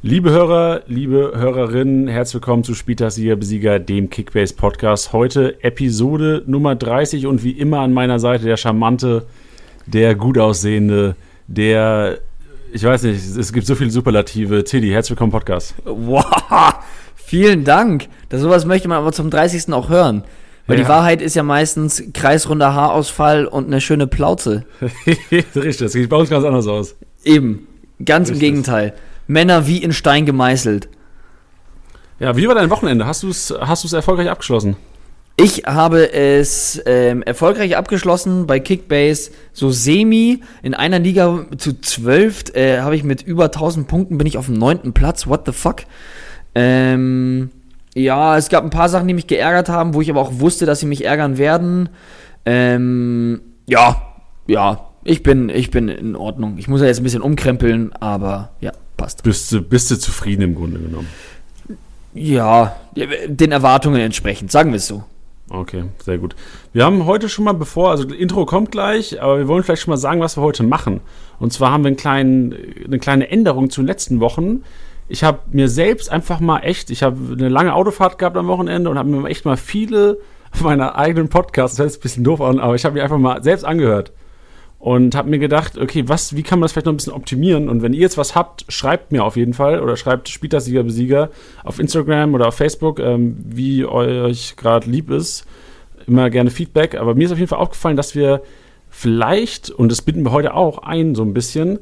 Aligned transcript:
Liebe 0.00 0.30
Hörer, 0.30 0.82
liebe 0.86 1.32
Hörerinnen, 1.34 2.06
herzlich 2.06 2.34
willkommen 2.34 2.62
zu 2.62 2.74
Spieltagssieger 2.74 3.34
Besieger, 3.36 3.78
dem 3.80 4.10
Kickbase 4.10 4.54
Podcast. 4.54 5.12
Heute 5.12 5.62
Episode 5.64 6.44
Nummer 6.46 6.76
30 6.76 7.26
und 7.26 7.42
wie 7.42 7.50
immer 7.52 7.80
an 7.80 7.92
meiner 7.92 8.20
Seite 8.20 8.44
der 8.44 8.56
charmante, 8.56 9.26
der 9.86 10.14
gut 10.14 10.38
aussehende, 10.38 11.16
der, 11.48 12.18
ich 12.72 12.84
weiß 12.84 13.02
nicht, 13.04 13.18
es 13.36 13.52
gibt 13.52 13.66
so 13.66 13.74
viele 13.74 13.90
Superlative. 13.90 14.62
Tiddy, 14.62 14.90
herzlich 14.90 15.10
willkommen 15.10 15.30
im 15.32 15.38
Podcast. 15.38 15.74
Wow, 15.84 16.24
vielen 17.16 17.64
Dank. 17.64 18.06
Das 18.28 18.40
sowas 18.40 18.66
möchte 18.66 18.86
man 18.86 18.98
aber 18.98 19.10
zum 19.12 19.30
30. 19.30 19.72
auch 19.72 19.88
hören. 19.88 20.22
Weil 20.68 20.76
Ja. 20.78 20.84
die 20.84 20.88
Wahrheit 20.90 21.22
ist 21.22 21.34
ja 21.34 21.42
meistens 21.42 22.04
kreisrunder 22.12 22.72
Haarausfall 22.74 23.46
und 23.46 23.66
eine 23.66 23.80
schöne 23.80 24.06
Plauze. 24.06 24.64
Richtig, 25.32 25.78
das 25.78 25.92
sieht 25.92 26.08
bei 26.08 26.16
uns 26.18 26.30
ganz 26.30 26.44
anders 26.44 26.66
aus. 26.68 26.94
Eben. 27.24 27.66
Ganz 28.04 28.28
im 28.28 28.34
Richtig. 28.34 28.48
Gegenteil. 28.50 28.92
Männer 29.28 29.68
wie 29.68 29.82
in 29.82 29.92
Stein 29.92 30.26
gemeißelt. 30.26 30.88
Ja, 32.18 32.36
wie 32.36 32.48
war 32.48 32.56
dein 32.56 32.70
Wochenende? 32.70 33.06
Hast 33.06 33.22
du 33.22 33.28
es 33.28 33.54
hast 33.60 33.84
du's 33.84 33.92
erfolgreich 33.92 34.28
abgeschlossen? 34.28 34.76
Ich 35.40 35.62
habe 35.66 36.12
es 36.12 36.82
ähm, 36.84 37.22
erfolgreich 37.22 37.76
abgeschlossen 37.76 38.48
bei 38.48 38.58
Kickbase, 38.58 39.30
so 39.52 39.70
semi. 39.70 40.40
In 40.62 40.74
einer 40.74 40.98
Liga 40.98 41.46
zu 41.56 41.80
zwölf 41.80 42.52
äh, 42.56 42.80
habe 42.80 42.96
ich 42.96 43.04
mit 43.04 43.22
über 43.22 43.44
1000 43.44 43.86
Punkten, 43.86 44.18
bin 44.18 44.26
ich 44.26 44.36
auf 44.36 44.46
dem 44.46 44.56
neunten 44.56 44.94
Platz. 44.94 45.28
What 45.28 45.42
the 45.46 45.52
fuck? 45.52 45.82
Ähm, 46.56 47.50
ja, 47.94 48.36
es 48.36 48.48
gab 48.48 48.64
ein 48.64 48.70
paar 48.70 48.88
Sachen, 48.88 49.06
die 49.06 49.14
mich 49.14 49.28
geärgert 49.28 49.68
haben, 49.68 49.94
wo 49.94 50.00
ich 50.00 50.10
aber 50.10 50.20
auch 50.20 50.40
wusste, 50.40 50.66
dass 50.66 50.80
sie 50.80 50.86
mich 50.86 51.04
ärgern 51.04 51.38
werden. 51.38 51.90
Ähm, 52.44 53.40
ja, 53.66 54.02
ja, 54.48 54.88
ich 55.04 55.22
bin, 55.22 55.50
ich 55.50 55.70
bin 55.70 55.88
in 55.88 56.16
Ordnung. 56.16 56.58
Ich 56.58 56.66
muss 56.66 56.80
ja 56.80 56.88
jetzt 56.88 56.98
ein 56.98 57.04
bisschen 57.04 57.22
umkrempeln, 57.22 57.92
aber 57.92 58.50
ja, 58.60 58.72
passt. 58.98 59.22
Bist 59.22 59.50
du, 59.50 59.62
bist 59.62 59.90
du 59.90 59.98
zufrieden 59.98 60.42
im 60.42 60.54
Grunde 60.54 60.78
genommen? 60.78 61.08
Ja, 62.12 62.76
den 62.94 63.52
Erwartungen 63.52 64.00
entsprechend, 64.00 64.52
sagen 64.52 64.72
wir 64.72 64.76
es 64.76 64.86
so. 64.86 65.04
Okay, 65.50 65.84
sehr 66.04 66.18
gut. 66.18 66.36
Wir 66.74 66.84
haben 66.84 67.06
heute 67.06 67.30
schon 67.30 67.46
mal 67.46 67.54
bevor, 67.54 67.90
also 67.90 68.04
das 68.04 68.18
Intro 68.18 68.44
kommt 68.44 68.70
gleich, 68.70 69.22
aber 69.22 69.38
wir 69.38 69.48
wollen 69.48 69.62
vielleicht 69.62 69.82
schon 69.82 69.92
mal 69.92 69.96
sagen, 69.96 70.20
was 70.20 70.36
wir 70.36 70.42
heute 70.42 70.62
machen. 70.62 71.00
Und 71.38 71.54
zwar 71.54 71.70
haben 71.70 71.84
wir 71.84 71.88
einen 71.88 71.96
kleinen, 71.96 72.54
eine 72.84 72.98
kleine 72.98 73.30
Änderung 73.30 73.70
zu 73.70 73.80
den 73.80 73.86
letzten 73.86 74.20
Wochen. 74.20 74.62
Ich 75.08 75.24
habe 75.24 75.38
mir 75.50 75.70
selbst 75.70 76.10
einfach 76.10 76.40
mal 76.40 76.60
echt, 76.60 76.90
ich 76.90 77.02
habe 77.02 77.16
eine 77.32 77.48
lange 77.48 77.72
Autofahrt 77.72 78.18
gehabt 78.18 78.36
am 78.36 78.46
Wochenende 78.46 78.90
und 78.90 78.98
habe 78.98 79.08
mir 79.08 79.26
echt 79.26 79.46
mal 79.46 79.56
viele 79.56 80.18
meiner 80.60 80.96
eigenen 80.96 81.28
Podcasts, 81.28 81.76
das 81.76 81.84
hört 81.84 81.92
jetzt 81.92 82.00
ein 82.00 82.02
bisschen 82.02 82.24
doof 82.24 82.40
an, 82.42 82.58
aber 82.58 82.74
ich 82.74 82.84
habe 82.84 82.94
mir 82.94 83.02
einfach 83.02 83.18
mal 83.18 83.42
selbst 83.42 83.64
angehört 83.64 84.12
und 84.78 85.14
habe 85.16 85.28
mir 85.28 85.38
gedacht, 85.38 85.76
okay, 85.76 86.04
was, 86.06 86.36
wie 86.36 86.42
kann 86.42 86.58
man 86.60 86.64
das 86.64 86.72
vielleicht 86.72 86.86
noch 86.86 86.92
ein 86.92 86.96
bisschen 86.96 87.12
optimieren? 87.12 87.68
Und 87.68 87.82
wenn 87.82 87.92
ihr 87.92 88.00
jetzt 88.00 88.16
was 88.16 88.34
habt, 88.34 88.64
schreibt 88.68 89.10
mir 89.10 89.24
auf 89.24 89.36
jeden 89.36 89.54
Fall 89.54 89.80
oder 89.80 89.96
schreibt 89.96 90.28
Spieltagssieger 90.28 90.84
Besieger 90.84 91.30
auf 91.64 91.78
Instagram 91.80 92.34
oder 92.34 92.46
auf 92.48 92.54
Facebook, 92.54 93.00
ähm, 93.00 93.36
wie 93.44 93.84
euch 93.84 94.54
gerade 94.56 94.88
lieb 94.88 95.10
ist. 95.10 95.44
Immer 96.06 96.30
gerne 96.30 96.50
Feedback. 96.50 96.94
Aber 96.94 97.14
mir 97.14 97.24
ist 97.24 97.32
auf 97.32 97.38
jeden 97.38 97.48
Fall 97.48 97.58
aufgefallen, 97.58 97.96
dass 97.96 98.14
wir 98.14 98.40
vielleicht, 98.88 99.70
und 99.70 99.90
das 99.90 100.02
bieten 100.02 100.22
wir 100.24 100.30
heute 100.30 100.54
auch 100.54 100.78
ein, 100.78 101.14
so 101.14 101.22
ein 101.22 101.34
bisschen, 101.34 101.80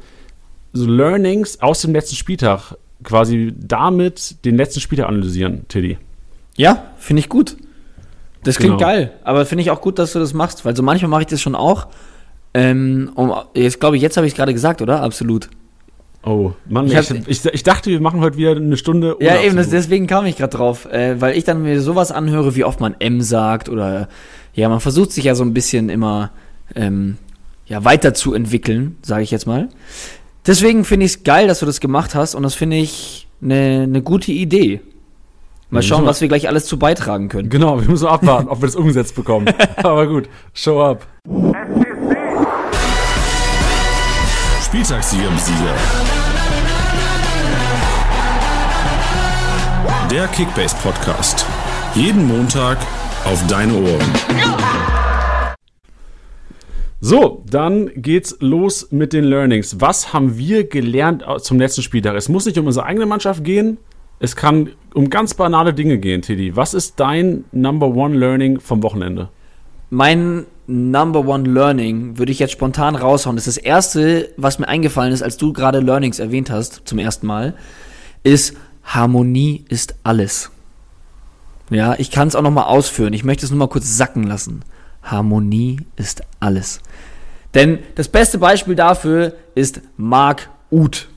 so 0.73 0.87
Learnings 0.87 1.61
aus 1.61 1.83
dem 1.83 1.93
letzten 1.93 2.17
Spieltag 2.17 2.77
quasi 3.05 3.53
damit 3.57 4.45
den 4.45 4.57
letzten 4.57 4.81
Spieltag 4.81 5.09
analysieren, 5.09 5.69
Tiddy. 5.69 5.99
Ja, 6.57 6.93
finde 6.97 7.21
ich 7.21 7.29
gut. 7.29 7.57
Das 8.43 8.57
klingt 8.57 8.79
Genau. 8.79 8.89
geil, 8.91 9.13
aber 9.23 9.45
finde 9.45 9.63
ich 9.63 9.71
auch 9.71 9.81
gut, 9.81 9.99
dass 9.99 10.13
du 10.13 10.19
das 10.19 10.33
machst, 10.33 10.65
weil 10.65 10.75
so 10.75 10.83
manchmal 10.83 11.11
mache 11.11 11.23
ich 11.23 11.27
das 11.27 11.43
schon 11.43 11.55
auch. 11.55 11.89
Ähm, 12.55 13.11
um, 13.15 13.33
jetzt 13.55 13.81
glaube 13.81 13.97
ich, 13.97 14.03
jetzt 14.03 14.17
habe 14.17 14.27
ich 14.27 14.33
es 14.33 14.37
gerade 14.37 14.53
gesagt, 14.53 14.81
oder? 14.83 15.03
Absolut. 15.03 15.49
Oh, 16.25 16.53
Mann, 16.69 16.87
Ich 16.87 16.97
hab- 16.97 17.29
ich, 17.29 17.45
ich, 17.45 17.63
dachte, 17.63 17.91
wir 17.91 18.01
machen 18.01 18.21
heute 18.21 18.37
wieder 18.37 18.57
eine 18.57 18.77
Stunde. 18.77 19.17
ohne 19.17 19.25
Ja, 19.25 19.41
eben, 19.43 19.57
das, 19.57 19.71
deswegen 19.71 20.07
kam 20.09 20.27
ich 20.27 20.37
gerade 20.37 20.57
drauf, 20.57 20.87
äh, 20.87 21.21
weil 21.21 21.37
ich 21.37 21.45
dann 21.45 21.63
mir 21.63 21.81
sowas 21.81 22.11
anhöre, 22.11 22.57
wie 22.57 22.65
oft 22.65 22.81
man 22.81 22.97
M 22.99 23.21
sagt 23.23 23.69
oder 23.69 24.09
ja, 24.55 24.69
man 24.69 24.81
versucht 24.81 25.13
sich 25.13 25.25
ja 25.25 25.35
so 25.37 25.45
ein 25.45 25.55
bisschen 25.55 25.89
immer 25.89 26.33
ähm, 26.75 27.17
ja, 27.67 27.85
weiterzuentwickeln, 27.85 28.97
sage 29.03 29.23
ich 29.23 29.31
jetzt 29.31 29.47
mal. 29.47 29.69
Deswegen 30.47 30.85
finde 30.85 31.07
ich 31.07 31.13
es 31.13 31.23
geil, 31.25 31.47
dass 31.47 31.61
du 31.61 31.67
das 31.67 31.79
gemacht 31.81 32.15
hast 32.17 32.35
und 32.35 32.43
das 32.43 32.55
finde 32.55 32.77
ich 32.77 33.29
eine 33.41 33.83
eine 33.85 34.03
gute 34.03 34.33
Idee. 34.33 34.81
Mal 35.69 35.83
schauen, 35.83 36.07
was 36.07 36.21
wir 36.21 36.29
gleich 36.29 36.49
alles 36.49 36.67
zu 36.67 36.79
beitragen 36.79 37.29
können. 37.29 37.51
Genau, 37.51 37.81
wir 37.81 37.89
müssen 37.89 38.07
abwarten, 38.07 38.49
ob 38.49 38.63
wir 38.63 38.67
das 38.67 38.77
umgesetzt 38.77 39.17
bekommen. 39.17 39.47
Aber 39.83 40.07
gut, 40.07 40.29
show 40.55 40.81
up. 40.81 41.07
Spieltagssieger 44.87 45.31
Besieger. 45.31 45.75
Der 50.09 50.29
Kickbase 50.29 50.77
Podcast. 50.81 51.45
Jeden 51.97 52.29
Montag 52.29 52.79
auf 53.25 53.45
deine 53.49 53.75
Ohren. 53.75 54.13
So, 57.01 57.43
dann 57.51 57.91
geht's 57.97 58.37
los 58.39 58.93
mit 58.93 59.13
den 59.13 59.25
Learnings. 59.25 59.81
Was 59.81 60.13
haben 60.13 60.39
wir 60.39 60.69
gelernt 60.69 61.25
zum 61.41 61.59
letzten 61.59 61.83
Spieltag? 61.83 62.15
Es 62.15 62.29
muss 62.29 62.47
nicht 62.47 62.57
um 62.57 62.67
unsere 62.69 62.87
eigene 62.87 63.07
Mannschaft 63.07 63.43
gehen. 63.43 63.79
Es 64.21 64.37
kann 64.37 64.71
um 64.95 65.11
ganz 65.11 65.35
banale 65.35 65.75
Dinge 65.75 65.99
gehen, 65.99 66.23
Tiddy. 66.23 66.55
Was 66.55 66.75
ist 66.75 67.01
dein 67.01 67.45
Number 67.51 67.89
One 67.89 68.17
Learning 68.17 68.61
vom 68.61 68.85
Wochenende? 68.85 69.31
Mein 69.91 70.47
Number 70.67 71.27
One 71.27 71.49
Learning 71.49 72.19
würde 72.19 72.33
ich 72.33 72.39
jetzt 72.39 72.53
spontan 72.53 72.97
raushauen. 72.97 73.37
Das 73.37 73.47
ist 73.47 73.57
das 73.57 73.65
erste, 73.65 74.31
was 74.37 74.59
mir 74.59 74.69
eingefallen 74.69 75.13
ist, 75.13 75.23
als 75.23 75.37
du 75.37 75.53
gerade 75.53 75.81
Learnings 75.81 76.19
erwähnt 76.19 76.51
hast, 76.51 76.83
zum 76.85 76.99
ersten 76.99 77.27
Mal, 77.27 77.55
ist 78.25 78.55
Harmonie 78.83 79.65
ist 79.69 79.95
alles. 80.03 80.51
Ja, 81.71 81.95
ich 81.99 82.11
kann 82.11 82.29
es 82.29 82.37
auch 82.37 82.43
noch 82.43 82.51
mal 82.51 82.65
ausführen. 82.65 83.13
Ich 83.13 83.25
möchte 83.25 83.45
es 83.45 83.51
nur 83.51 83.59
mal 83.59 83.69
kurz 83.69 83.97
sacken 83.97 84.25
lassen. 84.25 84.63
Harmonie 85.03 85.81
ist 85.97 86.23
alles. 86.41 86.81
Denn 87.55 87.79
das 87.95 88.09
beste 88.09 88.39
Beispiel 88.39 88.75
dafür 88.75 89.35
ist 89.55 89.81
Marc 89.97 90.49
Uth. 90.71 91.09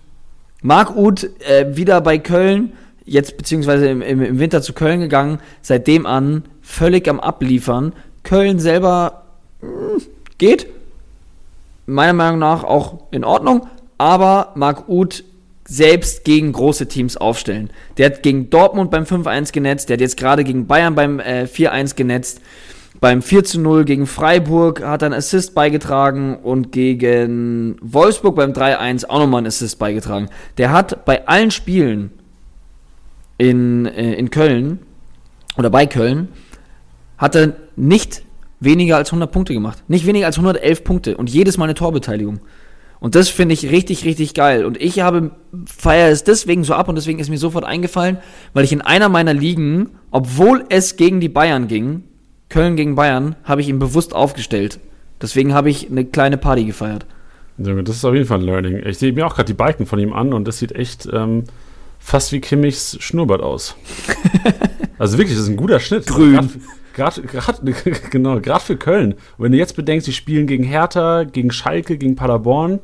Marc 0.62 0.96
Uth 0.96 1.30
äh, 1.48 1.76
wieder 1.76 2.02
bei 2.02 2.18
Köln, 2.18 2.74
jetzt 3.06 3.38
beziehungsweise 3.38 3.88
im, 3.88 4.02
im, 4.02 4.22
im 4.22 4.40
Winter 4.40 4.62
zu 4.62 4.74
Köln 4.74 5.00
gegangen, 5.00 5.40
seitdem 5.62 6.06
an 6.06 6.44
völlig 6.62 7.08
am 7.10 7.20
Abliefern. 7.20 7.94
Köln 8.30 8.60
selber 8.60 9.24
mh, 9.60 10.04
geht, 10.38 10.68
meiner 11.88 12.14
Meinung 12.14 12.38
nach 12.38 12.64
auch 12.64 13.00
in 13.10 13.24
Ordnung, 13.24 13.66
aber 13.98 14.52
Marc 14.54 14.88
Uth 14.88 15.24
selbst 15.68 16.26
gegen 16.26 16.52
große 16.52 16.88
Teams 16.88 17.18
aufstellen. 17.18 17.72
Der 17.98 18.06
hat 18.06 18.22
gegen 18.22 18.52
Dortmund 18.52 18.92
beim 18.92 19.06
5-1 19.06 19.52
genetzt, 19.52 19.90
der 19.90 19.96
hat 19.96 20.02
jetzt 20.02 20.18
gerade 20.18 20.44
gegen 20.44 20.68
Bayern 20.68 20.94
beim 20.94 21.20
äh, 21.20 21.48
4-1 21.52 21.96
genetzt. 21.96 22.42
Beim 23.00 23.22
4-0 23.22 23.84
gegen 23.86 24.06
Freiburg 24.06 24.84
hat 24.84 25.02
er 25.02 25.08
einen 25.08 25.16
Assist 25.16 25.56
beigetragen 25.56 26.36
und 26.36 26.72
gegen 26.72 27.78
Wolfsburg 27.82 28.36
beim 28.36 28.52
3-1 28.52 29.06
auch 29.08 29.20
nochmal 29.20 29.40
einen 29.40 29.48
Assist 29.48 29.80
beigetragen. 29.80 30.30
Der 30.60 30.72
hat 30.72 31.04
bei 31.06 31.28
allen 31.28 31.50
Spielen 31.50 32.12
in, 33.40 33.88
äh, 33.88 34.14
in 34.14 34.30
Köln 34.30 34.80
oder 35.58 35.72
bei 35.72 35.88
Köln 35.88 36.28
hat 37.20 37.36
er 37.36 37.54
nicht 37.76 38.24
weniger 38.60 38.98
als 38.98 39.10
100 39.10 39.32
Punkte 39.32 39.54
gemacht. 39.54 39.84
Nicht 39.88 40.08
weniger 40.08 40.26
als 40.26 40.38
111 40.38 40.84
Punkte 40.84 41.18
und 41.18 41.30
jedes 41.30 41.58
Mal 41.58 41.66
eine 41.66 41.76
Torbeteiligung. 41.76 42.40
Und 43.00 43.16
das 43.16 43.30
finde 43.30 43.54
ich 43.54 43.70
richtig, 43.72 44.04
richtig 44.04 44.34
geil. 44.34 44.66
Und 44.66 44.82
ich 44.82 45.00
habe, 45.00 45.32
feiere 45.66 46.10
es 46.10 46.24
deswegen 46.24 46.64
so 46.64 46.74
ab 46.74 46.90
und 46.90 46.96
deswegen 46.96 47.20
ist 47.20 47.30
mir 47.30 47.38
sofort 47.38 47.64
eingefallen, 47.64 48.18
weil 48.54 48.66
ich 48.66 48.74
in 48.74 48.82
einer 48.82 49.08
meiner 49.08 49.34
Ligen, 49.34 49.90
obwohl 50.12 50.66
es 50.70 50.98
gegen 50.98 51.22
die 51.22 51.30
Bayern 51.30 51.68
ging, 51.68 52.04
Köln 52.50 52.76
gegen 52.76 52.96
Bayern, 52.96 53.36
habe 53.44 53.62
ich 53.62 53.70
ihn 53.70 53.80
bewusst 53.80 54.14
aufgestellt. 54.14 54.80
Deswegen 55.22 55.54
habe 55.54 55.70
ich 55.70 55.90
eine 55.90 56.04
kleine 56.04 56.38
Party 56.38 56.66
gefeiert. 56.66 57.06
Das 57.58 57.96
ist 57.96 58.06
auf 58.06 58.14
jeden 58.14 58.26
Fall 58.26 58.40
ein 58.40 58.46
Learning. 58.46 58.82
Ich 58.86 58.98
sehe 58.98 59.12
mir 59.14 59.28
auch 59.28 59.36
gerade 59.36 59.48
die 59.48 59.54
Balken 59.54 59.86
von 59.86 60.00
ihm 60.00 60.14
an 60.14 60.34
und 60.34 60.48
das 60.48 60.60
sieht 60.60 60.72
echt 60.74 61.08
ähm, 61.12 61.44
fast 62.00 62.32
wie 62.32 62.40
Kimmichs 62.40 62.98
Schnurrbart 63.02 63.42
aus. 63.42 63.76
also 64.98 65.18
wirklich, 65.18 65.38
das 65.38 65.44
ist 65.44 65.50
ein 65.50 65.58
guter 65.58 65.80
Schnitt. 65.80 66.08
Grün. 66.08 66.50
Gerade 66.94 67.22
genau, 68.12 68.40
für 68.60 68.78
Köln. 68.78 69.14
Und 69.14 69.46
wenn 69.46 69.52
du 69.52 69.58
jetzt 69.58 69.76
bedenkst, 69.76 70.06
sie 70.06 70.14
spielen 70.14 70.48
gegen 70.48 70.64
Hertha, 70.64 71.24
gegen 71.24 71.52
Schalke, 71.52 71.98
gegen 71.98 72.16
Paderborn. 72.16 72.80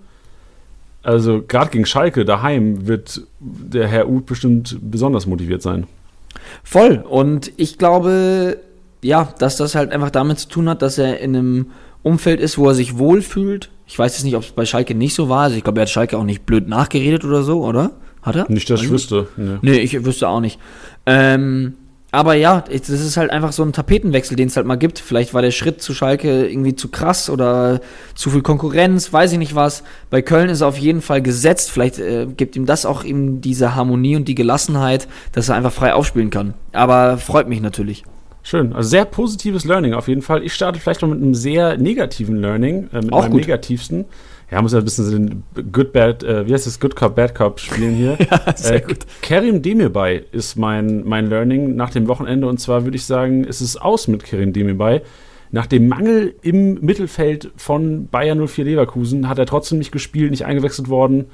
Also 1.04 1.44
gerade 1.48 1.70
gegen 1.70 1.86
Schalke 1.86 2.26
daheim 2.26 2.88
wird 2.88 3.22
der 3.40 3.88
Herr 3.88 4.10
Uth 4.10 4.26
bestimmt 4.26 4.78
besonders 4.82 5.28
motiviert 5.28 5.62
sein. 5.62 5.86
Voll. 6.64 7.04
Und 7.08 7.52
ich 7.58 7.78
glaube, 7.78 8.58
ja, 9.04 9.34
dass 9.38 9.58
das 9.58 9.76
halt 9.76 9.92
einfach 9.92 10.10
damit 10.10 10.40
zu 10.40 10.50
tun 10.50 10.70
hat, 10.70 10.82
dass 10.82 10.98
er 10.98 11.20
in 11.20 11.36
einem 11.36 11.68
Umfeld 12.02 12.40
ist, 12.40 12.58
wo 12.58 12.68
er 12.68 12.76
sich 12.76 12.98
wohlfühlt. 12.98 13.70
Ich 13.88 13.98
weiß 13.98 14.16
jetzt 14.16 14.24
nicht, 14.24 14.36
ob 14.36 14.44
es 14.44 14.52
bei 14.52 14.66
Schalke 14.66 14.96
nicht 14.96 15.14
so 15.14 15.30
war. 15.30 15.44
Also 15.44 15.58
ich 15.58 15.64
glaube, 15.64 15.80
er 15.80 15.84
hat 15.84 15.90
Schalke 15.90 16.18
auch 16.18 16.24
nicht 16.24 16.46
blöd 16.46 16.68
nachgeredet 16.68 17.24
oder 17.24 17.44
so, 17.44 17.64
oder? 17.64 17.92
Hat 18.24 18.36
er? 18.36 18.50
Nicht, 18.50 18.70
dass 18.70 18.82
ich 18.82 18.90
wüsste. 18.90 19.28
Nee. 19.38 19.58
Nee, 19.62 19.78
ich 19.78 20.04
wüsste 20.04 20.28
auch 20.28 20.40
nicht. 20.40 20.60
Ähm, 21.06 21.76
aber 22.12 22.36
ja, 22.36 22.64
das 22.70 22.90
ist 22.90 23.18
halt 23.18 23.32
einfach 23.32 23.52
so 23.52 23.64
ein 23.64 23.74
Tapetenwechsel, 23.74 24.38
den 24.38 24.48
es 24.48 24.56
halt 24.56 24.66
mal 24.66 24.78
gibt. 24.78 25.00
Vielleicht 25.00 25.34
war 25.34 25.42
der 25.42 25.52
Schritt 25.52 25.82
zu 25.82 25.94
Schalke 25.94 26.48
irgendwie 26.48 26.76
zu 26.76 26.90
krass 26.90 27.30
oder 27.30 27.82
zu 28.14 28.30
viel 28.30 28.42
Konkurrenz, 28.42 29.12
weiß 29.12 29.34
ich 29.34 29.38
nicht 29.38 29.56
was. 29.56 29.84
Bei 30.10 30.22
Köln 30.22 30.50
ist 30.50 30.62
er 30.62 30.68
auf 30.68 30.78
jeden 30.78 31.02
Fall 31.02 31.22
gesetzt. 31.22 31.72
Vielleicht 31.72 32.00
äh, 32.00 32.26
gibt 32.26 32.56
ihm 32.56 32.66
das 32.66 32.86
auch 32.86 33.04
eben 33.04 33.42
diese 33.42 33.76
Harmonie 33.76 34.16
und 34.16 34.28
die 34.28 34.36
Gelassenheit, 34.36 35.08
dass 35.34 35.50
er 35.50 35.56
einfach 35.56 35.74
frei 35.74 35.94
aufspielen 35.94 36.30
kann. 36.30 36.54
Aber 36.72 37.18
freut 37.18 37.50
mich 37.50 37.60
natürlich. 37.60 38.04
Schön. 38.44 38.74
Also 38.74 38.90
sehr 38.90 39.06
positives 39.06 39.66
Learning 39.66 39.94
auf 39.94 40.08
jeden 40.08 40.22
Fall. 40.22 40.44
Ich 40.44 40.54
starte 40.54 40.80
vielleicht 40.80 41.02
noch 41.02 41.10
mit 41.10 41.22
einem 41.22 41.34
sehr 41.34 41.78
negativen 41.78 42.38
Learning, 42.38 42.88
äh, 42.94 43.02
mit 43.02 43.12
Auch 43.12 43.24
meinem 43.24 43.32
gut. 43.32 43.42
negativsten. 43.42 44.06
Ja, 44.56 44.62
muss 44.62 44.72
ja 44.72 44.80
ein 44.80 44.86
bisschen 44.86 45.04
so 45.04 45.12
den 45.12 45.44
Good 45.74 45.92
Bad, 45.92 46.24
äh, 46.24 46.48
wie 46.48 46.54
heißt 46.54 46.66
das, 46.66 46.80
Good 46.80 46.96
Cop, 46.96 47.14
Bad 47.14 47.36
Cop 47.36 47.60
spielen 47.60 47.94
hier. 47.94 48.18
Ja, 48.32 48.56
sehr 48.56 48.78
äh, 48.78 48.88
gut. 48.88 49.00
Kerim 49.22 49.62
Demirbay 49.62 50.24
ist 50.32 50.56
mein, 50.56 51.04
mein 51.04 51.28
Learning 51.28 51.76
nach 51.76 51.90
dem 51.90 52.08
Wochenende 52.08 52.48
und 52.48 52.58
zwar 52.62 52.86
würde 52.86 52.96
ich 52.96 53.04
sagen, 53.04 53.44
es 53.44 53.60
ist 53.60 53.76
aus 53.76 54.08
mit 54.08 54.24
Kerim 54.24 54.54
Demirbay. 54.54 55.02
Nach 55.52 55.66
dem 55.66 55.90
Mangel 55.90 56.36
im 56.42 56.76
Mittelfeld 56.76 57.52
von 57.58 58.08
Bayern 58.08 58.48
04 58.48 58.64
Leverkusen 58.64 59.28
hat 59.28 59.40
er 59.40 59.46
trotzdem 59.46 59.78
nicht 59.78 59.92
gespielt, 59.92 60.32
nicht 60.32 60.46
eingewechselt 60.46 60.88
worden. 60.88 61.26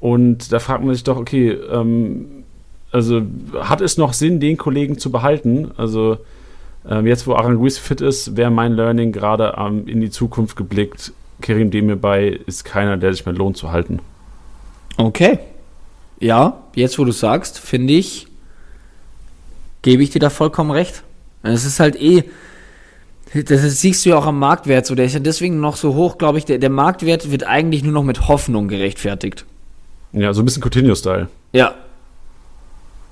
Und 0.00 0.52
da 0.52 0.58
fragt 0.58 0.82
man 0.82 0.92
sich 0.92 1.04
doch, 1.04 1.18
okay, 1.18 1.52
ähm, 1.52 2.42
also 2.90 3.22
hat 3.60 3.80
es 3.80 3.96
noch 3.96 4.12
Sinn, 4.12 4.40
den 4.40 4.56
Kollegen 4.56 4.98
zu 4.98 5.12
behalten? 5.12 5.70
Also 5.76 6.18
ähm, 6.88 7.06
jetzt, 7.06 7.28
wo 7.28 7.34
Aranguiz 7.34 7.78
fit 7.78 8.00
ist, 8.00 8.36
wäre 8.36 8.50
mein 8.50 8.72
Learning 8.72 9.12
gerade 9.12 9.54
ähm, 9.56 9.86
in 9.86 10.00
die 10.00 10.10
Zukunft 10.10 10.56
geblickt. 10.56 11.12
Kerim 11.40 11.70
Demirbay 11.70 12.40
ist 12.46 12.64
keiner, 12.64 12.96
der 12.96 13.12
sich 13.12 13.26
mehr 13.26 13.34
lohnt 13.34 13.56
zu 13.56 13.72
halten. 13.72 14.00
Okay. 14.96 15.38
Ja, 16.18 16.62
jetzt 16.74 16.98
wo 16.98 17.04
du 17.04 17.12
sagst, 17.12 17.58
finde 17.58 17.94
ich, 17.94 18.26
gebe 19.82 20.02
ich 20.02 20.10
dir 20.10 20.18
da 20.18 20.30
vollkommen 20.30 20.70
recht. 20.70 21.02
Es 21.42 21.64
ist 21.64 21.80
halt 21.80 21.96
eh, 22.00 22.24
das 23.32 23.80
siehst 23.80 24.04
du 24.04 24.10
ja 24.10 24.18
auch 24.18 24.26
am 24.26 24.38
Marktwert 24.38 24.86
so, 24.86 24.94
der 24.94 25.06
ist 25.06 25.14
ja 25.14 25.20
deswegen 25.20 25.60
noch 25.60 25.76
so 25.76 25.94
hoch, 25.94 26.18
glaube 26.18 26.38
ich, 26.38 26.44
der, 26.44 26.58
der 26.58 26.70
Marktwert 26.70 27.30
wird 27.30 27.44
eigentlich 27.44 27.82
nur 27.82 27.92
noch 27.92 28.02
mit 28.02 28.28
Hoffnung 28.28 28.68
gerechtfertigt. 28.68 29.46
Ja, 30.12 30.32
so 30.34 30.42
ein 30.42 30.44
bisschen 30.44 30.62
Coutinho-Style. 30.62 31.28
Ja, 31.52 31.74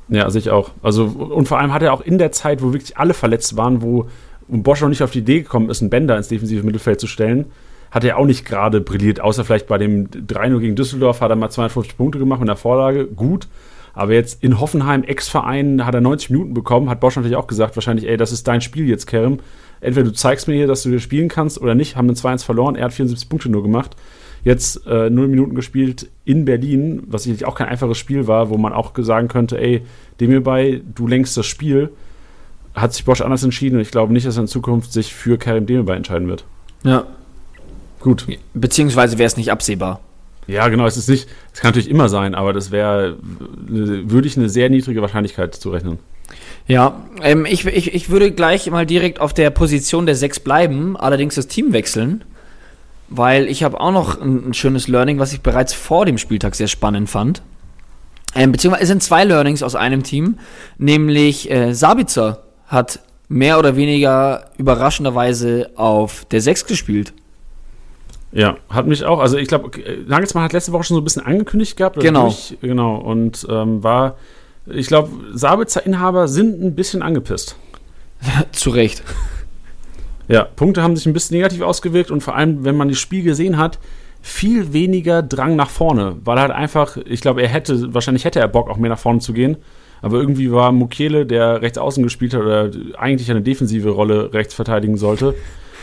Ja, 0.09 0.29
sehe 0.31 0.41
ich 0.41 0.51
auch. 0.51 0.73
Also, 0.83 1.05
und 1.05 1.47
vor 1.49 1.59
allem 1.59 1.73
hat 1.73 1.83
er 1.83 1.93
auch 1.93 2.01
in 2.01 2.19
der 2.19 2.33
Zeit, 2.33 2.63
wo 2.63 2.73
wirklich 2.73 2.97
alle 2.99 3.15
verletzt 3.15 3.57
waren, 3.57 3.83
wo 3.83 4.09
Bosch 4.49 4.81
noch 4.81 4.89
nicht 4.89 5.03
auf 5.03 5.13
die 5.13 5.19
Idee 5.21 5.43
gekommen 5.43 5.71
ist, 5.71 5.81
einen 5.81 5.91
Bender 5.91 6.17
ins 6.17 6.29
defensive 6.29 6.65
Mittelfeld 6.65 7.01
zu 7.01 7.07
stellen, 7.07 7.47
hat 7.90 8.05
er 8.05 8.19
auch 8.19 8.26
nicht 8.26 8.44
gerade 8.44 8.81
brilliert, 8.81 9.20
außer 9.20 9.44
vielleicht 9.44 9.67
bei 9.67 9.79
dem 9.79 10.08
3-0 10.08 10.61
gegen 10.61 10.76
Düsseldorf 10.76 11.20
hat 11.20 11.31
er 11.31 11.37
mal 11.37 11.50
250 11.50 11.96
Punkte 11.96 12.19
gemacht 12.19 12.40
mit 12.40 12.49
einer 12.49 12.56
Vorlage, 12.56 13.06
gut. 13.06 13.49
Aber 13.94 14.12
jetzt 14.12 14.43
in 14.44 14.61
Hoffenheim, 14.61 15.02
Ex-Verein, 15.02 15.85
hat 15.85 15.94
er 15.94 16.00
90 16.00 16.31
Minuten 16.31 16.55
bekommen, 16.55 16.88
hat 16.88 17.00
Bosch 17.00 17.17
natürlich 17.17 17.37
auch 17.37 17.46
gesagt, 17.46 17.76
wahrscheinlich, 17.76 18.08
ey, 18.08 18.17
das 18.17 18.31
ist 18.31 18.46
dein 18.46 18.61
Spiel 18.61 18.88
jetzt, 18.88 19.06
Kerem. 19.06 19.38
Entweder 19.81 20.06
du 20.06 20.12
zeigst 20.12 20.49
mir 20.49 20.55
hier, 20.55 20.67
dass 20.67 20.82
du 20.82 20.90
hier 20.90 21.00
spielen 21.00 21.29
kannst 21.29 21.61
oder 21.61 21.75
nicht, 21.75 21.96
haben 21.96 22.08
wir 22.08 22.14
2-1 22.14 22.44
verloren, 22.44 22.76
er 22.76 22.87
hat 22.87 22.93
74 22.93 23.29
Punkte 23.29 23.49
nur 23.49 23.62
gemacht. 23.62 23.96
Jetzt 24.44 24.87
äh, 24.87 25.11
0 25.11 25.29
Minuten 25.29 25.55
gespielt 25.55 26.11
in 26.25 26.44
Berlin, 26.44 27.02
was 27.06 27.25
sicherlich 27.25 27.44
auch 27.44 27.56
kein 27.56 27.69
einfaches 27.69 27.99
Spiel 27.99 28.26
war, 28.26 28.50
wo 28.50 28.56
man 28.56 28.73
auch 28.73 28.93
sagen 28.99 29.29
könnte, 29.29 29.61
ey, 29.61 29.82
dem 30.20 30.31
hierbei, 30.31 30.81
du 30.94 31.06
lenkst 31.06 31.37
das 31.37 31.46
Spiel, 31.46 31.90
hat 32.75 32.93
sich 32.93 33.05
Bosch 33.05 33.20
anders 33.20 33.43
entschieden 33.43 33.76
und 33.76 33.82
ich 33.82 33.90
glaube 33.90 34.12
nicht, 34.12 34.26
dass 34.26 34.37
er 34.37 34.43
in 34.43 34.49
Zukunft 34.49 34.93
sich 34.93 35.12
für 35.12 35.38
Karim 35.38 35.67
Demirbay 35.67 35.96
entscheiden 35.96 36.29
wird. 36.29 36.44
ja. 36.85 37.06
Gut. 38.00 38.27
Beziehungsweise 38.55 39.19
wäre 39.19 39.27
es 39.27 39.37
nicht 39.37 39.50
absehbar. 39.50 40.00
Ja, 40.47 40.69
genau, 40.69 40.87
es 40.87 40.97
ist 40.97 41.09
nicht, 41.09 41.29
es 41.53 41.61
kann 41.61 41.71
natürlich 41.71 41.91
immer 41.91 42.09
sein, 42.09 42.35
aber 42.35 42.55
das 42.55 42.71
wäre, 42.71 43.19
äh, 43.69 44.11
würde 44.11 44.27
ich 44.27 44.37
eine 44.37 44.49
sehr 44.49 44.71
niedrige 44.71 45.03
Wahrscheinlichkeit 45.03 45.55
zurechnen. 45.55 45.99
Ja, 46.67 47.03
ähm, 47.23 47.47
ich, 47.47 47.67
ich, 47.67 47.95
ich 47.95 48.11
würde 48.11 48.33
gleich 48.33 48.71
mal 48.71 48.87
direkt 48.87 49.21
auf 49.21 49.35
der 49.35 49.50
Position 49.50 50.06
der 50.06 50.15
6 50.15 50.41
bleiben, 50.41 50.97
allerdings 50.97 51.35
das 51.35 51.49
Team 51.49 51.73
wechseln, 51.73 52.25
weil 53.09 53.47
ich 53.47 53.62
habe 53.62 53.81
auch 53.81 53.93
noch 53.93 54.21
ein, 54.21 54.50
ein 54.50 54.55
schönes 54.55 54.89
Learning, 54.89 55.19
was 55.19 55.33
ich 55.33 55.43
bereits 55.43 55.75
vor 55.75 56.06
dem 56.06 56.19
Spieltag 56.19 56.55
sehr 56.55 56.69
spannend 56.69 57.11
fand. 57.11 57.43
Ähm, 58.35 58.53
beziehungsweise 58.53 58.83
es 58.85 58.89
sind 58.89 59.03
zwei 59.03 59.25
Learnings 59.25 59.62
aus 59.62 59.75
einem 59.75 60.03
Team, 60.03 60.39
nämlich 60.79 61.50
äh, 61.50 61.75
Sabitzer 61.75 62.45
hat 62.67 63.00
mehr 63.29 63.59
oder 63.59 63.77
weniger 63.77 64.50
überraschenderweise 64.56 65.71
auf 65.77 66.25
der 66.27 66.41
6 66.41 66.67
gespielt. 66.67 67.12
Ja, 68.33 68.59
hat 68.69 68.87
mich 68.87 69.05
auch, 69.05 69.21
also 69.21 69.39
ich 69.39 69.49
glaube, 69.49 69.71
Nagelsmann 70.07 70.45
hat 70.45 70.53
letzte 70.53 70.73
Woche 70.73 70.85
schon 70.85 70.97
so 70.97 71.01
ein 71.01 71.05
bisschen 71.05 71.25
angekündigt 71.25 71.77
gehabt. 71.77 71.99
Genau. 71.99 72.25
Durch, 72.25 72.57
genau, 72.61 72.97
und 72.97 73.47
ähm, 73.51 73.83
war, 73.83 74.17
ich 74.67 74.87
glaube, 74.87 75.11
Sabitzer-Inhaber 75.33 76.29
sind 76.29 76.63
ein 76.63 76.75
bisschen 76.75 77.03
angepisst. 77.03 77.57
Zu 78.53 78.71
Recht. 78.71 79.03
Ja, 80.29 80.45
Punkte 80.45 80.83
haben 80.83 80.95
sich 80.95 81.07
ein 81.07 81.15
bisschen 81.15 81.37
negativ 81.37 81.63
ausgewirkt 81.63 82.11
und 82.11 82.23
vor 82.23 82.37
allem, 82.37 82.65
wenn 82.65 82.77
man 82.77 82.89
das 82.89 82.99
Spiel 82.99 83.23
gesehen 83.23 83.57
hat, 83.57 83.79
viel 84.21 84.73
weniger 84.75 85.23
Drang 85.23 85.57
nach 85.57 85.71
vorne, 85.71 86.17
weil 86.25 86.37
er 86.37 86.43
halt 86.43 86.53
einfach, 86.53 86.99
ich 86.99 87.23
glaube, 87.23 87.41
er 87.41 87.49
hätte, 87.49 87.95
wahrscheinlich 87.95 88.25
hätte 88.25 88.41
er 88.41 88.49
Bock, 88.49 88.69
auch 88.69 88.77
mehr 88.77 88.91
nach 88.91 88.99
vorne 88.99 89.21
zu 89.21 89.33
gehen, 89.33 89.57
aber 90.03 90.19
irgendwie 90.19 90.53
war 90.53 90.71
Mukiele, 90.71 91.25
der 91.25 91.63
rechts 91.63 91.79
außen 91.79 92.03
gespielt 92.03 92.35
hat 92.35 92.43
oder 92.43 92.71
eigentlich 92.99 93.31
eine 93.31 93.41
defensive 93.41 93.89
Rolle 93.91 94.33
rechts 94.35 94.55
verteidigen 94.55 94.99
sollte, 94.99 95.35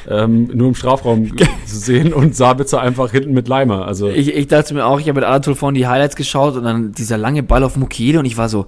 ähm, 0.09 0.49
nur 0.53 0.69
im 0.69 0.75
Strafraum 0.75 1.31
zu 1.65 1.77
sehen 1.77 2.13
und 2.13 2.35
Sabitzer 2.35 2.81
einfach 2.81 3.11
hinten 3.11 3.33
mit 3.33 3.47
Leimer. 3.47 3.87
Also 3.87 4.09
Ich, 4.09 4.33
ich 4.33 4.47
dachte 4.47 4.73
mir 4.73 4.85
auch, 4.85 4.99
ich 4.99 5.07
habe 5.07 5.19
mit 5.19 5.27
Anatol 5.27 5.55
vorhin 5.55 5.75
die 5.75 5.87
Highlights 5.87 6.15
geschaut 6.15 6.55
und 6.55 6.63
dann 6.63 6.91
dieser 6.91 7.17
lange 7.17 7.43
Ball 7.43 7.63
auf 7.63 7.77
Mukiele 7.77 8.19
und 8.19 8.25
ich 8.25 8.37
war 8.37 8.49
so, 8.49 8.67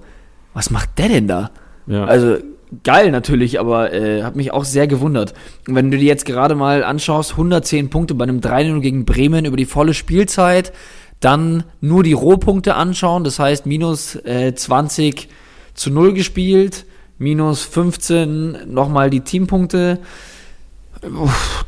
was 0.54 0.70
macht 0.70 0.98
der 0.98 1.08
denn 1.08 1.28
da? 1.28 1.50
ja. 1.86 2.04
Also 2.04 2.36
geil 2.84 3.10
natürlich, 3.10 3.60
aber 3.60 3.92
äh, 3.92 4.22
hat 4.22 4.36
mich 4.36 4.52
auch 4.52 4.64
sehr 4.64 4.86
gewundert. 4.86 5.34
Und 5.66 5.74
wenn 5.74 5.90
du 5.90 5.98
dir 5.98 6.06
jetzt 6.06 6.26
gerade 6.26 6.54
mal 6.54 6.84
anschaust, 6.84 7.32
110 7.32 7.90
Punkte 7.90 8.14
bei 8.14 8.24
einem 8.24 8.40
3-0 8.40 8.80
gegen 8.80 9.04
Bremen 9.04 9.44
über 9.44 9.56
die 9.56 9.64
volle 9.64 9.94
Spielzeit, 9.94 10.72
dann 11.20 11.64
nur 11.80 12.02
die 12.02 12.12
Rohpunkte 12.12 12.74
anschauen, 12.74 13.24
das 13.24 13.38
heißt 13.38 13.66
minus 13.66 14.14
äh, 14.16 14.54
20 14.54 15.28
zu 15.74 15.90
0 15.90 16.12
gespielt, 16.14 16.84
minus 17.18 17.64
15 17.64 18.72
nochmal 18.72 19.10
die 19.10 19.20
Teampunkte. 19.20 19.98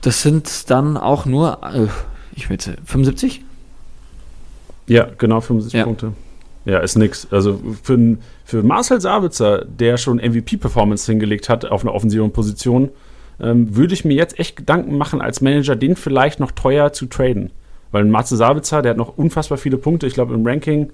Das 0.03 0.23
sind 0.23 0.71
dann 0.71 0.97
auch 0.97 1.27
nur, 1.27 1.59
äh, 1.62 1.87
ich 2.35 2.50
würde 2.50 2.77
75? 2.85 3.43
Ja, 4.87 5.06
genau, 5.19 5.41
75 5.41 5.79
Ja. 5.79 5.85
Punkte. 5.85 6.12
Ja, 6.65 6.79
ist 6.79 6.97
nix. 6.97 7.27
Also 7.31 7.61
für, 7.82 8.19
für 8.44 8.62
Marcel 8.62 9.00
Sabitzer, 9.00 9.65
der 9.65 9.97
schon 9.97 10.19
MVP-Performance 10.19 11.11
hingelegt 11.11 11.49
hat 11.49 11.65
auf 11.65 11.82
einer 11.82 11.94
offensiven 11.94 12.32
Position, 12.32 12.91
ähm, 13.41 13.75
würde 13.75 13.94
ich 13.94 14.05
mir 14.05 14.15
jetzt 14.15 14.38
echt 14.38 14.56
Gedanken 14.56 14.99
machen, 14.99 15.23
als 15.23 15.41
Manager 15.41 15.77
den 15.77 15.97
vielleicht 15.97 16.41
noch 16.41 16.50
teuer 16.50 16.93
zu 16.93 17.06
traden. 17.06 17.50
Weil 17.93 18.05
Marcel 18.05 18.37
Sabitzer, 18.37 18.82
der 18.82 18.91
hat 18.91 18.99
noch 18.99 19.17
unfassbar 19.17 19.59
viele 19.59 19.79
Punkte. 19.79 20.06
Ich 20.06 20.15
glaube, 20.15 20.35
im 20.35 20.47
Ranking 20.47 20.91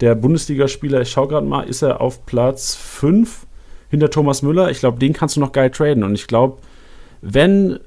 der 0.00 0.14
Bundesligaspieler, 0.14 1.02
ich 1.02 1.10
schaue 1.10 1.28
gerade 1.28 1.46
mal, 1.46 1.62
ist 1.62 1.82
er 1.82 2.00
auf 2.00 2.24
Platz 2.26 2.74
5 2.74 3.46
hinter 3.90 4.10
Thomas 4.10 4.42
Müller. 4.42 4.70
Ich 4.70 4.80
glaube, 4.80 4.98
den 4.98 5.12
kannst 5.12 5.36
du 5.36 5.40
noch 5.40 5.52
geil 5.52 5.70
traden. 5.70 6.02
Und 6.02 6.14
ich 6.14 6.26
glaube, 6.26 6.56
wenn 7.22 7.78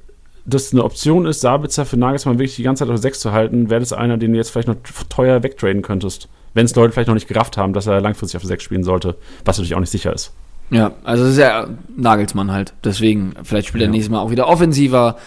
das 0.45 0.71
eine 0.73 0.83
Option 0.83 1.25
ist, 1.25 1.41
Sabitzer 1.41 1.85
für 1.85 1.97
Nagelsmann 1.97 2.37
wirklich 2.37 2.55
die 2.55 2.63
ganze 2.63 2.85
Zeit 2.85 2.93
auf 2.93 2.99
6 2.99 3.19
zu 3.19 3.31
halten, 3.31 3.69
wäre 3.69 3.79
das 3.79 3.93
einer, 3.93 4.17
den 4.17 4.31
du 4.31 4.37
jetzt 4.37 4.49
vielleicht 4.51 4.67
noch 4.67 4.75
teuer 5.09 5.41
wegtraden 5.43 5.81
könntest. 5.81 6.27
Wenn 6.53 6.65
es 6.65 6.75
Leute 6.75 6.93
vielleicht 6.93 7.07
noch 7.07 7.15
nicht 7.15 7.27
gerafft 7.27 7.57
haben, 7.57 7.73
dass 7.73 7.87
er 7.87 7.99
langfristig 7.99 8.37
auf 8.37 8.43
6 8.43 8.63
spielen 8.63 8.83
sollte, 8.83 9.15
was 9.43 9.57
natürlich 9.57 9.75
auch 9.75 9.79
nicht 9.79 9.89
sicher 9.91 10.13
ist. 10.13 10.31
Ja, 10.71 10.93
also 11.03 11.23
das 11.23 11.33
ist 11.33 11.39
ja 11.39 11.67
Nagelsmann 11.95 12.51
halt. 12.51 12.73
Deswegen, 12.83 13.33
vielleicht 13.43 13.67
spielt 13.67 13.81
er 13.83 13.87
Ja. 13.87 13.91
nächstes 13.91 14.11
Mal 14.11 14.19
auch 14.19 14.31
wieder 14.31 14.47
offensiver. 14.47 15.17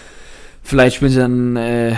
Vielleicht 0.62 0.96
spielen 0.96 1.10
sie 1.12 1.18
dann, 1.20 1.56
äh, 1.56 1.94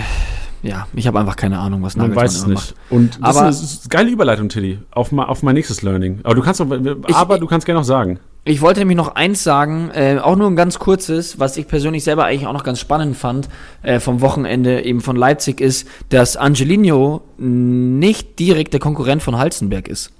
ja, 0.63 0.87
ich 0.93 1.07
habe 1.07 1.19
einfach 1.19 1.35
keine 1.35 1.59
Ahnung, 1.59 1.81
was 1.83 1.95
Man 1.95 2.09
Nagelsmann 2.11 2.23
weiß 2.25 2.35
es 2.35 2.47
nicht. 2.47 2.75
Und 2.89 3.19
das 3.21 3.37
Aber- 3.37 3.49
ist 3.49 3.81
eine, 3.83 3.89
geile 3.89 4.09
Überleitung, 4.11 4.49
Tilly, 4.49 4.79
auf, 4.91 5.11
auf 5.13 5.43
mein 5.43 5.55
nächstes 5.55 5.81
Learning. 5.81 6.19
Aber 6.23 6.35
du 6.35 6.41
kannst, 6.41 6.59
doch, 6.59 6.67
Ich- 7.07 7.15
aber 7.15 7.39
du 7.39 7.47
kannst 7.47 7.65
gerne 7.65 7.79
noch 7.79 7.85
sagen. 7.85 8.19
Ich 8.43 8.61
wollte 8.61 8.79
nämlich 8.79 8.97
noch 8.97 9.13
eins 9.13 9.43
sagen, 9.43 9.91
äh, 9.93 10.17
auch 10.17 10.35
nur 10.35 10.47
ein 10.47 10.55
ganz 10.55 10.79
kurzes, 10.79 11.39
was 11.39 11.57
ich 11.57 11.67
persönlich 11.67 12.03
selber 12.03 12.25
eigentlich 12.25 12.47
auch 12.47 12.53
noch 12.53 12.63
ganz 12.63 12.79
spannend 12.79 13.15
fand 13.15 13.49
äh, 13.83 13.99
vom 13.99 14.19
Wochenende 14.21 14.83
eben 14.83 15.01
von 15.01 15.15
Leipzig 15.15 15.61
ist, 15.61 15.87
dass 16.09 16.37
Angelino 16.37 17.21
nicht 17.37 18.39
direkt 18.39 18.73
der 18.73 18.79
Konkurrent 18.79 19.21
von 19.21 19.37
Halzenberg 19.37 19.87
ist. 19.87 20.11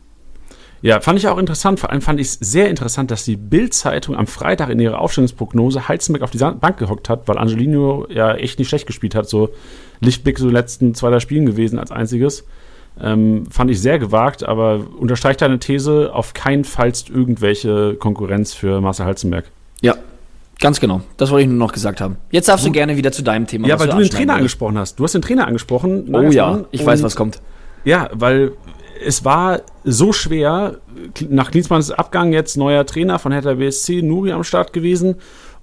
Ja, 0.84 1.00
fand 1.00 1.18
ich 1.18 1.28
auch 1.28 1.40
interessant. 1.40 1.80
Vor 1.80 1.90
allem 1.90 2.02
fand 2.02 2.20
ich 2.20 2.28
es 2.28 2.34
sehr 2.34 2.70
interessant, 2.70 3.10
dass 3.10 3.26
die 3.26 3.38
Bild-Zeitung 3.38 4.16
am 4.16 4.28
Freitag 4.28 4.70
in 4.70 4.80
ihrer 4.80 5.00
Aufstellungsprognose 5.00 5.88
Heizenberg 5.88 6.24
auf 6.24 6.32
die 6.32 6.38
Bank 6.38 6.78
gehockt 6.78 7.10
hat, 7.10 7.28
weil 7.28 7.40
Angelino 7.40 8.06
ja 8.10 8.36
echt 8.36 8.60
nicht 8.60 8.70
schlecht 8.70 8.86
gespielt 8.86 9.16
hat. 9.16 9.30
So 9.30 9.50
Lichtblick 10.00 10.38
so 10.38 10.50
letzten 10.50 10.94
zwei, 10.94 11.10
drei 11.10 11.20
Spielen 11.20 11.48
gewesen 11.48 11.80
als 11.80 11.92
einziges. 11.92 12.46
Ähm, 13.00 13.46
fand 13.50 13.72
ich 13.72 13.82
sehr 13.82 14.00
gewagt, 14.00 14.44
aber 14.44 14.82
unterstreicht 15.00 15.42
deine 15.42 15.60
These 15.60 16.12
auf 16.14 16.34
keinen 16.34 16.66
Fall 16.66 16.92
irgendwelche 17.10 17.96
Konkurrenz 17.96 18.54
für 18.54 18.82
Marcel 18.82 19.06
Halzenberg. 19.06 19.46
Ja, 19.82 19.96
ganz 20.60 20.80
genau. 20.80 21.02
Das 21.18 21.32
wollte 21.32 21.44
ich 21.44 21.50
nur 21.50 21.58
noch 21.58 21.72
gesagt 21.72 22.02
haben. 22.02 22.18
Jetzt 22.32 22.48
darfst 22.50 22.66
du 22.66 22.72
gerne 22.72 22.98
wieder 22.98 23.12
zu 23.12 23.24
deinem 23.24 23.48
Thema. 23.48 23.68
Ja, 23.68 23.80
weil 23.80 23.88
du 23.88 23.94
den 23.94 24.02
anschneiden 24.02 24.18
Trainer 24.18 24.36
angesprochen 24.36 24.78
hast. 24.78 25.00
Du 25.00 25.04
hast 25.04 25.14
den 25.14 25.22
Trainer 25.22 25.48
angesprochen. 25.48 26.14
Oh 26.14 26.22
ja, 26.22 26.66
ich 26.72 26.86
weiß, 26.86 27.02
was 27.02 27.16
kommt. 27.16 27.42
Ja, 27.86 28.10
weil 28.14 28.52
es 29.04 29.26
war 29.26 29.62
so 29.84 30.14
schwer, 30.14 30.78
nach 31.30 31.52
Klinsmanns 31.52 31.92
Abgang 31.92 32.34
jetzt 32.34 32.58
neuer 32.58 32.86
Trainer 32.86 33.20
von 33.20 33.32
Hertha 33.32 33.56
BSC, 33.56 34.02
Nuri 34.02 34.32
am 34.32 34.44
Start 34.44 34.74
gewesen 34.74 35.16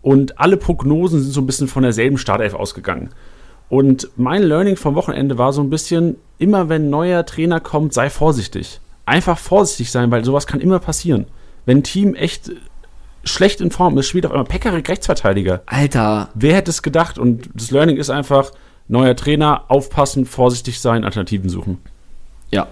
und 0.02 0.38
alle 0.40 0.56
Prognosen 0.56 1.20
sind 1.23 1.32
so 1.32 1.40
ein 1.40 1.47
bisschen 1.47 1.68
von 1.68 1.82
derselben 1.82 2.18
Startelf 2.18 2.54
ausgegangen. 2.54 3.11
Und 3.68 4.08
mein 4.16 4.42
Learning 4.42 4.76
vom 4.76 4.94
Wochenende 4.94 5.37
war 5.38 5.52
so 5.52 5.60
ein 5.60 5.70
bisschen, 5.70 6.16
immer 6.38 6.68
wenn 6.68 6.87
ein 6.87 6.90
neuer 6.90 7.26
Trainer 7.26 7.60
kommt, 7.60 7.92
sei 7.92 8.08
vorsichtig. 8.10 8.80
Einfach 9.04 9.38
vorsichtig 9.38 9.90
sein, 9.90 10.10
weil 10.10 10.25
sowas 10.25 10.46
kann 10.46 10.60
immer 10.60 10.78
passieren. 10.78 11.26
Wenn 11.66 11.78
ein 11.78 11.82
Team 11.82 12.14
echt 12.14 12.50
schlecht 13.25 13.60
in 13.60 13.70
Form 13.70 13.98
ist, 13.98 14.08
spielt 14.08 14.25
auf 14.25 14.32
einmal 14.32 14.46
Pekarik 14.46 14.88
Rechtsverteidiger. 14.88 15.62
Alter. 15.66 16.30
Wer 16.34 16.56
hätte 16.56 16.70
es 16.70 16.82
gedacht? 16.82 17.18
Und 17.18 17.50
das 17.54 17.70
Learning 17.70 17.96
ist 17.96 18.10
einfach, 18.10 18.52
neuer 18.88 19.16
Trainer, 19.16 19.64
aufpassen, 19.68 20.25
vorsichtig 20.25 20.80
sein, 20.80 21.04
Alternativen 21.04 21.50
suchen. 21.50 21.78
Ja. 22.50 22.68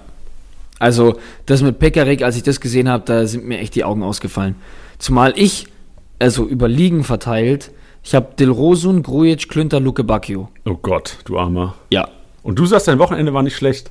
Also, 0.78 1.18
das 1.46 1.62
mit 1.62 1.78
Pekarik, 1.78 2.22
als 2.22 2.36
ich 2.36 2.42
das 2.42 2.60
gesehen 2.60 2.88
habe, 2.88 3.04
da 3.04 3.26
sind 3.26 3.44
mir 3.44 3.58
echt 3.58 3.74
die 3.74 3.84
Augen 3.84 4.02
ausgefallen. 4.02 4.56
Zumal 4.98 5.34
ich, 5.36 5.68
also 6.18 6.46
über 6.46 6.68
Ligen 6.68 7.04
verteilt, 7.04 7.70
ich 8.06 8.14
habe 8.14 8.28
Dilrosun, 8.38 9.02
Grujic, 9.02 9.48
Klünter, 9.48 9.80
Luke 9.80 10.04
Bacchio. 10.04 10.48
Oh 10.64 10.76
Gott, 10.80 11.18
du 11.24 11.40
Armer. 11.40 11.74
Ja. 11.90 12.08
Und 12.44 12.56
du 12.56 12.64
sagst, 12.64 12.86
dein 12.86 13.00
Wochenende 13.00 13.34
war 13.34 13.42
nicht 13.42 13.56
schlecht. 13.56 13.90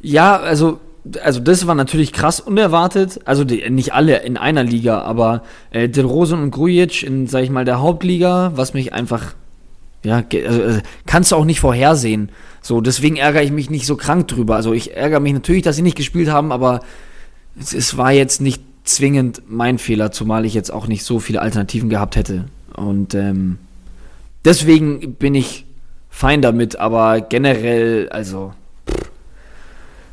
Ja, 0.00 0.36
also, 0.36 0.78
also 1.24 1.40
das 1.40 1.66
war 1.66 1.74
natürlich 1.74 2.12
krass 2.12 2.38
unerwartet. 2.38 3.18
Also 3.24 3.42
die, 3.42 3.68
nicht 3.68 3.92
alle 3.92 4.18
in 4.18 4.36
einer 4.36 4.62
Liga, 4.62 5.00
aber 5.00 5.42
äh, 5.72 5.88
Dilrosun 5.88 6.40
und 6.40 6.52
Grujic 6.52 7.02
in, 7.02 7.26
sag 7.26 7.42
ich 7.42 7.50
mal, 7.50 7.64
der 7.64 7.80
Hauptliga, 7.80 8.52
was 8.54 8.74
mich 8.74 8.92
einfach, 8.92 9.34
ja, 10.04 10.22
also, 10.32 10.62
also, 10.62 10.80
kannst 11.06 11.32
du 11.32 11.36
auch 11.36 11.44
nicht 11.44 11.58
vorhersehen. 11.58 12.30
So, 12.62 12.80
deswegen 12.80 13.16
ärgere 13.16 13.42
ich 13.42 13.50
mich 13.50 13.70
nicht 13.70 13.86
so 13.86 13.96
krank 13.96 14.28
drüber. 14.28 14.54
Also 14.54 14.72
ich 14.72 14.96
ärgere 14.96 15.18
mich 15.18 15.32
natürlich, 15.32 15.64
dass 15.64 15.74
sie 15.74 15.82
nicht 15.82 15.96
gespielt 15.96 16.30
haben, 16.30 16.52
aber 16.52 16.78
es, 17.58 17.74
es 17.74 17.96
war 17.96 18.12
jetzt 18.12 18.40
nicht 18.40 18.62
zwingend 18.84 19.42
mein 19.48 19.78
Fehler, 19.78 20.12
zumal 20.12 20.46
ich 20.46 20.54
jetzt 20.54 20.72
auch 20.72 20.86
nicht 20.86 21.02
so 21.02 21.18
viele 21.18 21.42
Alternativen 21.42 21.88
gehabt 21.90 22.14
hätte. 22.14 22.44
Und 22.74 23.14
ähm, 23.14 23.58
deswegen 24.44 25.14
bin 25.14 25.34
ich 25.34 25.64
fein 26.10 26.42
damit, 26.42 26.76
aber 26.76 27.20
generell, 27.20 28.08
also 28.08 28.52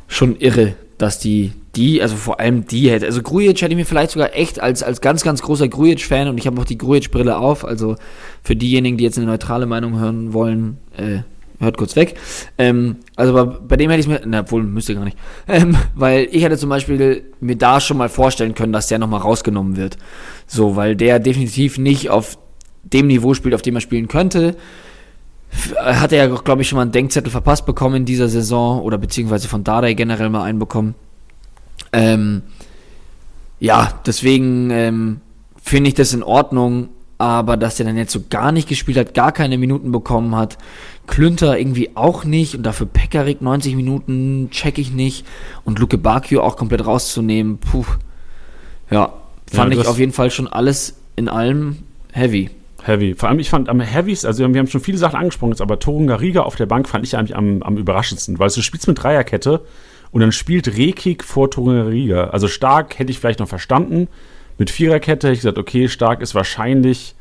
schon 0.08 0.36
irre, 0.36 0.74
dass 0.98 1.18
die, 1.18 1.52
die, 1.74 2.00
also 2.00 2.16
vor 2.16 2.40
allem 2.40 2.66
die 2.66 2.90
hätte. 2.90 3.06
Also 3.06 3.22
Grujic 3.22 3.60
hätte 3.60 3.72
ich 3.72 3.76
mir 3.76 3.84
vielleicht 3.84 4.12
sogar 4.12 4.34
echt 4.34 4.60
als, 4.60 4.82
als 4.82 5.00
ganz, 5.00 5.22
ganz 5.22 5.42
großer 5.42 5.68
Grujic-Fan 5.68 6.28
und 6.28 6.38
ich 6.38 6.46
habe 6.46 6.60
auch 6.60 6.64
die 6.64 6.78
Grujic-Brille 6.78 7.36
auf, 7.36 7.64
also 7.64 7.96
für 8.42 8.56
diejenigen, 8.56 8.96
die 8.96 9.04
jetzt 9.04 9.18
eine 9.18 9.26
neutrale 9.26 9.66
Meinung 9.66 9.98
hören 9.98 10.32
wollen, 10.32 10.78
äh, 10.96 11.18
hört 11.58 11.76
kurz 11.76 11.96
weg. 11.96 12.14
Ähm, 12.58 12.96
also 13.16 13.32
bei, 13.32 13.44
bei 13.44 13.76
dem 13.76 13.90
hätte 13.90 14.00
ich 14.00 14.08
mir, 14.08 14.20
na 14.24 14.50
wohl, 14.50 14.62
müsste 14.62 14.94
gar 14.94 15.04
nicht, 15.04 15.18
ähm, 15.48 15.76
weil 15.94 16.28
ich 16.30 16.42
hätte 16.44 16.56
zum 16.56 16.70
Beispiel 16.70 17.24
mir 17.40 17.56
da 17.56 17.80
schon 17.80 17.96
mal 17.96 18.08
vorstellen 18.08 18.54
können, 18.54 18.72
dass 18.72 18.88
der 18.88 18.98
nochmal 18.98 19.20
rausgenommen 19.20 19.76
wird. 19.76 19.98
So, 20.46 20.76
weil 20.76 20.96
der 20.96 21.18
definitiv 21.18 21.78
nicht 21.78 22.10
auf 22.10 22.38
dem 22.92 23.06
Niveau 23.06 23.34
spielt, 23.34 23.54
auf 23.54 23.62
dem 23.62 23.74
er 23.76 23.80
spielen 23.80 24.08
könnte. 24.08 24.56
Hat 25.76 26.12
er 26.12 26.26
ja, 26.26 26.36
glaube 26.36 26.62
ich, 26.62 26.68
schon 26.68 26.76
mal 26.76 26.82
einen 26.82 26.92
Denkzettel 26.92 27.30
verpasst 27.30 27.66
bekommen 27.66 27.96
in 27.96 28.04
dieser 28.04 28.28
Saison 28.28 28.82
oder 28.82 28.98
beziehungsweise 28.98 29.48
von 29.48 29.64
Dardai 29.64 29.94
generell 29.94 30.28
mal 30.28 30.42
einen 30.42 30.58
bekommen. 30.58 30.94
Ähm, 31.92 32.42
ja, 33.58 34.00
deswegen 34.04 34.70
ähm, 34.70 35.20
finde 35.62 35.88
ich 35.88 35.94
das 35.94 36.12
in 36.12 36.22
Ordnung, 36.22 36.88
aber 37.18 37.56
dass 37.56 37.76
der 37.76 37.86
dann 37.86 37.96
jetzt 37.96 38.12
so 38.12 38.22
gar 38.28 38.52
nicht 38.52 38.68
gespielt 38.68 38.98
hat, 38.98 39.14
gar 39.14 39.32
keine 39.32 39.56
Minuten 39.56 39.92
bekommen 39.92 40.36
hat, 40.36 40.58
Klünter 41.06 41.58
irgendwie 41.58 41.96
auch 41.96 42.24
nicht 42.24 42.54
und 42.54 42.64
dafür 42.64 42.86
Pekarik 42.86 43.40
90 43.40 43.76
Minuten 43.76 44.48
check 44.50 44.78
ich 44.78 44.92
nicht 44.92 45.24
und 45.64 45.78
Luke 45.78 45.96
Bakio 45.96 46.42
auch 46.42 46.56
komplett 46.56 46.84
rauszunehmen, 46.84 47.58
puh. 47.58 47.86
Ja, 48.90 49.14
fand 49.50 49.74
Ja, 49.74 49.80
ich 49.80 49.86
auf 49.86 49.98
jeden 49.98 50.12
Fall 50.12 50.30
schon 50.30 50.48
alles 50.48 50.96
in 51.16 51.28
allem 51.28 51.78
heavy. 52.12 52.50
Heavy. 52.86 53.14
Vor 53.14 53.28
allem, 53.28 53.38
ich 53.38 53.50
fand 53.50 53.68
am 53.68 53.80
heavysten, 53.80 54.28
also 54.28 54.46
wir 54.46 54.58
haben 54.58 54.66
schon 54.66 54.80
viele 54.80 54.98
Sachen 54.98 55.16
angesprochen, 55.16 55.50
jetzt, 55.50 55.60
aber 55.60 55.78
Torunga 55.78 56.16
Riga 56.16 56.42
auf 56.42 56.56
der 56.56 56.66
Bank 56.66 56.88
fand 56.88 57.04
ich 57.04 57.16
eigentlich 57.16 57.36
am, 57.36 57.62
am 57.62 57.76
überraschendsten, 57.76 58.38
weil 58.38 58.48
du 58.48 58.62
spielst 58.62 58.86
mit 58.86 59.02
Dreierkette 59.02 59.62
und 60.12 60.20
dann 60.20 60.32
spielt 60.32 60.76
Rekik 60.76 61.24
vor 61.24 61.50
Torunga 61.50 61.82
Riga. 61.82 62.28
Also 62.28 62.48
stark 62.48 62.98
hätte 62.98 63.10
ich 63.10 63.18
vielleicht 63.18 63.40
noch 63.40 63.48
verstanden. 63.48 64.08
Mit 64.58 64.70
Viererkette 64.70 65.26
hätte 65.26 65.34
ich 65.34 65.40
gesagt, 65.40 65.58
okay, 65.58 65.88
stark 65.88 66.22
ist 66.22 66.34
wahrscheinlich, 66.34 67.14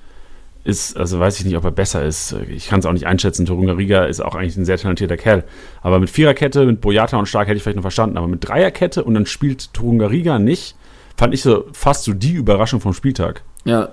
ist, 0.64 0.98
also 0.98 1.20
weiß 1.20 1.40
ich 1.40 1.46
nicht, 1.46 1.58
ob 1.58 1.64
er 1.64 1.72
besser 1.72 2.04
ist. 2.04 2.36
Ich 2.50 2.68
kann 2.68 2.80
es 2.80 2.86
auch 2.86 2.94
nicht 2.94 3.08
einschätzen. 3.08 3.46
Torunga 3.46 3.74
Riga 3.74 4.06
ist 4.06 4.22
auch 4.22 4.36
eigentlich 4.36 4.56
ein 4.58 4.66
sehr 4.66 4.78
talentierter 4.78 5.18
Kerl. 5.18 5.44
Aber 5.82 6.00
mit 6.00 6.10
Viererkette, 6.10 6.66
mit 6.66 6.82
Boyata 6.82 7.18
und 7.18 7.28
Stark 7.28 7.48
hätte 7.48 7.58
ich 7.58 7.64
vielleicht 7.64 7.76
noch 7.76 7.84
verstanden. 7.84 8.18
Aber 8.18 8.28
mit 8.28 8.48
Dreierkette 8.48 9.04
und 9.04 9.14
dann 9.14 9.26
spielt 9.26 9.74
Torunga 9.74 10.08
Riga 10.08 10.40
nicht, 10.40 10.76
fand 11.18 11.34
ich 11.34 11.42
so 11.42 11.66
fast 11.74 12.06
so 12.06 12.14
die 12.14 12.34
Überraschung 12.34 12.80
vom 12.80 12.94
Spieltag. 12.94 13.44
Ja, 13.66 13.90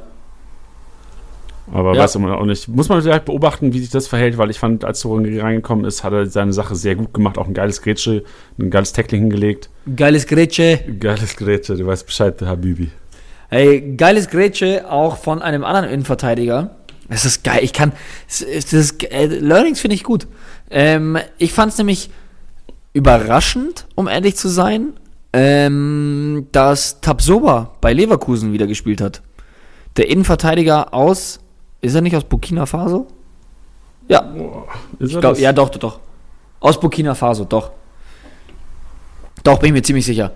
Aber 1.72 1.94
Ja. 1.94 2.02
weiß 2.02 2.18
man 2.18 2.32
auch 2.32 2.44
nicht. 2.44 2.68
Muss 2.68 2.88
man 2.88 3.00
vielleicht 3.02 3.24
beobachten, 3.26 3.72
wie 3.72 3.78
sich 3.80 3.90
das 3.90 4.08
verhält, 4.08 4.36
weil 4.38 4.50
ich 4.50 4.58
fand, 4.58 4.84
als 4.84 5.00
Torungi 5.00 5.38
reingekommen 5.38 5.84
ist, 5.84 6.02
hat 6.02 6.12
er 6.12 6.26
seine 6.26 6.52
Sache 6.52 6.74
sehr 6.74 6.96
gut 6.96 7.14
gemacht. 7.14 7.38
Auch 7.38 7.46
ein 7.46 7.54
geiles 7.54 7.82
Grätsche, 7.82 8.24
ein 8.58 8.70
geiles 8.70 8.92
Tackling 8.92 9.22
hingelegt. 9.22 9.70
geiles 9.96 10.26
Grätsche. 10.26 10.80
Geiles 10.98 11.36
Grätsche, 11.36 11.76
du 11.76 11.86
weißt 11.86 12.04
Bescheid, 12.06 12.40
Habibi. 12.42 12.90
Hey, 13.48 13.94
geiles 13.96 14.28
Grätsche 14.28 14.90
auch 14.90 15.18
von 15.18 15.42
einem 15.42 15.62
anderen 15.64 15.88
Innenverteidiger. 15.88 16.76
Es 17.08 17.24
ist 17.26 17.44
geil. 17.44 17.60
Ich 17.62 17.72
kann. 17.74 17.92
Es 18.28 18.40
ist, 18.40 18.72
das 18.72 18.80
ist, 18.80 19.04
äh, 19.12 19.26
Learnings 19.26 19.80
finde 19.80 19.94
ich 19.94 20.02
gut. 20.02 20.26
Ähm, 20.70 21.18
ich 21.36 21.52
fand 21.52 21.72
es 21.72 21.78
nämlich 21.78 22.08
überraschend, 22.94 23.86
um 23.94 24.08
ehrlich 24.08 24.36
zu 24.36 24.48
sein, 24.48 24.94
ähm, 25.32 26.46
dass 26.52 27.00
Tabsoba 27.00 27.72
bei 27.80 27.92
Leverkusen 27.92 28.52
wieder 28.52 28.66
gespielt 28.66 29.00
hat. 29.00 29.22
Der 29.96 30.08
Innenverteidiger 30.08 30.92
aus. 30.94 31.40
Ist 31.82 31.94
er 31.94 32.00
nicht 32.00 32.16
aus 32.16 32.24
Burkina 32.24 32.64
Faso? 32.64 33.08
Ja, 34.08 34.20
Ist 34.98 35.10
ich 35.10 35.14
er 35.16 35.20
glaub, 35.20 35.32
das? 35.34 35.40
ja, 35.40 35.52
doch, 35.52 35.68
doch, 35.68 35.78
doch. 35.80 36.00
Aus 36.60 36.78
Burkina 36.80 37.14
Faso, 37.14 37.44
doch. 37.44 37.72
Doch, 39.44 39.58
bin 39.58 39.68
ich 39.68 39.72
mir 39.72 39.82
ziemlich 39.82 40.06
sicher. 40.06 40.30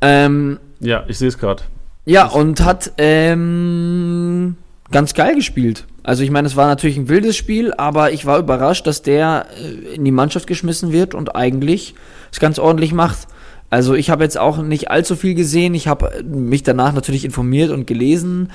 Ähm, 0.00 0.58
ja, 0.80 1.04
ich 1.08 1.18
sehe 1.18 1.28
es 1.28 1.36
gerade. 1.38 1.64
ja, 2.04 2.26
und 2.26 2.64
hat 2.64 2.92
ähm, 2.98 4.56
ganz 4.92 5.14
geil 5.14 5.34
gespielt. 5.34 5.86
Also 6.04 6.22
ich 6.22 6.30
meine, 6.30 6.46
es 6.46 6.54
war 6.54 6.66
natürlich 6.68 6.96
ein 6.96 7.08
wildes 7.08 7.36
Spiel, 7.36 7.72
aber 7.76 8.12
ich 8.12 8.26
war 8.26 8.38
überrascht, 8.38 8.86
dass 8.86 9.02
der 9.02 9.46
äh, 9.60 9.94
in 9.96 10.04
die 10.04 10.12
Mannschaft 10.12 10.46
geschmissen 10.46 10.92
wird 10.92 11.14
und 11.14 11.34
eigentlich 11.34 11.94
es 12.30 12.38
ganz 12.38 12.60
ordentlich 12.60 12.92
macht. 12.92 13.26
Also 13.70 13.94
ich 13.94 14.10
habe 14.10 14.22
jetzt 14.22 14.38
auch 14.38 14.58
nicht 14.58 14.90
allzu 14.92 15.16
viel 15.16 15.34
gesehen. 15.34 15.74
Ich 15.74 15.88
habe 15.88 16.22
mich 16.22 16.62
danach 16.62 16.92
natürlich 16.92 17.24
informiert 17.24 17.72
und 17.72 17.88
gelesen. 17.88 18.52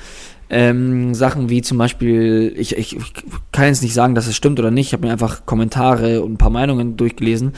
Ähm, 0.54 1.14
Sachen 1.14 1.48
wie 1.48 1.62
zum 1.62 1.78
Beispiel, 1.78 2.52
ich, 2.58 2.76
ich, 2.76 2.94
ich 2.94 3.12
kann 3.52 3.68
jetzt 3.68 3.82
nicht 3.82 3.94
sagen, 3.94 4.14
dass 4.14 4.26
es 4.26 4.36
stimmt 4.36 4.60
oder 4.60 4.70
nicht. 4.70 4.88
Ich 4.88 4.92
habe 4.92 5.06
mir 5.06 5.12
einfach 5.12 5.46
Kommentare 5.46 6.20
und 6.20 6.34
ein 6.34 6.36
paar 6.36 6.50
Meinungen 6.50 6.98
durchgelesen. 6.98 7.54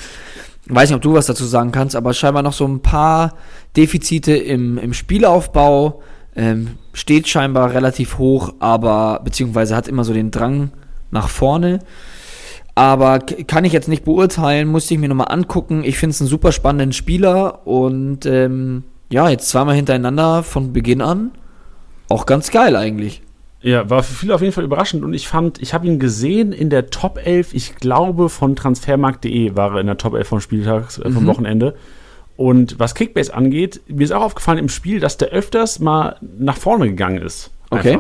Weiß 0.69 0.89
nicht, 0.89 0.97
ob 0.97 1.03
du 1.03 1.13
was 1.13 1.27
dazu 1.27 1.45
sagen 1.45 1.73
kannst, 1.73 1.97
aber 1.97 2.15
scheinbar 2.15 2.45
noch 2.45 2.53
so 2.53 2.65
ein 2.65 2.83
paar 2.83 3.35
Defizite 3.77 4.37
im, 4.37 4.79
im 4.79 4.95
Spielaufbau. 4.95 6.03
Ähm, 6.37 6.79
steht 6.93 7.27
scheinbar 7.27 7.75
relativ 7.75 8.19
hoch, 8.19 8.55
aber 8.61 9.23
beziehungsweise 9.25 9.75
hat 9.75 9.89
immer 9.89 10.05
so 10.05 10.13
den 10.13 10.31
Drang 10.31 10.71
nach 11.11 11.29
vorne. 11.29 11.81
Aber 12.77 13.19
kann 13.19 13.65
ich 13.65 13.73
jetzt 13.73 13.89
nicht 13.89 14.05
beurteilen, 14.05 14.69
musste 14.69 14.95
ich 14.95 15.01
mir 15.01 15.09
nochmal 15.09 15.33
angucken. 15.33 15.83
Ich 15.83 15.99
finde 15.99 16.13
es 16.13 16.21
einen 16.21 16.31
super 16.31 16.53
spannenden 16.53 16.93
Spieler 16.93 17.67
und 17.67 18.25
ähm, 18.25 18.85
ja, 19.11 19.29
jetzt 19.29 19.49
zweimal 19.49 19.75
hintereinander 19.75 20.45
von 20.45 20.73
Beginn 20.73 21.01
an. 21.01 21.33
Auch 22.09 22.27
ganz 22.27 22.51
geil 22.51 22.77
eigentlich. 22.77 23.23
Ja, 23.63 23.89
war 23.89 24.03
für 24.03 24.13
viele 24.15 24.35
auf 24.35 24.43
jeden 24.43 24.53
Fall 24.53 24.65
überraschend 24.65 25.05
und 25.05 25.15
ich 25.15 25.27
fand, 25.27 25.61
ich 25.63 25.73
habe 25.73 25.87
ihn 25.87 25.99
gesehen 25.99 26.53
in 26.53 26.69
der 26.69 26.91
Top 26.91 27.19
11, 27.25 27.55
ich 27.55 27.77
glaube 27.77 28.29
von 28.29 28.57
transfermarkt.de 28.57 29.57
war 29.57 29.73
er 29.75 29.81
in 29.81 29.87
der 29.87 29.97
Top 29.97 30.15
11 30.15 30.29
vom 30.29 30.41
Spieltag, 30.41 30.99
äh, 30.99 31.11
vom 31.11 31.23
Mhm. 31.23 31.27
Wochenende. 31.27 31.75
Und 32.37 32.79
was 32.79 32.95
Kickbase 32.95 33.33
angeht, 33.33 33.81
mir 33.87 34.05
ist 34.05 34.13
auch 34.13 34.23
aufgefallen 34.23 34.59
im 34.59 34.69
Spiel, 34.69 35.01
dass 35.01 35.17
der 35.17 35.29
öfters 35.29 35.79
mal 35.79 36.17
nach 36.39 36.59
vorne 36.59 36.89
gegangen 36.89 37.23
ist. 37.23 37.53
Okay. 37.71 37.99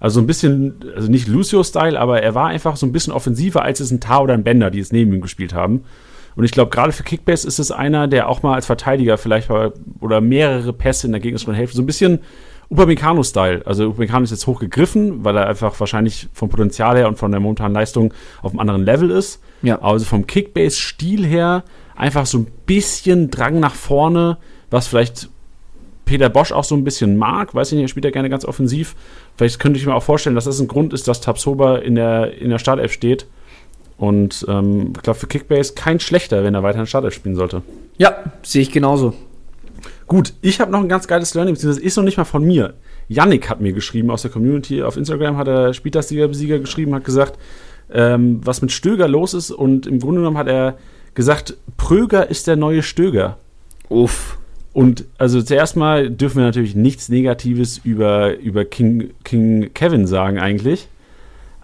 Also 0.00 0.20
ein 0.20 0.26
bisschen, 0.26 0.74
also 0.94 1.10
nicht 1.10 1.26
Lucio-Style, 1.26 1.98
aber 1.98 2.22
er 2.22 2.34
war 2.34 2.48
einfach 2.48 2.76
so 2.76 2.84
ein 2.86 2.92
bisschen 2.92 3.12
offensiver, 3.12 3.62
als 3.62 3.80
es 3.80 3.90
ein 3.90 4.00
Tar 4.00 4.22
oder 4.24 4.34
ein 4.34 4.44
Bender, 4.44 4.70
die 4.70 4.78
es 4.80 4.92
neben 4.92 5.12
ihm 5.12 5.20
gespielt 5.22 5.54
haben. 5.54 5.84
Und 6.36 6.44
ich 6.44 6.52
glaube, 6.52 6.70
gerade 6.70 6.92
für 6.92 7.02
Kickbase 7.02 7.48
ist 7.48 7.58
es 7.58 7.72
einer, 7.72 8.06
der 8.08 8.28
auch 8.28 8.42
mal 8.42 8.54
als 8.54 8.66
Verteidiger 8.66 9.16
vielleicht 9.16 9.48
mal 9.48 9.72
oder 10.00 10.20
mehrere 10.20 10.72
Pässe 10.72 11.06
in 11.06 11.12
der 11.12 11.20
gegnerischen 11.20 11.52
Hälfte, 11.54 11.76
so 11.76 11.82
ein 11.82 11.86
bisschen 11.86 12.20
Upamecano-Style. 12.70 13.62
Also 13.64 13.88
Upamecano 13.88 14.24
ist 14.24 14.30
jetzt 14.30 14.46
hochgegriffen, 14.46 15.24
weil 15.24 15.36
er 15.36 15.46
einfach 15.46 15.78
wahrscheinlich 15.80 16.28
vom 16.32 16.48
Potenzial 16.48 16.96
her 16.96 17.08
und 17.08 17.18
von 17.18 17.30
der 17.30 17.40
momentanen 17.40 17.74
Leistung 17.74 18.12
auf 18.42 18.52
einem 18.52 18.60
anderen 18.60 18.84
Level 18.84 19.10
ist. 19.10 19.40
Ja. 19.62 19.80
Also 19.80 20.04
vom 20.04 20.26
Kickbase-Stil 20.26 21.24
her 21.24 21.64
einfach 21.96 22.26
so 22.26 22.38
ein 22.38 22.46
bisschen 22.66 23.30
Drang 23.30 23.58
nach 23.60 23.74
vorne, 23.74 24.38
was 24.70 24.86
vielleicht 24.86 25.30
Peter 26.04 26.28
Bosch 26.28 26.52
auch 26.52 26.64
so 26.64 26.74
ein 26.74 26.84
bisschen 26.84 27.16
mag. 27.16 27.54
Weiß 27.54 27.72
ich 27.72 27.76
nicht, 27.76 27.84
er 27.84 27.88
spielt 27.88 28.04
ja 28.04 28.10
gerne 28.10 28.30
ganz 28.30 28.44
offensiv. 28.44 28.96
Vielleicht 29.36 29.58
könnte 29.58 29.78
ich 29.78 29.86
mir 29.86 29.94
auch 29.94 30.02
vorstellen, 30.02 30.34
dass 30.34 30.44
das 30.44 30.60
ein 30.60 30.68
Grund 30.68 30.92
ist, 30.92 31.08
dass 31.08 31.20
Tabsoba 31.20 31.76
in 31.76 31.94
der, 31.94 32.38
in 32.38 32.50
der 32.50 32.58
Startelf 32.58 32.92
steht. 32.92 33.26
Und 33.98 34.46
ähm, 34.48 34.92
ich 34.96 35.02
glaube, 35.02 35.18
für 35.18 35.26
Kickbase 35.26 35.74
kein 35.74 36.00
schlechter, 36.00 36.44
wenn 36.44 36.54
er 36.54 36.62
weiter 36.62 36.80
in 36.80 36.86
Startelf 36.86 37.14
spielen 37.14 37.34
sollte. 37.34 37.62
Ja, 37.98 38.14
sehe 38.42 38.62
ich 38.62 38.70
genauso. 38.70 39.12
Gut, 40.08 40.32
ich 40.40 40.60
habe 40.60 40.72
noch 40.72 40.80
ein 40.80 40.88
ganz 40.88 41.06
geiles 41.06 41.34
Learning, 41.34 41.54
beziehungsweise 41.54 41.84
ist 41.84 41.96
noch 41.96 42.04
nicht 42.04 42.16
mal 42.16 42.24
von 42.24 42.42
mir. 42.42 42.74
Yannick 43.08 43.50
hat 43.50 43.60
mir 43.60 43.74
geschrieben 43.74 44.10
aus 44.10 44.22
der 44.22 44.30
Community. 44.30 44.82
Auf 44.82 44.96
Instagram 44.96 45.36
hat 45.36 45.48
er 45.48 45.74
Spieltagssieger-Besieger 45.74 46.58
geschrieben, 46.58 46.94
hat 46.94 47.04
gesagt, 47.04 47.38
ähm, 47.92 48.40
was 48.42 48.62
mit 48.62 48.72
Stöger 48.72 49.06
los 49.06 49.34
ist. 49.34 49.50
Und 49.50 49.86
im 49.86 50.00
Grunde 50.00 50.20
genommen 50.20 50.38
hat 50.38 50.48
er 50.48 50.78
gesagt, 51.14 51.58
Pröger 51.76 52.30
ist 52.30 52.46
der 52.46 52.56
neue 52.56 52.82
Stöger. 52.82 53.36
Uff. 53.90 54.38
Und 54.72 55.04
also 55.18 55.42
zuerst 55.42 55.76
mal 55.76 56.10
dürfen 56.10 56.38
wir 56.38 56.44
natürlich 56.44 56.74
nichts 56.74 57.08
Negatives 57.08 57.78
über, 57.84 58.38
über 58.38 58.64
King, 58.64 59.10
King 59.24 59.70
Kevin 59.74 60.06
sagen 60.06 60.38
eigentlich. 60.38 60.88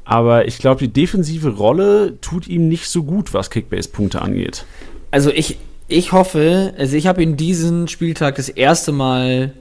Aber 0.05 0.47
ich 0.47 0.59
glaube, 0.59 0.81
die 0.81 0.93
defensive 0.93 1.49
Rolle 1.49 2.21
tut 2.21 2.47
ihm 2.47 2.69
nicht 2.69 2.89
so 2.89 3.05
gut, 3.05 3.33
was 3.33 3.51
Kickbase-Punkte 3.51 4.21
angeht. 4.21 4.67
Also 5.11 5.31
ich, 5.31 5.59
ich 5.89 6.13
hoffe, 6.13 6.75
also 6.79 6.97
ich 6.97 7.07
habe 7.07 7.23
ihn 7.23 7.37
diesen 7.37 7.89
Spieltag 7.89 8.37
das 8.37 8.49
erste 8.49 8.93
Mal 8.93 9.53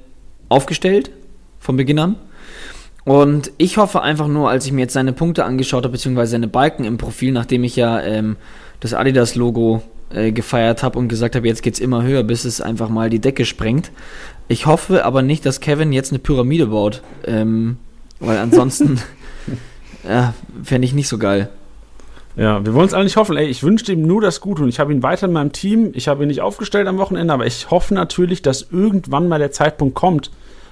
aufgestellt, 0.50 1.12
von 1.60 1.77
Beginn 1.77 2.00
an. 2.00 2.15
Und 3.06 3.51
ich 3.58 3.77
hoffe 3.77 4.01
einfach 4.01 4.27
nur, 4.27 4.50
als 4.50 4.65
ich 4.65 4.72
mir 4.72 4.82
jetzt 4.82 4.94
seine 4.94 5.12
Punkte 5.12 5.44
angeschaut 5.44 5.84
habe, 5.84 5.92
beziehungsweise 5.92 6.32
seine 6.32 6.48
Balken 6.48 6.86
im 6.86 6.98
Profil, 6.98 7.34
nachdem 7.34 7.63
ich 7.63 7.75
ja 7.75 8.01
ähm, 8.01 8.38
das 8.80 8.94
Adidas-Logo 8.94 9.84
äh, 10.13 10.32
gefeiert 10.32 10.84
habe 10.84 11.00
und 11.00 11.10
gesagt 11.10 11.36
habe, 11.36 11.48
jetzt 11.48 11.63
geht's 11.63 11.80
immer 11.80 12.03
höher, 12.03 12.24
bis 12.24 12.46
es 12.46 12.62
einfach 12.62 12.88
mal 12.88 13.10
die 13.10 13.20
Decke 13.20 13.46
sprengt. 13.46 13.92
Ich 14.48 14.65
hoffe 14.65 15.03
aber 15.03 15.22
nicht, 15.22 15.46
dass 15.46 15.60
Kevin 15.60 15.92
jetzt 15.92 16.12
eine 16.12 16.20
Pyramide 16.20 16.68
baut, 16.68 17.01
ähm, 17.25 17.77
weil 18.20 18.38
ansonsten 18.38 19.01
ja, 20.08 20.34
fände 20.63 20.86
ich 20.86 20.94
nicht 20.94 21.10
so 21.10 21.18
geil. 21.18 21.50
Ja, 22.35 22.65
wir 22.65 22.73
wollen 22.73 22.87
es 22.87 22.95
alle 22.95 23.03
nicht 23.03 23.15
hoffen. 23.15 23.37
Ey, 23.37 23.45
ich 23.45 23.61
wünsche 23.61 23.91
ihm 23.91 24.01
nur 24.01 24.19
das 24.19 24.41
Gute 24.41 24.63
und 24.63 24.69
ich 24.69 24.79
habe 24.79 24.91
ihn 24.91 25.03
weiter 25.03 25.27
in 25.27 25.33
meinem 25.33 25.51
Team. 25.51 25.91
Ich 25.93 26.07
habe 26.07 26.23
ihn 26.23 26.29
nicht 26.29 26.41
aufgestellt 26.41 26.87
am 26.87 26.97
Wochenende, 26.97 27.31
aber 27.31 27.45
ich 27.45 27.69
hoffe 27.69 27.93
natürlich, 27.93 28.41
dass 28.41 28.67
irgendwann 28.71 29.27
mal 29.27 29.37
der 29.37 29.51
Zeitpunkt 29.51 29.93
kommt, 29.93 30.31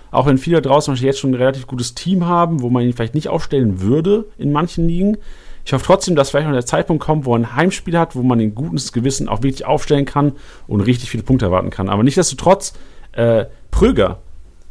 auch 0.09 0.25
wenn 0.25 0.39
viele 0.39 0.61
draußen 0.61 0.95
jetzt 0.95 1.19
schon 1.19 1.31
ein 1.31 1.35
relativ 1.35 1.67
gutes 1.67 1.93
Team 1.93 2.25
haben, 2.25 2.61
wo 2.61 2.71
man 2.71 2.83
ihn 2.83 2.93
vielleicht 2.93 3.13
nicht 3.13 3.29
aufstellen 3.29 3.81
würde 3.81 4.25
in 4.39 4.51
manchen 4.51 4.87
Ligen. 4.87 5.17
Ich 5.63 5.71
hoffe 5.73 5.85
trotzdem, 5.85 6.15
dass 6.15 6.31
vielleicht 6.31 6.47
noch 6.47 6.53
der 6.53 6.65
Zeitpunkt 6.65 7.03
kommt, 7.03 7.25
wo 7.25 7.35
er 7.35 7.39
ein 7.39 7.55
Heimspiel 7.55 7.97
hat, 7.97 8.15
wo 8.15 8.23
man 8.23 8.39
den 8.39 8.55
gutes 8.55 8.91
Gewissen 8.91 9.29
auch 9.29 9.43
wirklich 9.43 9.65
aufstellen 9.65 10.05
kann 10.05 10.33
und 10.67 10.81
richtig 10.81 11.11
viele 11.11 11.21
Punkte 11.21 11.45
erwarten 11.45 11.69
kann. 11.69 11.89
Aber 11.89 12.01
nichtsdestotrotz, 12.01 12.73
äh, 13.11 13.45
Pröger, 13.69 14.19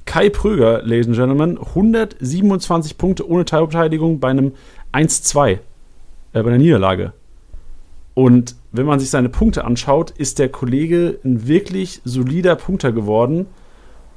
Kai 0.07 0.29
Pröger, 0.29 0.83
Ladies 0.83 1.07
and 1.07 1.17
Gentlemen, 1.17 1.57
127 1.57 2.99
Punkte 2.99 3.29
ohne 3.29 3.45
Teilbeteiligung 3.45 4.19
bei 4.19 4.31
einem 4.31 4.55
1-2 4.93 5.61
äh, 6.33 6.43
bei 6.43 6.49
einer 6.49 6.59
Niederlage. 6.59 7.13
Und 8.15 8.57
wenn 8.73 8.87
man 8.87 9.01
sich 9.01 9.11
seine 9.11 9.29
Punkte 9.29 9.65
anschaut, 9.65 10.11
ist 10.11 10.39
der 10.39 10.49
Kollege 10.49 11.19
ein 11.25 11.47
wirklich 11.47 12.01
solider 12.05 12.57
Punkter 12.57 12.93
geworden. 12.93 13.47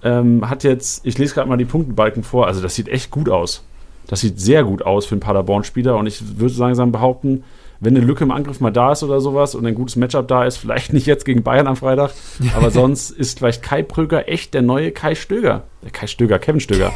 Ähm, 0.03 0.49
hat 0.49 0.63
jetzt, 0.63 1.05
ich 1.05 1.17
lese 1.17 1.33
gerade 1.33 1.47
mal 1.47 1.57
die 1.57 1.65
Punktenbalken 1.65 2.23
vor, 2.23 2.47
also 2.47 2.61
das 2.61 2.75
sieht 2.75 2.89
echt 2.89 3.11
gut 3.11 3.29
aus. 3.29 3.65
Das 4.07 4.19
sieht 4.19 4.39
sehr 4.39 4.63
gut 4.63 4.81
aus 4.81 5.05
für 5.05 5.13
einen 5.13 5.21
Paderborn-Spieler 5.21 5.95
und 5.95 6.07
ich 6.07 6.37
würde 6.37 6.53
langsam 6.55 6.91
behaupten, 6.91 7.43
wenn 7.79 7.95
eine 7.95 8.05
Lücke 8.05 8.23
im 8.23 8.31
Angriff 8.31 8.59
mal 8.59 8.71
da 8.71 8.91
ist 8.91 9.03
oder 9.03 9.21
sowas 9.21 9.55
und 9.55 9.65
ein 9.65 9.75
gutes 9.75 9.95
Matchup 9.95 10.27
da 10.27 10.45
ist, 10.45 10.57
vielleicht 10.57 10.93
nicht 10.93 11.05
jetzt 11.05 11.25
gegen 11.25 11.43
Bayern 11.43 11.67
am 11.67 11.75
Freitag, 11.75 12.11
aber 12.55 12.71
sonst 12.71 13.11
ist 13.11 13.39
vielleicht 13.39 13.63
Kai 13.63 13.83
Pröger 13.83 14.27
echt 14.27 14.53
der 14.53 14.61
neue 14.61 14.91
Kai 14.91 15.15
Stöger. 15.15 15.63
Der 15.83 15.91
Kai 15.91 16.07
Stöger, 16.07 16.39
Kevin 16.39 16.59
Stöger. 16.59 16.91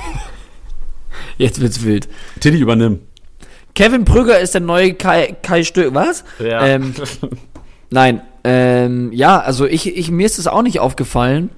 Jetzt 1.38 1.62
wird's 1.62 1.84
wild. 1.84 2.08
Tilly 2.40 2.60
übernimm. 2.60 3.00
Kevin 3.78 4.06
Prüger 4.06 4.40
ist 4.40 4.56
der 4.56 4.62
neue 4.62 4.96
Kai, 4.96 5.36
Kai 5.44 5.64
Stö. 5.64 5.94
Was? 5.94 6.24
Ja. 6.40 6.66
Ähm, 6.66 6.96
nein. 7.92 8.22
Ähm, 8.44 9.12
ja, 9.14 9.40
also 9.40 9.68
ich, 9.68 9.96
ich, 9.96 10.10
mir 10.10 10.26
ist 10.26 10.40
das 10.40 10.48
auch 10.48 10.64
nicht 10.64 10.80
aufgefallen. 10.80 11.52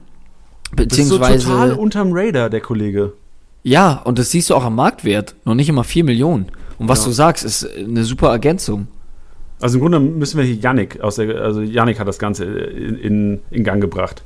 Beziehungsweise. 0.76 1.34
Bist 1.34 1.46
so 1.46 1.52
total 1.54 1.74
unterm 1.76 2.10
Radar, 2.12 2.50
der 2.50 2.60
Kollege. 2.60 3.14
Ja, 3.64 4.02
und 4.04 4.20
das 4.20 4.32
siehst 4.32 4.50
du 4.50 4.56
auch 4.56 4.66
am 4.66 4.76
Marktwert. 4.76 5.36
Noch 5.46 5.56
nicht 5.56 5.70
immer 5.70 5.86
4 5.86 6.04
Millionen. 6.04 6.48
Und 6.78 6.90
was 6.90 7.00
Ja. 7.04 7.06
du 7.06 7.12
sagst, 7.14 7.46
ist 7.46 7.66
eine 7.78 8.04
super 8.04 8.32
Ergänzung. 8.32 8.90
Also 9.62 9.78
im 9.78 9.82
Grunde 9.82 10.02
müssen 10.02 10.38
wir 10.38 10.44
hier 10.44 10.56
Yannick 10.56 11.00
aus 11.00 11.16
der, 11.16 11.42
also 11.42 11.62
Yannick 11.62 12.02
hat 12.02 12.08
das 12.10 12.20
Ganze 12.20 12.44
in, 12.44 12.98
in, 12.98 13.40
in 13.50 13.64
Gang 13.64 13.80
gebracht. 13.80 14.24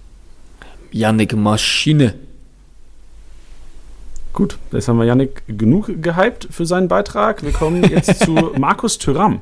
Yannick 0.92 1.36
Maschine. 1.36 2.16
Gut, 4.34 4.58
jetzt 4.72 4.88
haben 4.88 4.98
wir 4.98 5.06
Yannick 5.06 5.44
genug 5.48 6.02
gehypt 6.02 6.48
für 6.50 6.66
seinen 6.66 6.88
Beitrag. 6.88 7.44
Wir 7.44 7.52
kommen 7.52 7.84
jetzt 7.84 8.20
zu 8.26 8.34
Markus 8.58 8.98
Thüram. 8.98 9.42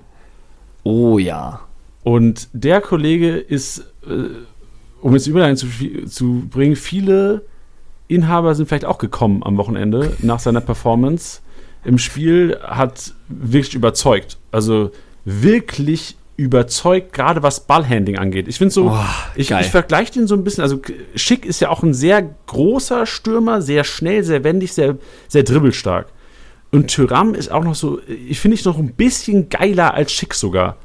Oh 0.84 1.18
ja. 1.18 1.62
Und 2.04 2.50
der 2.52 2.82
Kollege 2.82 3.38
ist, 3.38 3.86
äh, 4.06 4.26
um 5.02 5.14
jetzt 5.14 5.28
Überleitung 5.28 5.56
zu, 5.56 6.06
zu 6.08 6.48
bringen, 6.50 6.76
viele 6.76 7.46
Inhaber 8.10 8.54
sind 8.54 8.68
vielleicht 8.68 8.84
auch 8.84 8.98
gekommen 8.98 9.44
am 9.44 9.56
Wochenende 9.56 10.18
nach 10.22 10.40
seiner 10.40 10.60
Performance 10.60 11.40
im 11.86 11.98
Spiel, 11.98 12.60
hat 12.62 13.14
wirklich 13.30 13.76
überzeugt. 13.76 14.40
Also 14.52 14.92
wirklich 15.24 16.18
überzeugt, 16.42 17.14
gerade 17.14 17.44
was 17.44 17.62
Ballhandling 17.62 18.18
angeht. 18.18 18.48
Ich 18.48 18.58
finde 18.58 18.74
so, 18.74 18.90
Oh, 18.90 19.06
ich, 19.36 19.52
ich 19.52 19.68
vergleiche 19.68 20.14
den 20.14 20.28
so 20.28 20.36
ein 20.36 20.44
bisschen, 20.44 20.64
also 20.64 20.82
Schick 21.16 21.46
ist 21.46 21.62
ja 21.62 21.70
auch 21.70 21.84
ein 21.84 21.94
sehr 21.94 22.24
großer 22.48 23.06
Stürmer, 23.06 23.62
sehr 23.62 23.84
schnell, 23.84 24.24
sehr 24.24 24.44
wendig, 24.44 24.74
sehr, 24.74 24.98
sehr 25.28 25.44
dribbelstark. 25.44 26.08
Und 26.72 26.88
Tyram 26.88 27.36
ist 27.36 27.52
auch 27.52 27.64
noch 27.64 27.76
so, 27.76 28.00
ich 28.08 28.40
finde 28.40 28.56
ich 28.56 28.66
noch 28.66 28.78
ein 28.78 28.94
bisschen 28.94 29.50
geiler 29.50 29.94
als 29.94 30.12
Schick 30.12 30.34
sogar. 30.34 30.78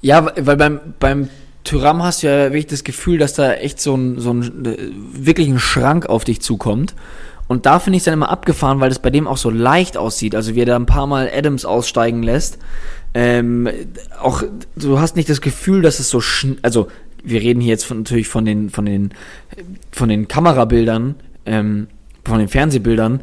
Ja, 0.00 0.32
weil 0.36 0.56
beim, 0.56 0.80
beim 0.98 1.28
Tyram 1.64 2.02
hast 2.02 2.22
du 2.22 2.28
ja 2.28 2.44
wirklich 2.44 2.66
das 2.66 2.84
Gefühl, 2.84 3.18
dass 3.18 3.34
da 3.34 3.54
echt 3.54 3.80
so 3.80 3.94
ein, 3.94 4.18
so 4.18 4.32
ein 4.32 4.64
äh, 4.64 4.76
wirklich 5.12 5.48
ein 5.48 5.58
Schrank 5.58 6.06
auf 6.06 6.24
dich 6.24 6.40
zukommt. 6.40 6.94
Und 7.48 7.66
da 7.66 7.78
finde 7.78 7.96
ich 7.96 8.00
es 8.00 8.04
dann 8.04 8.14
immer 8.14 8.30
abgefahren, 8.30 8.80
weil 8.80 8.88
das 8.88 9.00
bei 9.00 9.10
dem 9.10 9.26
auch 9.26 9.36
so 9.36 9.50
leicht 9.50 9.96
aussieht. 9.96 10.34
Also 10.34 10.54
wie 10.54 10.60
er 10.60 10.66
da 10.66 10.76
ein 10.76 10.86
paar 10.86 11.06
Mal 11.06 11.30
Adams 11.34 11.64
aussteigen 11.64 12.22
lässt. 12.22 12.58
Ähm, 13.14 13.68
auch, 14.20 14.42
du 14.76 14.98
hast 14.98 15.16
nicht 15.16 15.28
das 15.28 15.40
Gefühl, 15.40 15.82
dass 15.82 16.00
es 16.00 16.10
so 16.10 16.20
schn 16.20 16.58
also 16.62 16.88
wir 17.24 17.40
reden 17.40 17.60
hier 17.60 17.70
jetzt 17.70 17.86
von, 17.86 17.98
natürlich 17.98 18.28
von 18.28 18.44
den, 18.44 18.68
von 18.68 18.84
den, 18.84 19.10
von 19.92 20.08
den 20.08 20.28
Kamerabildern, 20.28 21.14
ähm, 21.46 21.86
von 22.22 22.38
den 22.38 22.48
Fernsehbildern. 22.48 23.20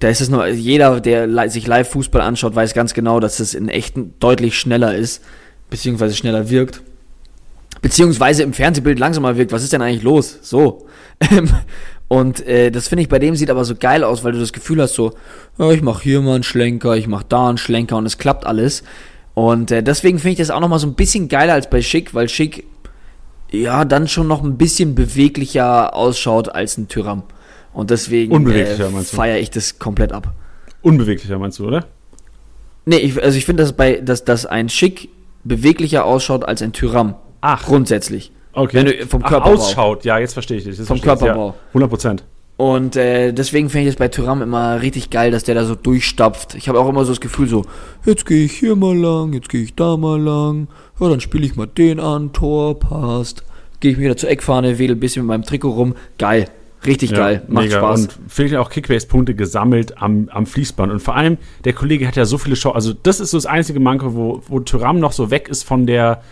Da 0.00 0.08
ist 0.08 0.20
es 0.20 0.28
nur, 0.28 0.48
jeder, 0.48 1.00
der 1.00 1.48
sich 1.48 1.66
live 1.66 1.88
Fußball 1.90 2.20
anschaut, 2.20 2.56
weiß 2.56 2.74
ganz 2.74 2.94
genau, 2.94 3.20
dass 3.20 3.38
es 3.38 3.54
in 3.54 3.68
echten 3.68 4.14
deutlich 4.18 4.58
schneller 4.58 4.96
ist, 4.96 5.22
beziehungsweise 5.70 6.16
schneller 6.16 6.50
wirkt. 6.50 6.82
Beziehungsweise 7.80 8.42
im 8.42 8.54
Fernsehbild 8.54 8.98
langsamer 8.98 9.36
wirkt. 9.36 9.52
Was 9.52 9.62
ist 9.62 9.72
denn 9.72 9.82
eigentlich 9.82 10.02
los? 10.02 10.38
So. 10.42 10.86
Ähm, 11.30 11.48
Und 12.08 12.46
äh, 12.46 12.70
das 12.70 12.88
finde 12.88 13.02
ich 13.02 13.08
bei 13.08 13.18
dem 13.18 13.34
sieht 13.34 13.50
aber 13.50 13.64
so 13.64 13.74
geil 13.74 14.04
aus, 14.04 14.24
weil 14.24 14.32
du 14.32 14.38
das 14.38 14.52
Gefühl 14.52 14.80
hast, 14.80 14.94
so, 14.94 15.14
ja, 15.58 15.70
ich 15.70 15.82
mache 15.82 16.02
hier 16.02 16.20
mal 16.20 16.34
einen 16.34 16.42
Schlenker, 16.42 16.96
ich 16.96 17.08
mache 17.08 17.24
da 17.28 17.48
einen 17.48 17.58
Schlenker 17.58 17.96
und 17.96 18.06
es 18.06 18.18
klappt 18.18 18.46
alles. 18.46 18.82
Und 19.34 19.70
äh, 19.70 19.82
deswegen 19.82 20.18
finde 20.18 20.32
ich 20.32 20.38
das 20.38 20.50
auch 20.50 20.60
nochmal 20.60 20.78
so 20.78 20.86
ein 20.86 20.94
bisschen 20.94 21.28
geiler 21.28 21.54
als 21.54 21.68
bei 21.68 21.82
Schick, 21.82 22.14
weil 22.14 22.28
Schick 22.28 22.64
ja 23.50 23.84
dann 23.84 24.08
schon 24.08 24.28
noch 24.28 24.42
ein 24.42 24.56
bisschen 24.56 24.94
beweglicher 24.94 25.94
ausschaut 25.94 26.48
als 26.54 26.76
ein 26.78 26.88
Tyram. 26.88 27.24
Und 27.72 27.90
deswegen 27.90 28.44
du? 28.44 29.02
feiere 29.02 29.38
ich 29.38 29.50
das 29.50 29.78
komplett 29.78 30.12
ab. 30.12 30.32
Unbeweglicher 30.82 31.38
meinst 31.38 31.58
du, 31.58 31.66
oder? 31.66 31.86
Nee, 32.86 32.98
ich, 32.98 33.20
also 33.22 33.36
ich 33.36 33.44
finde, 33.44 33.62
dass, 33.62 33.72
bei, 33.72 34.00
dass, 34.00 34.24
dass 34.24 34.46
ein 34.46 34.68
Schick 34.68 35.08
beweglicher 35.42 36.04
ausschaut 36.04 36.44
als 36.44 36.62
ein 36.62 36.72
Tyram. 36.72 37.16
Ach. 37.40 37.64
Grundsätzlich. 37.64 38.30
Okay. 38.52 38.76
Wenn 38.76 38.86
du 38.86 39.06
vom 39.06 39.22
Ach, 39.24 39.28
Körperbau. 39.28 39.60
ausschaut, 39.60 40.04
ja, 40.04 40.18
jetzt 40.18 40.34
verstehe 40.34 40.58
ich 40.58 40.64
dich. 40.64 40.78
Jetzt 40.78 40.86
Vom 40.86 41.00
Körperbau. 41.00 41.48
Ja, 41.48 41.54
100 41.68 41.90
Prozent. 41.90 42.24
Und 42.56 42.94
äh, 42.94 43.32
deswegen 43.32 43.68
finde 43.68 43.88
ich 43.88 43.94
es 43.94 43.98
bei 43.98 44.08
Tyram 44.08 44.40
immer 44.40 44.80
richtig 44.80 45.10
geil, 45.10 45.32
dass 45.32 45.42
der 45.42 45.56
da 45.56 45.64
so 45.64 45.74
durchstapft. 45.74 46.54
Ich 46.54 46.68
habe 46.68 46.78
auch 46.78 46.88
immer 46.88 47.04
so 47.04 47.10
das 47.10 47.20
Gefühl 47.20 47.48
so, 47.48 47.66
jetzt 48.06 48.26
gehe 48.26 48.44
ich 48.44 48.52
hier 48.52 48.76
mal 48.76 48.96
lang, 48.96 49.32
jetzt 49.32 49.48
gehe 49.48 49.62
ich 49.62 49.74
da 49.74 49.96
mal 49.96 50.20
lang, 50.20 50.68
ja, 51.00 51.08
dann 51.08 51.20
spiele 51.20 51.44
ich 51.44 51.56
mal 51.56 51.66
den 51.66 51.98
an, 51.98 52.32
Tor, 52.32 52.78
passt. 52.78 53.42
Gehe 53.80 53.92
ich 53.92 53.98
wieder 53.98 54.16
zur 54.16 54.30
Eckfahne, 54.30 54.78
wedel 54.78 54.96
ein 54.96 55.00
bisschen 55.00 55.22
mit 55.22 55.28
meinem 55.28 55.44
Trikot 55.44 55.70
rum. 55.70 55.94
Geil. 56.16 56.46
Richtig 56.86 57.12
geil. 57.12 57.42
Macht 57.48 57.64
mega. 57.64 57.78
Spaß. 57.78 58.00
Und 58.02 58.18
fehlen 58.28 58.56
auch 58.56 58.70
Kickbase-Punkte 58.70 59.34
gesammelt 59.34 60.00
am, 60.00 60.28
am 60.30 60.46
Fließband. 60.46 60.92
Und 60.92 61.00
vor 61.00 61.16
allem, 61.16 61.38
der 61.64 61.72
Kollege 61.72 62.06
hat 62.06 62.16
ja 62.16 62.26
so 62.26 62.38
viele 62.38 62.56
Show. 62.56 62.70
Also, 62.70 62.92
das 62.92 63.20
ist 63.20 63.30
so 63.30 63.38
das 63.38 63.46
einzige 63.46 63.80
Manko, 63.80 64.14
wo, 64.14 64.42
wo 64.48 64.60
Thuram 64.60 65.00
noch 65.00 65.12
so 65.12 65.30
weg 65.30 65.48
ist 65.48 65.64
von 65.64 65.86
der 65.86 66.22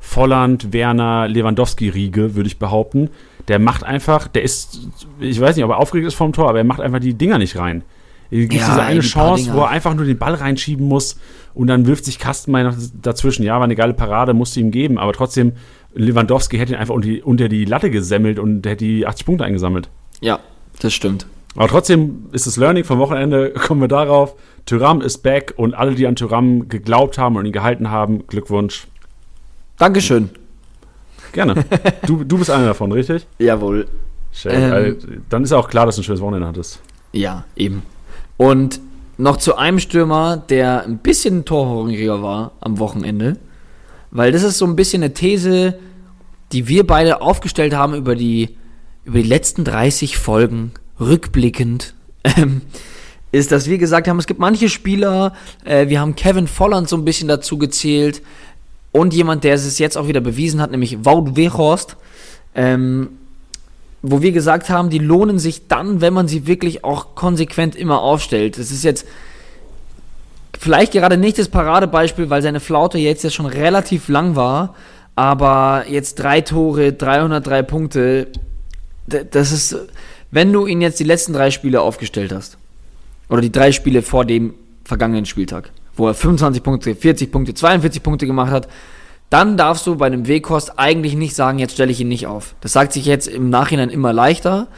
Volland, 0.00 0.72
Werner, 0.72 1.28
Lewandowski-Riege, 1.28 2.34
würde 2.34 2.46
ich 2.46 2.58
behaupten. 2.58 3.08
Der 3.48 3.58
macht 3.58 3.84
einfach, 3.84 4.28
der 4.28 4.42
ist, 4.42 4.80
ich 5.20 5.40
weiß 5.40 5.56
nicht, 5.56 5.64
ob 5.64 5.70
er 5.70 5.78
aufgeregt 5.78 6.06
ist 6.06 6.14
vom 6.14 6.32
Tor, 6.32 6.48
aber 6.48 6.58
er 6.58 6.64
macht 6.64 6.80
einfach 6.80 7.00
die 7.00 7.14
Dinger 7.14 7.38
nicht 7.38 7.56
rein. 7.56 7.82
Es 8.30 8.48
gibt 8.48 8.54
Ja, 8.54 8.68
diese 8.68 8.82
eine 8.82 9.00
Chance, 9.00 9.52
wo 9.52 9.60
er 9.60 9.68
einfach 9.68 9.94
nur 9.94 10.06
den 10.06 10.16
Ball 10.16 10.34
reinschieben 10.34 10.86
muss 10.86 11.18
und 11.52 11.66
dann 11.66 11.86
wirft 11.86 12.06
sich 12.06 12.18
Kastenmeier 12.18 12.74
dazwischen. 13.02 13.42
Ja, 13.42 13.56
war 13.56 13.64
eine 13.64 13.76
geile 13.76 13.92
Parade, 13.92 14.32
musste 14.32 14.60
ihm 14.60 14.70
geben, 14.70 14.96
aber 14.96 15.12
trotzdem, 15.12 15.52
Lewandowski 15.94 16.56
hätte 16.56 16.72
ihn 16.72 16.78
einfach 16.78 16.94
unter 16.94 17.08
die, 17.08 17.22
unter 17.22 17.48
die 17.50 17.66
Latte 17.66 17.90
gesemmelt 17.90 18.38
und 18.38 18.64
hätte 18.64 18.84
die 18.84 19.06
80 19.06 19.26
Punkte 19.26 19.44
eingesammelt. 19.44 19.90
Ja, 20.22 20.38
das 20.80 20.94
stimmt. 20.94 21.26
Aber 21.56 21.68
trotzdem 21.68 22.26
ist 22.32 22.46
das 22.46 22.56
Learning 22.56 22.84
vom 22.84 22.98
Wochenende, 22.98 23.50
kommen 23.54 23.82
wir 23.82 23.88
darauf. 23.88 24.34
Tyram 24.64 25.02
ist 25.02 25.18
back 25.18 25.52
und 25.56 25.74
alle, 25.74 25.94
die 25.94 26.06
an 26.06 26.16
Tyram 26.16 26.68
geglaubt 26.70 27.18
haben 27.18 27.36
und 27.36 27.44
ihn 27.44 27.52
gehalten 27.52 27.90
haben, 27.90 28.26
Glückwunsch. 28.28 28.86
Dankeschön. 29.76 30.30
Gerne. 31.32 31.64
du, 32.06 32.24
du 32.24 32.38
bist 32.38 32.50
einer 32.50 32.66
davon, 32.66 32.92
richtig? 32.92 33.26
Jawohl. 33.38 33.86
Schön. 34.32 34.52
Ähm. 34.54 35.22
Dann 35.28 35.44
ist 35.44 35.52
auch 35.52 35.68
klar, 35.68 35.86
dass 35.86 35.96
du 35.96 36.02
ein 36.02 36.04
schönes 36.04 36.20
Wochenende 36.20 36.46
hattest. 36.46 36.80
Ja, 37.12 37.44
eben. 37.56 37.82
Und 38.36 38.80
noch 39.18 39.36
zu 39.36 39.56
einem 39.56 39.78
Stürmer, 39.78 40.36
der 40.36 40.84
ein 40.84 40.98
bisschen 40.98 41.44
torhungriger 41.44 42.22
war 42.22 42.52
am 42.60 42.78
Wochenende. 42.78 43.36
Weil 44.10 44.32
das 44.32 44.42
ist 44.42 44.58
so 44.58 44.66
ein 44.66 44.76
bisschen 44.76 45.02
eine 45.02 45.14
These, 45.14 45.78
die 46.52 46.68
wir 46.68 46.86
beide 46.86 47.20
aufgestellt 47.20 47.74
haben 47.74 47.94
über 47.94 48.14
die, 48.14 48.56
über 49.04 49.18
die 49.18 49.28
letzten 49.28 49.64
30 49.64 50.16
Folgen, 50.16 50.72
rückblickend. 51.00 51.94
Ähm, 52.24 52.62
ist, 53.32 53.50
dass 53.50 53.68
wir 53.68 53.78
gesagt 53.78 54.08
haben, 54.08 54.18
es 54.18 54.26
gibt 54.26 54.38
manche 54.38 54.68
Spieler, 54.68 55.32
äh, 55.64 55.88
wir 55.88 56.00
haben 56.00 56.14
Kevin 56.14 56.46
Volland 56.46 56.88
so 56.88 56.96
ein 56.96 57.04
bisschen 57.04 57.28
dazu 57.28 57.56
gezählt 57.56 58.22
und 58.92 59.14
jemand, 59.14 59.44
der 59.44 59.54
es 59.54 59.78
jetzt 59.78 59.96
auch 59.96 60.06
wieder 60.06 60.20
bewiesen 60.20 60.60
hat, 60.60 60.70
nämlich 60.70 61.04
Wout 61.04 61.34
Weghorst, 61.34 61.96
ähm, 62.54 63.08
wo 64.02 64.20
wir 64.20 64.32
gesagt 64.32 64.68
haben, 64.68 64.90
die 64.90 64.98
lohnen 64.98 65.38
sich 65.38 65.68
dann, 65.68 66.00
wenn 66.00 66.12
man 66.12 66.28
sie 66.28 66.46
wirklich 66.46 66.84
auch 66.84 67.14
konsequent 67.14 67.74
immer 67.74 68.02
aufstellt. 68.02 68.58
Das 68.58 68.70
ist 68.70 68.84
jetzt 68.84 69.06
vielleicht 70.58 70.92
gerade 70.92 71.16
nicht 71.16 71.38
das 71.38 71.48
Paradebeispiel, 71.48 72.28
weil 72.28 72.42
seine 72.42 72.60
Flaute 72.60 72.98
jetzt 72.98 73.24
ja 73.24 73.30
schon 73.30 73.46
relativ 73.46 74.08
lang 74.08 74.36
war, 74.36 74.74
aber 75.14 75.84
jetzt 75.88 76.16
drei 76.16 76.40
Tore, 76.40 76.92
303 76.92 77.62
Punkte, 77.62 78.28
das 79.06 79.52
ist, 79.52 79.76
wenn 80.30 80.52
du 80.52 80.66
ihn 80.66 80.80
jetzt 80.80 81.00
die 81.00 81.04
letzten 81.04 81.32
drei 81.32 81.50
Spiele 81.50 81.80
aufgestellt 81.80 82.32
hast, 82.32 82.58
oder 83.28 83.40
die 83.40 83.52
drei 83.52 83.72
Spiele 83.72 84.02
vor 84.02 84.24
dem 84.24 84.54
vergangenen 84.84 85.26
Spieltag, 85.26 85.70
wo 85.96 86.08
er 86.08 86.14
25 86.14 86.62
Punkte, 86.62 86.94
40 86.94 87.30
Punkte, 87.30 87.54
42 87.54 88.02
Punkte 88.02 88.26
gemacht 88.26 88.50
hat, 88.50 88.68
dann 89.30 89.56
darfst 89.56 89.86
du 89.86 89.96
bei 89.96 90.06
einem 90.06 90.26
Wehkost 90.26 90.78
eigentlich 90.78 91.16
nicht 91.16 91.34
sagen, 91.34 91.58
jetzt 91.58 91.72
stelle 91.72 91.90
ich 91.90 92.00
ihn 92.00 92.08
nicht 92.08 92.26
auf. 92.26 92.54
Das 92.60 92.72
sagt 92.72 92.92
sich 92.92 93.06
jetzt 93.06 93.28
im 93.28 93.48
Nachhinein 93.48 93.88
immer 93.88 94.12
leichter, 94.12 94.68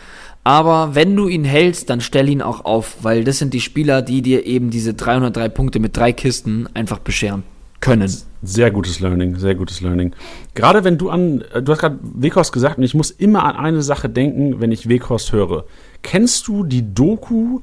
aber 0.45 0.95
wenn 0.95 1.17
du 1.17 1.27
ihn 1.27 1.45
hältst, 1.45 1.91
dann 1.91 2.01
stell 2.01 2.29
ihn 2.29 2.43
auch 2.43 2.65
auf, 2.65 2.99
weil 3.03 3.25
das 3.25 3.39
sind 3.39 3.55
die 3.55 3.61
Spieler, 3.61 4.03
die 4.03 4.23
dir 4.23 4.47
eben 4.47 4.71
diese 4.71 4.95
303 4.95 5.49
Punkte 5.49 5.81
mit 5.81 5.97
drei 5.97 6.13
Kisten 6.13 6.69
einfach 6.75 6.99
bescheren 6.99 7.43
können. 7.81 8.13
Sehr 8.43 8.71
gutes 8.71 9.01
Learning, 9.01 9.37
sehr 9.37 9.55
gutes 9.55 9.81
Learning. 9.81 10.15
Gerade 10.55 10.85
wenn 10.85 10.99
du 10.99 11.11
an, 11.11 11.43
du 11.63 11.73
hast 11.73 11.79
gerade 11.79 11.99
Weghorst 12.03 12.53
gesagt 12.53 12.79
und 12.79 12.85
ich 12.85 12.95
muss 12.95 13.11
immer 13.11 13.45
an 13.45 13.57
eine 13.57 13.83
Sache 13.83 14.09
denken, 14.09 14.61
wenn 14.61 14.71
ich 14.71 14.89
Weghorst 14.89 15.33
höre. 15.33 15.65
Kennst 16.03 16.47
du 16.47 16.65
die 16.65 16.95
Doku 16.95 17.61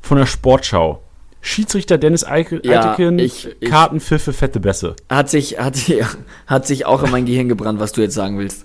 von 0.00 0.18
der 0.18 0.26
Sportschau? 0.26 1.02
Schiedsrichter 1.42 1.98
Dennis 1.98 2.24
Eike- 2.24 2.60
Ja, 2.64 2.92
Eitekin, 2.92 3.18
ich- 3.18 3.48
ich- 3.60 3.68
Kartenpfiffe, 3.68 4.32
fette 4.32 4.60
Bässe. 4.60 4.94
Hat 5.10 5.28
sich, 5.28 5.58
hat, 5.58 5.76
hat 6.46 6.66
sich 6.66 6.86
auch 6.86 7.02
in 7.02 7.10
mein 7.10 7.26
Gehirn 7.26 7.48
gebrannt, 7.48 7.80
was 7.80 7.92
du 7.92 8.00
jetzt 8.00 8.14
sagen 8.14 8.38
willst. 8.38 8.64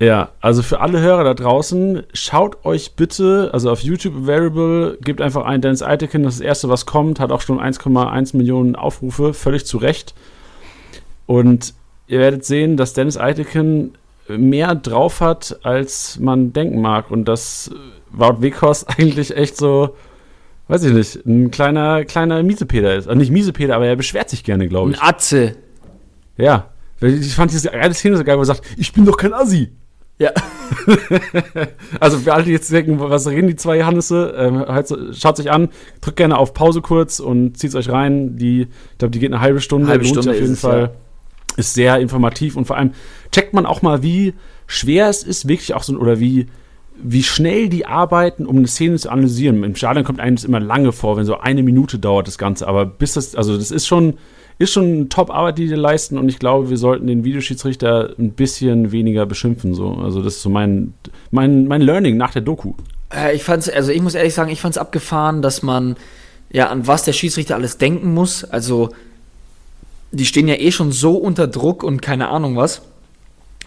Ja, 0.00 0.30
also 0.40 0.62
für 0.62 0.80
alle 0.80 1.00
Hörer 1.00 1.24
da 1.24 1.34
draußen, 1.34 2.04
schaut 2.14 2.64
euch 2.64 2.92
bitte, 2.96 3.50
also 3.52 3.70
auf 3.70 3.80
YouTube 3.82 4.26
Variable, 4.26 4.96
gebt 5.02 5.20
einfach 5.20 5.44
ein 5.44 5.60
Dennis 5.60 5.82
Eitekin, 5.82 6.22
das 6.22 6.34
ist 6.34 6.40
das 6.40 6.46
erste, 6.46 6.68
was 6.70 6.86
kommt, 6.86 7.20
hat 7.20 7.30
auch 7.30 7.42
schon 7.42 7.60
1,1 7.60 8.34
Millionen 8.36 8.76
Aufrufe, 8.76 9.34
völlig 9.34 9.66
zu 9.66 9.76
Recht. 9.76 10.14
Und 11.26 11.74
ihr 12.08 12.18
werdet 12.18 12.44
sehen, 12.44 12.76
dass 12.76 12.92
Dennis 12.94 13.18
Eitekin 13.18 13.92
mehr 14.28 14.74
drauf 14.74 15.20
hat, 15.20 15.58
als 15.64 16.18
man 16.18 16.52
denken 16.52 16.80
mag. 16.80 17.10
Und 17.10 17.26
dass 17.26 17.70
Wout 18.10 18.40
Weghorst 18.40 18.86
eigentlich 18.98 19.36
echt 19.36 19.56
so, 19.56 19.94
weiß 20.70 20.84
ich 20.84 20.92
nicht, 20.92 21.26
ein 21.26 21.50
kleiner, 21.50 22.04
kleiner 22.04 22.42
Miesepeter 22.42 22.94
ist. 22.94 23.08
Also 23.08 23.18
nicht 23.18 23.32
Miesepeter, 23.32 23.74
aber 23.74 23.86
er 23.86 23.96
beschwert 23.96 24.30
sich 24.30 24.44
gerne, 24.44 24.68
glaube 24.68 24.90
Ein 24.90 24.94
ich. 24.94 25.02
Atze. 25.02 25.56
Ja. 26.36 26.70
Ich 27.00 27.34
fand 27.34 27.50
diese 27.50 27.70
geile 27.70 27.92
Szene 27.92 28.16
so 28.16 28.24
geil, 28.24 28.36
wo 28.36 28.42
er 28.42 28.46
sagt, 28.46 28.62
ich 28.76 28.92
bin 28.92 29.04
doch 29.04 29.16
kein 29.16 29.32
Assi. 29.34 29.70
Ja. 30.18 30.32
Also 31.98 32.18
für 32.18 32.32
alle, 32.32 32.44
die 32.44 32.52
jetzt 32.52 32.70
denken, 32.72 33.00
was 33.00 33.26
reden 33.26 33.48
die 33.48 33.56
zwei 33.56 33.78
Johannese, 33.78 34.32
ähm, 34.36 35.12
schaut 35.12 35.36
sich 35.36 35.50
an, 35.50 35.68
drückt 36.00 36.16
gerne 36.16 36.38
auf 36.38 36.54
Pause 36.54 36.80
kurz 36.80 37.20
und 37.20 37.58
zieht 37.58 37.74
euch 37.74 37.88
rein. 37.88 38.36
Die, 38.36 38.62
ich 38.62 38.98
glaube, 38.98 39.10
die 39.10 39.18
geht 39.18 39.32
eine 39.32 39.40
halbe 39.40 39.60
Stunde, 39.60 39.88
Halbe 39.88 40.04
lohnt 40.04 40.14
sich 40.14 40.22
Stunde 40.22 40.38
auf 40.38 40.40
jeden 40.40 40.54
es, 40.54 40.60
Fall. 40.60 40.80
ja. 40.82 40.90
Ist 41.56 41.74
sehr 41.74 41.98
informativ 41.98 42.56
und 42.56 42.66
vor 42.66 42.76
allem 42.76 42.92
checkt 43.32 43.52
man 43.54 43.66
auch 43.66 43.82
mal, 43.82 44.02
wie 44.02 44.34
schwer 44.66 45.08
es 45.08 45.24
ist, 45.24 45.48
wirklich 45.48 45.74
auch 45.74 45.82
so, 45.82 45.96
oder 45.96 46.20
wie, 46.20 46.46
wie 47.02 47.22
schnell 47.22 47.68
die 47.68 47.86
arbeiten, 47.86 48.46
um 48.46 48.56
eine 48.56 48.66
Szene 48.66 48.96
zu 48.96 49.10
analysieren. 49.10 49.62
Im 49.64 49.76
Stadion 49.76 50.04
kommt 50.04 50.20
einem 50.20 50.36
das 50.36 50.44
immer 50.44 50.60
lange 50.60 50.92
vor, 50.92 51.16
wenn 51.16 51.24
so 51.24 51.38
eine 51.38 51.62
Minute 51.62 51.98
dauert 51.98 52.26
das 52.26 52.38
Ganze. 52.38 52.66
Aber 52.66 52.86
bis 52.86 53.14
das, 53.14 53.34
also 53.34 53.56
das 53.56 53.70
ist 53.70 53.86
schon, 53.86 54.14
ist 54.58 54.72
schon 54.72 55.08
Top-Arbeit, 55.08 55.58
die 55.58 55.68
die 55.68 55.74
leisten 55.74 56.18
und 56.18 56.28
ich 56.28 56.38
glaube, 56.38 56.70
wir 56.70 56.76
sollten 56.76 57.06
den 57.06 57.24
Videoschiedsrichter 57.24 58.14
ein 58.18 58.32
bisschen 58.32 58.92
weniger 58.92 59.26
beschimpfen. 59.26 59.74
So. 59.74 59.94
Also 59.94 60.22
das 60.22 60.36
ist 60.36 60.42
so 60.42 60.50
mein, 60.50 60.94
mein, 61.30 61.66
mein 61.66 61.80
Learning 61.80 62.16
nach 62.16 62.32
der 62.32 62.42
Doku. 62.42 62.74
Äh, 63.14 63.34
ich 63.34 63.44
fand's, 63.44 63.68
also 63.68 63.90
ich 63.90 64.02
muss 64.02 64.14
ehrlich 64.14 64.34
sagen, 64.34 64.50
ich 64.50 64.60
fand's 64.60 64.78
abgefahren, 64.78 65.42
dass 65.42 65.62
man 65.62 65.96
ja 66.50 66.68
an 66.68 66.86
was 66.86 67.04
der 67.04 67.12
Schiedsrichter 67.12 67.54
alles 67.54 67.78
denken 67.78 68.12
muss. 68.12 68.44
Also 68.44 68.90
die 70.12 70.26
stehen 70.26 70.48
ja 70.48 70.56
eh 70.56 70.72
schon 70.72 70.92
so 70.92 71.16
unter 71.16 71.46
Druck 71.46 71.82
und 71.82 72.02
keine 72.02 72.28
Ahnung 72.28 72.56
was. 72.56 72.82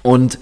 Und 0.01 0.37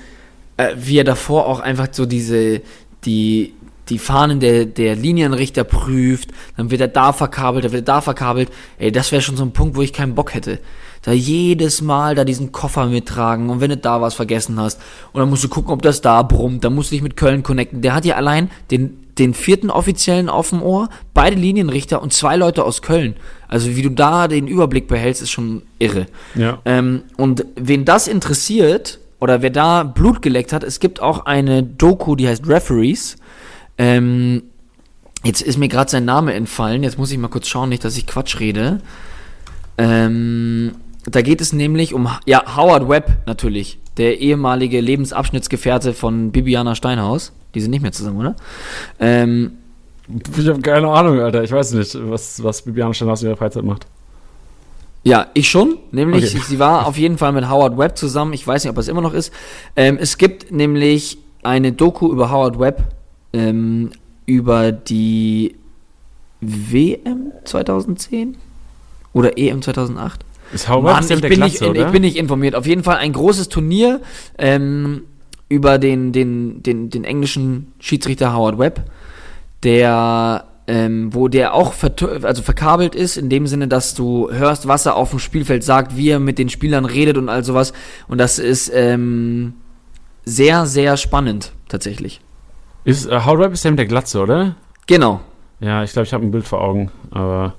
äh, 0.62 0.76
wie 0.78 0.98
er 0.98 1.04
davor 1.04 1.48
auch 1.48 1.60
einfach 1.60 1.88
so 1.92 2.06
diese, 2.06 2.62
die, 3.06 3.54
die 3.90 4.00
Fahnen 4.00 4.40
der, 4.40 4.66
der 4.66 4.96
Linienrichter 4.96 5.64
prüft, 5.64 6.30
dann 6.58 6.72
wird 6.72 6.82
er 6.82 6.88
da 6.88 7.14
verkabelt, 7.14 7.66
dann 7.66 7.72
wird 7.72 7.84
er 7.84 7.94
da 7.94 8.02
verkabelt. 8.02 8.50
Ey, 8.78 8.92
das 8.92 9.12
wäre 9.12 9.22
schon 9.22 9.38
so 9.38 9.44
ein 9.44 9.52
Punkt, 9.52 9.76
wo 9.76 9.82
ich 9.82 9.94
keinen 9.94 10.16
Bock 10.16 10.34
hätte. 10.34 10.60
Da 11.04 11.12
jedes 11.12 11.82
Mal 11.82 12.14
da 12.14 12.24
diesen 12.24 12.52
Koffer 12.52 12.86
mittragen 12.86 13.50
und 13.50 13.60
wenn 13.60 13.72
du 13.72 13.78
da 13.78 14.02
was 14.02 14.14
vergessen 14.14 14.60
hast 14.60 14.80
und 15.14 15.20
dann 15.20 15.30
musst 15.30 15.44
du 15.44 15.50
gucken, 15.50 15.72
ob 15.72 15.82
das 15.82 16.02
da 16.02 16.22
brummt, 16.22 16.64
dann 16.64 16.76
musst 16.76 16.92
du 16.92 16.96
dich 16.96 17.02
mit 17.02 17.18
Köln 17.18 17.42
connecten. 17.42 17.82
Der 17.82 17.96
hat 17.96 18.06
ja 18.06 18.16
allein 18.16 18.52
den, 18.70 19.08
den 19.18 19.34
vierten 19.34 19.72
Offiziellen 19.72 20.30
auf 20.30 20.50
dem 20.50 20.62
Ohr, 20.62 20.90
beide 21.16 21.36
Linienrichter 21.36 22.04
und 22.04 22.14
zwei 22.14 22.36
Leute 22.36 22.64
aus 22.64 22.84
Köln. 22.84 23.16
Also 23.48 23.76
wie 23.76 23.82
du 23.82 23.90
da 23.90 24.28
den 24.28 24.48
Überblick 24.48 24.88
behältst, 24.88 25.24
ist 25.24 25.32
schon 25.32 25.64
irre. 25.80 26.06
Ja. 26.36 26.60
Ähm, 26.66 27.02
und 27.18 27.46
wen 27.56 27.84
das 27.84 28.08
interessiert 28.08 29.00
oder 29.22 29.42
wer 29.44 29.52
da 29.52 29.84
Blut 29.84 30.22
geleckt 30.22 30.52
hat, 30.52 30.64
es 30.64 30.80
gibt 30.80 31.00
auch 31.00 31.26
eine 31.26 31.62
Doku, 31.64 32.16
die 32.16 32.28
heißt 32.28 32.48
Referees. 32.48 33.18
Ähm, 33.78 34.44
jetzt 35.24 35.42
ist 35.42 35.58
mir 35.58 35.68
gerade 35.68 35.90
sein 35.92 36.06
Name 36.06 36.34
entfallen. 36.34 36.82
Jetzt 36.84 36.98
muss 36.98 37.12
ich 37.12 37.18
mal 37.20 37.28
kurz 37.28 37.48
schauen, 37.48 37.70
nicht, 37.70 37.86
dass 37.86 37.96
ich 37.98 38.08
Quatsch 38.08 38.40
rede. 38.40 38.82
Ähm, 39.78 40.72
da 41.06 41.22
geht 41.22 41.40
es 41.40 41.54
nämlich 41.54 41.94
um 41.94 42.10
ja 42.26 42.58
Howard 42.58 42.90
Webb 42.90 43.12
natürlich, 43.28 43.80
der 43.98 44.20
ehemalige 44.20 44.82
Lebensabschnittsgefährte 44.82 45.94
von 45.94 46.32
Bibiana 46.32 46.74
Steinhaus. 46.74 47.32
Die 47.54 47.62
sind 47.62 47.72
nicht 47.72 47.82
mehr 47.82 47.92
zusammen, 47.92 48.18
oder? 48.18 48.36
Ähm, 49.00 49.52
Ich 50.36 50.48
habe 50.48 50.62
keine 50.62 50.88
Ahnung, 50.88 51.20
Alter. 51.20 51.44
Ich 51.44 51.52
weiß 51.52 51.74
nicht, 51.74 51.96
was, 52.10 52.44
was 52.44 52.64
Bibiane 52.64 52.96
Steinhaus 52.96 53.22
in 53.22 53.30
ihrer 53.30 53.38
Freizeit 53.38 53.64
macht. 53.64 53.86
Ja, 55.04 55.28
ich 55.34 55.50
schon. 55.50 55.78
Nämlich, 55.92 56.34
Okay. 56.36 56.44
sie 56.48 56.60
war 56.60 56.86
auf 56.86 56.98
jeden 56.98 57.18
Fall 57.18 57.32
mit 57.32 57.50
Howard 57.50 57.78
Webb 57.78 57.98
zusammen. 57.98 58.34
Ich 58.34 58.46
weiß 58.46 58.64
nicht, 58.64 58.72
ob 58.72 58.78
es 58.78 58.88
immer 58.88 59.02
noch 59.02 59.14
ist. 59.14 59.34
Ähm, 59.76 59.98
es 60.00 60.18
gibt 60.18 60.52
nämlich 60.52 61.18
eine 61.44 61.72
Doku 61.72 62.12
über 62.12 62.30
Howard 62.32 62.60
Webb 62.60 62.84
ähm, 63.34 63.92
über 64.26 64.72
die 64.72 65.56
WM 66.40 67.32
2010 67.46 68.38
oder 69.14 69.38
EM 69.38 69.62
2008. 69.62 70.24
Ist 70.54 70.70
Howard 70.70 70.84
Mann, 70.84 71.04
ich, 71.04 71.22
bin 71.22 71.32
Glatze, 71.32 71.42
nicht, 71.42 71.62
oder? 71.64 71.86
ich 71.88 71.92
bin 71.92 72.02
nicht 72.02 72.18
informiert. 72.18 72.56
Auf 72.56 72.68
jeden 72.68 72.84
Fall 72.84 72.98
ein 72.98 73.14
großes 73.14 73.50
Turnier 73.50 74.02
ähm, 74.38 75.04
über 75.50 75.80
den, 75.80 76.12
den, 76.12 76.62
den, 76.62 76.90
den 76.90 77.04
englischen 77.04 77.74
Schiedsrichter 77.80 78.36
Howard 78.36 78.60
Webb, 78.60 78.82
der, 79.64 80.46
ähm, 80.72 81.14
wo 81.14 81.28
der 81.28 81.54
auch 81.54 81.74
also 82.24 82.42
verkabelt 82.42 82.96
ist, 82.96 83.18
in 83.18 83.28
dem 83.28 83.46
Sinne, 83.46 83.68
dass 83.68 83.94
du 83.94 84.32
hörst, 84.32 84.70
was 84.70 84.86
er 84.86 84.96
auf 84.96 85.10
dem 85.10 85.20
Spielfeld 85.20 85.66
sagt, 85.66 85.98
wie 85.98 86.12
er 86.12 86.20
mit 86.20 86.40
den 86.40 86.48
Spielern 86.48 86.86
redet 86.86 87.18
und 87.18 87.28
all 87.28 87.44
sowas. 87.44 87.74
Und 88.08 88.20
das 88.20 88.40
ist 88.40 88.72
ähm, 88.74 89.54
sehr, 90.24 90.66
sehr 90.66 90.96
spannend, 90.96 91.52
tatsächlich. 91.68 92.22
ist, 92.86 93.06
äh, 93.06 93.20
Webb 93.20 93.52
ist 93.52 93.66
der 93.66 93.72
mit 93.72 93.80
der 93.80 93.86
Glatze, 93.86 94.22
oder? 94.22 94.56
Genau. 94.88 95.20
Ja, 95.60 95.84
ich 95.84 95.92
glaube, 95.92 96.06
ich 96.06 96.14
habe 96.14 96.26
ein 96.26 96.32
Bild 96.32 96.48
vor 96.48 96.62
Augen, 96.62 96.90
aber 97.12 97.56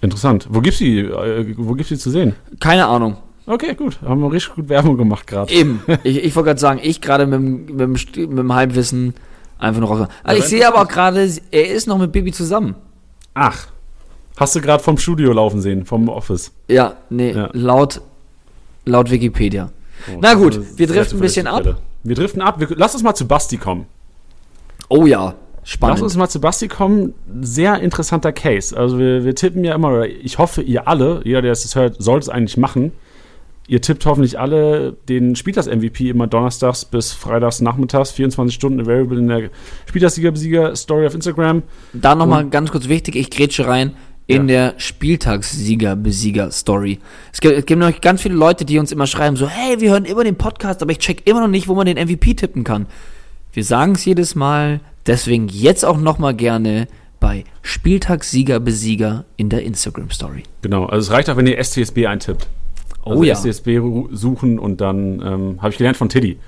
interessant. 0.00 0.48
Wo 0.50 0.60
gibt's 0.60 0.78
die, 0.78 0.98
äh, 0.98 1.54
wo 1.56 1.74
gibt's 1.74 1.90
die 1.90 1.98
zu 1.98 2.10
sehen? 2.10 2.34
Keine 2.58 2.86
Ahnung. 2.86 3.18
Okay, 3.46 3.76
gut. 3.76 4.02
Haben 4.02 4.22
wir 4.22 4.32
richtig 4.32 4.56
gut 4.56 4.68
Werbung 4.68 4.96
gemacht 4.96 5.28
gerade. 5.28 5.52
Eben. 5.52 5.82
Ich, 6.02 6.24
ich 6.24 6.34
wollte 6.34 6.48
gerade 6.48 6.60
sagen, 6.60 6.80
ich 6.82 7.00
gerade 7.00 7.26
mit, 7.26 7.70
mit, 7.70 8.16
mit 8.16 8.38
dem 8.38 8.52
Halbwissen 8.52 9.14
einfach 9.58 9.80
noch 9.80 9.90
raus. 9.90 10.08
Also 10.22 10.42
ich 10.42 10.48
sehe 10.48 10.66
aber 10.66 10.82
auch 10.82 10.88
gerade, 10.88 11.30
er 11.50 11.68
ist 11.68 11.86
noch 11.86 11.98
mit 11.98 12.12
Bibi 12.12 12.32
zusammen. 12.32 12.74
Ach. 13.34 13.68
Hast 14.36 14.54
du 14.54 14.60
gerade 14.60 14.82
vom 14.82 14.98
Studio 14.98 15.32
laufen 15.32 15.60
sehen, 15.60 15.84
vom 15.84 16.08
Office? 16.08 16.52
Ja, 16.68 16.94
nee, 17.10 17.32
Ja. 17.32 17.50
laut 17.52 18.00
laut 18.84 19.10
Wikipedia. 19.10 19.70
Oh, 20.12 20.18
Na 20.20 20.34
gut, 20.34 20.60
wir 20.78 20.86
driften 20.86 21.18
ein 21.18 21.20
bisschen 21.20 21.46
Quelle. 21.46 21.76
Wir 22.04 22.14
driften 22.14 22.40
ab. 22.40 22.60
Wir, 22.60 22.68
lass 22.76 22.94
uns 22.94 23.02
mal 23.02 23.14
zu 23.14 23.26
Basti 23.26 23.56
kommen. 23.56 23.86
Oh 24.88 25.06
ja. 25.06 25.34
Spannend. 25.64 25.96
Lass 25.98 26.02
uns 26.02 26.16
mal 26.16 26.28
zu 26.28 26.40
Basti 26.40 26.68
kommen. 26.68 27.12
Sehr 27.42 27.80
interessanter 27.80 28.32
Case. 28.32 28.74
Also 28.76 28.98
wir, 28.98 29.24
wir 29.24 29.34
tippen 29.34 29.64
ja 29.64 29.74
immer, 29.74 29.88
oder 29.88 30.06
ich 30.08 30.38
hoffe, 30.38 30.62
ihr 30.62 30.88
alle, 30.88 31.20
jeder, 31.24 31.42
der 31.42 31.52
es 31.52 31.74
hört, 31.74 31.96
soll 32.02 32.18
es 32.20 32.28
eigentlich 32.28 32.56
machen. 32.56 32.92
Ihr 33.68 33.80
tippt 33.82 34.06
hoffentlich 34.06 34.40
alle 34.40 34.94
den 35.10 35.36
Spieltags-MVP 35.36 36.08
immer 36.08 36.26
donnerstags 36.26 36.86
bis 36.86 37.12
freitags 37.12 37.60
nachmittags, 37.60 38.12
24 38.12 38.54
Stunden 38.54 38.80
available 38.80 39.18
in 39.18 39.28
der 39.28 39.50
Spieltagssieger-Besieger-Story 39.86 41.06
auf 41.06 41.14
Instagram. 41.14 41.62
Da 41.92 42.14
nochmal 42.14 42.48
ganz 42.48 42.70
kurz 42.70 42.88
wichtig, 42.88 43.14
ich 43.14 43.28
grätsche 43.30 43.66
rein 43.66 43.94
in 44.26 44.48
der 44.48 44.72
Spieltagssieger-Besieger-Story. 44.78 46.98
Es 47.30 47.42
gibt, 47.42 47.58
es 47.58 47.66
gibt 47.66 47.78
noch 47.78 48.00
ganz 48.00 48.22
viele 48.22 48.36
Leute, 48.36 48.64
die 48.64 48.78
uns 48.78 48.90
immer 48.90 49.06
schreiben, 49.06 49.36
so, 49.36 49.46
hey, 49.48 49.82
wir 49.82 49.90
hören 49.90 50.06
immer 50.06 50.24
den 50.24 50.36
Podcast, 50.36 50.80
aber 50.80 50.92
ich 50.92 50.98
check 50.98 51.26
immer 51.26 51.42
noch 51.42 51.48
nicht, 51.48 51.68
wo 51.68 51.74
man 51.74 51.84
den 51.84 51.98
MVP 51.98 52.32
tippen 52.34 52.64
kann. 52.64 52.86
Wir 53.52 53.64
sagen 53.64 53.92
es 53.92 54.06
jedes 54.06 54.34
Mal, 54.34 54.80
deswegen 55.06 55.46
jetzt 55.48 55.84
auch 55.84 55.98
nochmal 55.98 56.34
gerne 56.34 56.88
bei 57.20 57.44
Spieltagssieger-Besieger 57.60 59.26
in 59.36 59.50
der 59.50 59.62
Instagram-Story. 59.62 60.44
Genau, 60.62 60.86
also 60.86 61.10
es 61.10 61.14
reicht 61.14 61.28
auch, 61.28 61.36
wenn 61.36 61.46
ihr 61.46 61.62
STSB 61.62 62.06
eintippt. 62.06 62.48
Also 63.08 63.20
Oh 63.20 63.24
ja. 63.24 63.34
STSB 63.34 63.78
ru- 63.78 64.08
suchen 64.14 64.58
und 64.58 64.80
dann 64.80 65.20
ähm, 65.24 65.58
habe 65.62 65.70
ich 65.70 65.78
gelernt 65.78 65.96
von 65.96 66.08
Tiddy. 66.08 66.38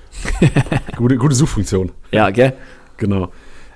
gute, 0.97 1.17
gute 1.17 1.35
Suchfunktion. 1.35 1.91
Ja, 2.11 2.29
gell? 2.29 2.53
Genau. 2.97 3.29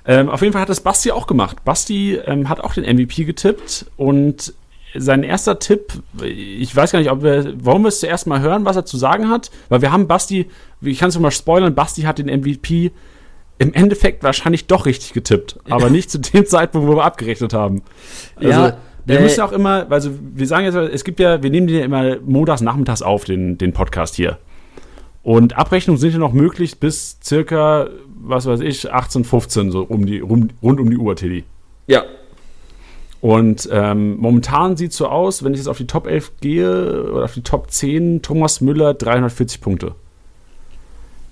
Ähm, 0.06 0.28
auf 0.28 0.40
jeden 0.40 0.52
Fall 0.52 0.62
hat 0.62 0.68
das 0.68 0.80
Basti 0.80 1.10
auch 1.10 1.26
gemacht. 1.26 1.64
Basti 1.64 2.14
ähm, 2.14 2.48
hat 2.48 2.60
auch 2.60 2.74
den 2.74 2.84
MVP 2.84 3.24
getippt 3.24 3.86
und 3.96 4.54
sein 4.98 5.22
erster 5.24 5.58
Tipp, 5.58 5.92
ich 6.22 6.74
weiß 6.74 6.92
gar 6.92 7.00
nicht, 7.00 7.10
ob 7.10 7.22
wir, 7.22 7.52
wollen 7.64 7.82
wir 7.82 7.88
es 7.88 8.00
zuerst 8.00 8.26
mal 8.26 8.40
hören, 8.40 8.64
was 8.64 8.76
er 8.76 8.84
zu 8.86 8.96
sagen 8.96 9.28
hat? 9.28 9.50
Weil 9.68 9.82
wir 9.82 9.92
haben 9.92 10.06
Basti, 10.06 10.48
ich 10.80 10.98
kann 11.00 11.08
es 11.10 11.18
mal 11.18 11.30
spoilern, 11.32 11.74
Basti 11.74 12.02
hat 12.02 12.18
den 12.18 12.26
MVP 12.28 12.92
im 13.58 13.74
Endeffekt 13.74 14.22
wahrscheinlich 14.22 14.66
doch 14.68 14.86
richtig 14.86 15.12
getippt, 15.12 15.58
aber 15.68 15.90
nicht 15.90 16.10
zu 16.10 16.18
dem 16.18 16.46
Zeitpunkt, 16.46 16.88
wo 16.88 16.96
wir 16.96 17.04
abgerechnet 17.04 17.52
haben. 17.52 17.82
Also, 18.36 18.48
Ja, 18.50 18.76
wir 19.06 19.20
äh, 19.20 19.22
müssen 19.22 19.40
auch 19.40 19.52
immer, 19.52 19.86
also 19.88 20.10
wir 20.34 20.46
sagen 20.46 20.64
jetzt, 20.64 20.76
es 20.76 21.04
gibt 21.04 21.20
ja, 21.20 21.42
wir 21.42 21.50
nehmen 21.50 21.68
den 21.68 21.78
ja 21.78 21.84
immer 21.84 22.16
montags 22.20 22.60
nachmittags 22.60 23.02
auf, 23.02 23.24
den, 23.24 23.56
den 23.56 23.72
Podcast 23.72 24.16
hier. 24.16 24.38
Und 25.22 25.56
Abrechnungen 25.56 25.98
sind 25.98 26.12
ja 26.12 26.18
noch 26.18 26.32
möglich 26.32 26.78
bis 26.78 27.18
circa, 27.22 27.88
was 28.20 28.46
weiß 28.46 28.60
ich, 28.60 28.92
18, 28.92 29.24
15, 29.24 29.70
so 29.70 29.82
um 29.82 30.06
die, 30.06 30.20
rum, 30.20 30.50
rund 30.62 30.80
um 30.80 30.90
die 30.90 30.96
Uhr, 30.96 31.16
Teddy. 31.16 31.44
Ja. 31.86 32.04
Und 33.20 33.68
ähm, 33.72 34.18
momentan 34.18 34.76
sieht 34.76 34.90
es 34.90 34.96
so 34.96 35.06
aus, 35.06 35.42
wenn 35.42 35.52
ich 35.52 35.58
jetzt 35.58 35.68
auf 35.68 35.78
die 35.78 35.86
Top 35.86 36.06
11 36.06 36.32
gehe 36.40 37.10
oder 37.12 37.24
auf 37.24 37.34
die 37.34 37.42
Top 37.42 37.70
10, 37.70 38.22
Thomas 38.22 38.60
Müller 38.60 38.94
340 38.94 39.60
Punkte. 39.60 39.94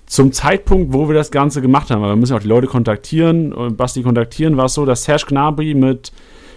Zum 0.07 0.31
Zeitpunkt, 0.31 0.93
wo 0.93 1.07
wir 1.07 1.15
das 1.15 1.31
Ganze 1.31 1.61
gemacht 1.61 1.89
haben, 1.89 2.01
weil 2.01 2.09
wir 2.09 2.15
müssen 2.15 2.35
auch 2.35 2.41
die 2.41 2.47
Leute 2.47 2.67
kontaktieren 2.67 3.53
und 3.53 3.77
Basti 3.77 4.03
kontaktieren, 4.03 4.57
war 4.57 4.65
es 4.65 4.73
so, 4.73 4.85
dass 4.85 5.03
Serge 5.03 5.25
Gnabry 5.27 5.73
mit 5.73 6.11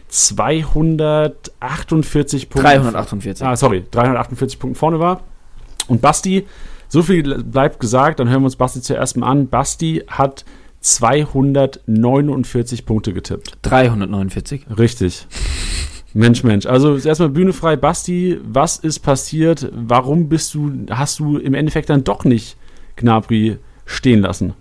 248 0.08 2.48
Punkten 2.48 2.70
348. 2.70 3.46
Ah, 3.46 3.56
sorry, 3.56 3.84
348 3.90 4.58
Punkten 4.58 4.78
vorne 4.78 4.98
war. 5.00 5.20
Und 5.86 6.00
Basti, 6.00 6.46
so 6.88 7.02
viel 7.02 7.42
bleibt 7.42 7.80
gesagt, 7.80 8.20
dann 8.20 8.28
hören 8.28 8.42
wir 8.42 8.46
uns 8.46 8.56
Basti 8.56 8.80
zuerst 8.80 9.16
mal 9.16 9.26
an. 9.26 9.48
Basti 9.48 10.04
hat 10.08 10.44
249 10.80 12.86
Punkte 12.86 13.12
getippt. 13.12 13.58
349. 13.62 14.66
Richtig. 14.78 15.26
Mensch, 16.14 16.42
Mensch. 16.42 16.66
Also 16.66 16.96
erstmal 16.96 17.28
Bühne 17.28 17.52
frei. 17.52 17.76
Basti, 17.76 18.38
was 18.42 18.78
ist 18.78 19.00
passiert? 19.00 19.70
Warum 19.72 20.28
bist 20.28 20.54
du, 20.54 20.86
hast 20.90 21.18
du 21.18 21.38
im 21.38 21.54
Endeffekt 21.54 21.90
dann 21.90 22.04
doch 22.04 22.24
nicht 22.24 22.56
Gnabry 22.96 23.58
stehen 23.84 24.22
lassen? 24.22 24.54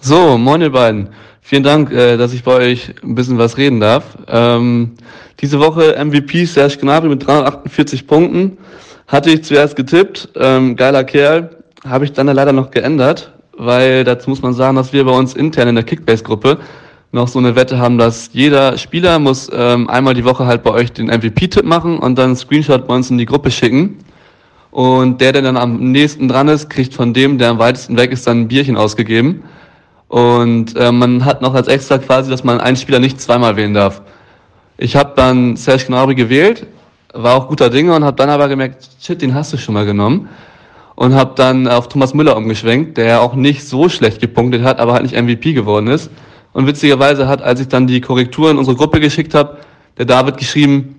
So, 0.00 0.36
moin 0.38 0.60
ihr 0.60 0.70
beiden. 0.70 1.10
Vielen 1.44 1.64
Dank, 1.64 1.90
äh, 1.90 2.16
dass 2.16 2.32
ich 2.32 2.44
bei 2.44 2.54
euch 2.54 2.94
ein 3.02 3.16
bisschen 3.16 3.36
was 3.36 3.56
reden 3.56 3.80
darf. 3.80 4.16
Ähm, 4.28 4.92
diese 5.40 5.58
Woche 5.58 5.96
MVP 6.02 6.44
Serge 6.44 6.76
Gnabry 6.78 7.08
mit 7.08 7.26
348 7.26 8.06
Punkten. 8.06 8.58
Hatte 9.08 9.30
ich 9.30 9.42
zuerst 9.42 9.74
getippt. 9.74 10.28
Ähm, 10.36 10.76
geiler 10.76 11.02
Kerl. 11.02 11.50
Habe 11.84 12.04
ich 12.04 12.12
dann 12.12 12.28
leider 12.28 12.52
noch 12.52 12.70
geändert, 12.70 13.32
weil 13.58 14.04
dazu 14.04 14.30
muss 14.30 14.40
man 14.40 14.54
sagen, 14.54 14.76
dass 14.76 14.92
wir 14.92 15.04
bei 15.04 15.10
uns 15.10 15.34
intern 15.34 15.66
in 15.66 15.74
der 15.74 15.84
Kickbase-Gruppe 15.84 16.58
noch 17.10 17.26
so 17.26 17.40
eine 17.40 17.56
Wette 17.56 17.76
haben, 17.76 17.98
dass 17.98 18.30
jeder 18.32 18.78
Spieler 18.78 19.18
muss 19.18 19.50
ähm, 19.52 19.90
einmal 19.90 20.14
die 20.14 20.24
Woche 20.24 20.46
halt 20.46 20.62
bei 20.62 20.70
euch 20.70 20.92
den 20.92 21.08
MVP-Tipp 21.08 21.64
machen 21.64 21.98
und 21.98 22.16
dann 22.18 22.26
einen 22.26 22.36
Screenshot 22.36 22.86
bei 22.86 22.94
uns 22.94 23.10
in 23.10 23.18
die 23.18 23.26
Gruppe 23.26 23.50
schicken. 23.50 23.98
Und 24.70 25.20
der, 25.20 25.32
der 25.32 25.42
dann 25.42 25.56
am 25.56 25.90
nächsten 25.90 26.28
dran 26.28 26.46
ist, 26.46 26.70
kriegt 26.70 26.94
von 26.94 27.12
dem, 27.12 27.36
der 27.36 27.50
am 27.50 27.58
weitesten 27.58 27.96
weg 27.96 28.12
ist, 28.12 28.28
dann 28.28 28.42
ein 28.42 28.48
Bierchen 28.48 28.76
ausgegeben. 28.76 29.42
Und 30.12 30.76
äh, 30.76 30.92
man 30.92 31.24
hat 31.24 31.40
noch 31.40 31.54
als 31.54 31.68
extra 31.68 31.96
quasi, 31.96 32.30
dass 32.30 32.44
man 32.44 32.60
einen 32.60 32.76
Spieler 32.76 32.98
nicht 32.98 33.18
zweimal 33.18 33.56
wählen 33.56 33.72
darf. 33.72 34.02
Ich 34.76 34.94
habe 34.94 35.14
dann 35.16 35.56
Serge 35.56 35.86
Gnabry 35.86 36.14
gewählt, 36.14 36.66
war 37.14 37.34
auch 37.34 37.48
guter 37.48 37.70
Dinge 37.70 37.94
und 37.94 38.04
habe 38.04 38.16
dann 38.16 38.28
aber 38.28 38.46
gemerkt, 38.48 38.90
shit, 39.00 39.22
den 39.22 39.34
hast 39.34 39.54
du 39.54 39.56
schon 39.56 39.72
mal 39.72 39.86
genommen. 39.86 40.28
Und 40.96 41.14
habe 41.14 41.32
dann 41.34 41.66
auf 41.66 41.88
Thomas 41.88 42.12
Müller 42.12 42.36
umgeschwenkt, 42.36 42.98
der 42.98 43.22
auch 43.22 43.34
nicht 43.34 43.66
so 43.66 43.88
schlecht 43.88 44.20
gepunktet 44.20 44.62
hat, 44.62 44.80
aber 44.80 44.92
halt 44.92 45.04
nicht 45.04 45.16
MVP 45.16 45.54
geworden 45.54 45.86
ist. 45.86 46.10
Und 46.52 46.66
witzigerweise 46.66 47.26
hat, 47.26 47.40
als 47.40 47.60
ich 47.60 47.68
dann 47.68 47.86
die 47.86 48.02
Korrektur 48.02 48.50
in 48.50 48.58
unsere 48.58 48.76
Gruppe 48.76 49.00
geschickt 49.00 49.34
habe, 49.34 49.56
der 49.96 50.04
David 50.04 50.36
geschrieben, 50.36 50.96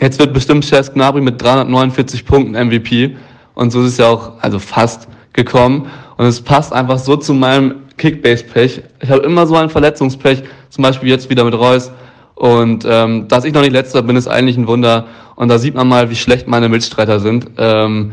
Jetzt 0.00 0.18
wird 0.18 0.32
bestimmt 0.32 0.64
Serge 0.64 0.90
Gnabry 0.92 1.20
mit 1.20 1.40
349 1.40 2.24
Punkten 2.24 2.52
MVP. 2.52 3.16
Und 3.54 3.70
so 3.70 3.80
ist 3.80 3.92
es 3.92 3.96
ja 3.98 4.08
auch, 4.08 4.32
also 4.40 4.58
fast 4.58 5.08
gekommen. 5.32 5.86
Und 6.16 6.26
es 6.26 6.40
passt 6.40 6.72
einfach 6.72 6.98
so 6.98 7.16
zu 7.16 7.32
meinem 7.32 7.76
Kickbase-Pech. 7.96 8.82
Ich 9.00 9.10
habe 9.10 9.22
immer 9.22 9.46
so 9.46 9.56
ein 9.56 9.70
Verletzungspech, 9.70 10.42
zum 10.70 10.82
Beispiel 10.82 11.08
jetzt 11.08 11.30
wieder 11.30 11.44
mit 11.44 11.54
Reus. 11.54 11.90
Und 12.34 12.84
ähm, 12.88 13.28
dass 13.28 13.44
ich 13.44 13.52
noch 13.52 13.60
nicht 13.60 13.72
letzter 13.72 14.02
bin, 14.02 14.16
ist 14.16 14.28
eigentlich 14.28 14.56
ein 14.56 14.66
Wunder. 14.66 15.06
Und 15.36 15.48
da 15.48 15.58
sieht 15.58 15.74
man 15.74 15.88
mal, 15.88 16.10
wie 16.10 16.16
schlecht 16.16 16.48
meine 16.48 16.68
Mitstreiter 16.68 17.20
sind. 17.20 17.46
Ähm, 17.58 18.12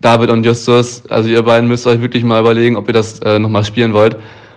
David 0.00 0.30
und 0.30 0.44
Justus, 0.44 1.02
also 1.10 1.28
ihr 1.28 1.42
beiden 1.42 1.68
müsst 1.68 1.86
euch 1.86 2.00
wirklich 2.00 2.24
mal 2.24 2.40
überlegen, 2.40 2.76
ob 2.76 2.88
ihr 2.88 2.94
das 2.94 3.20
äh, 3.20 3.38
nochmal 3.38 3.64
spielen 3.64 3.92
wollt. 3.92 4.16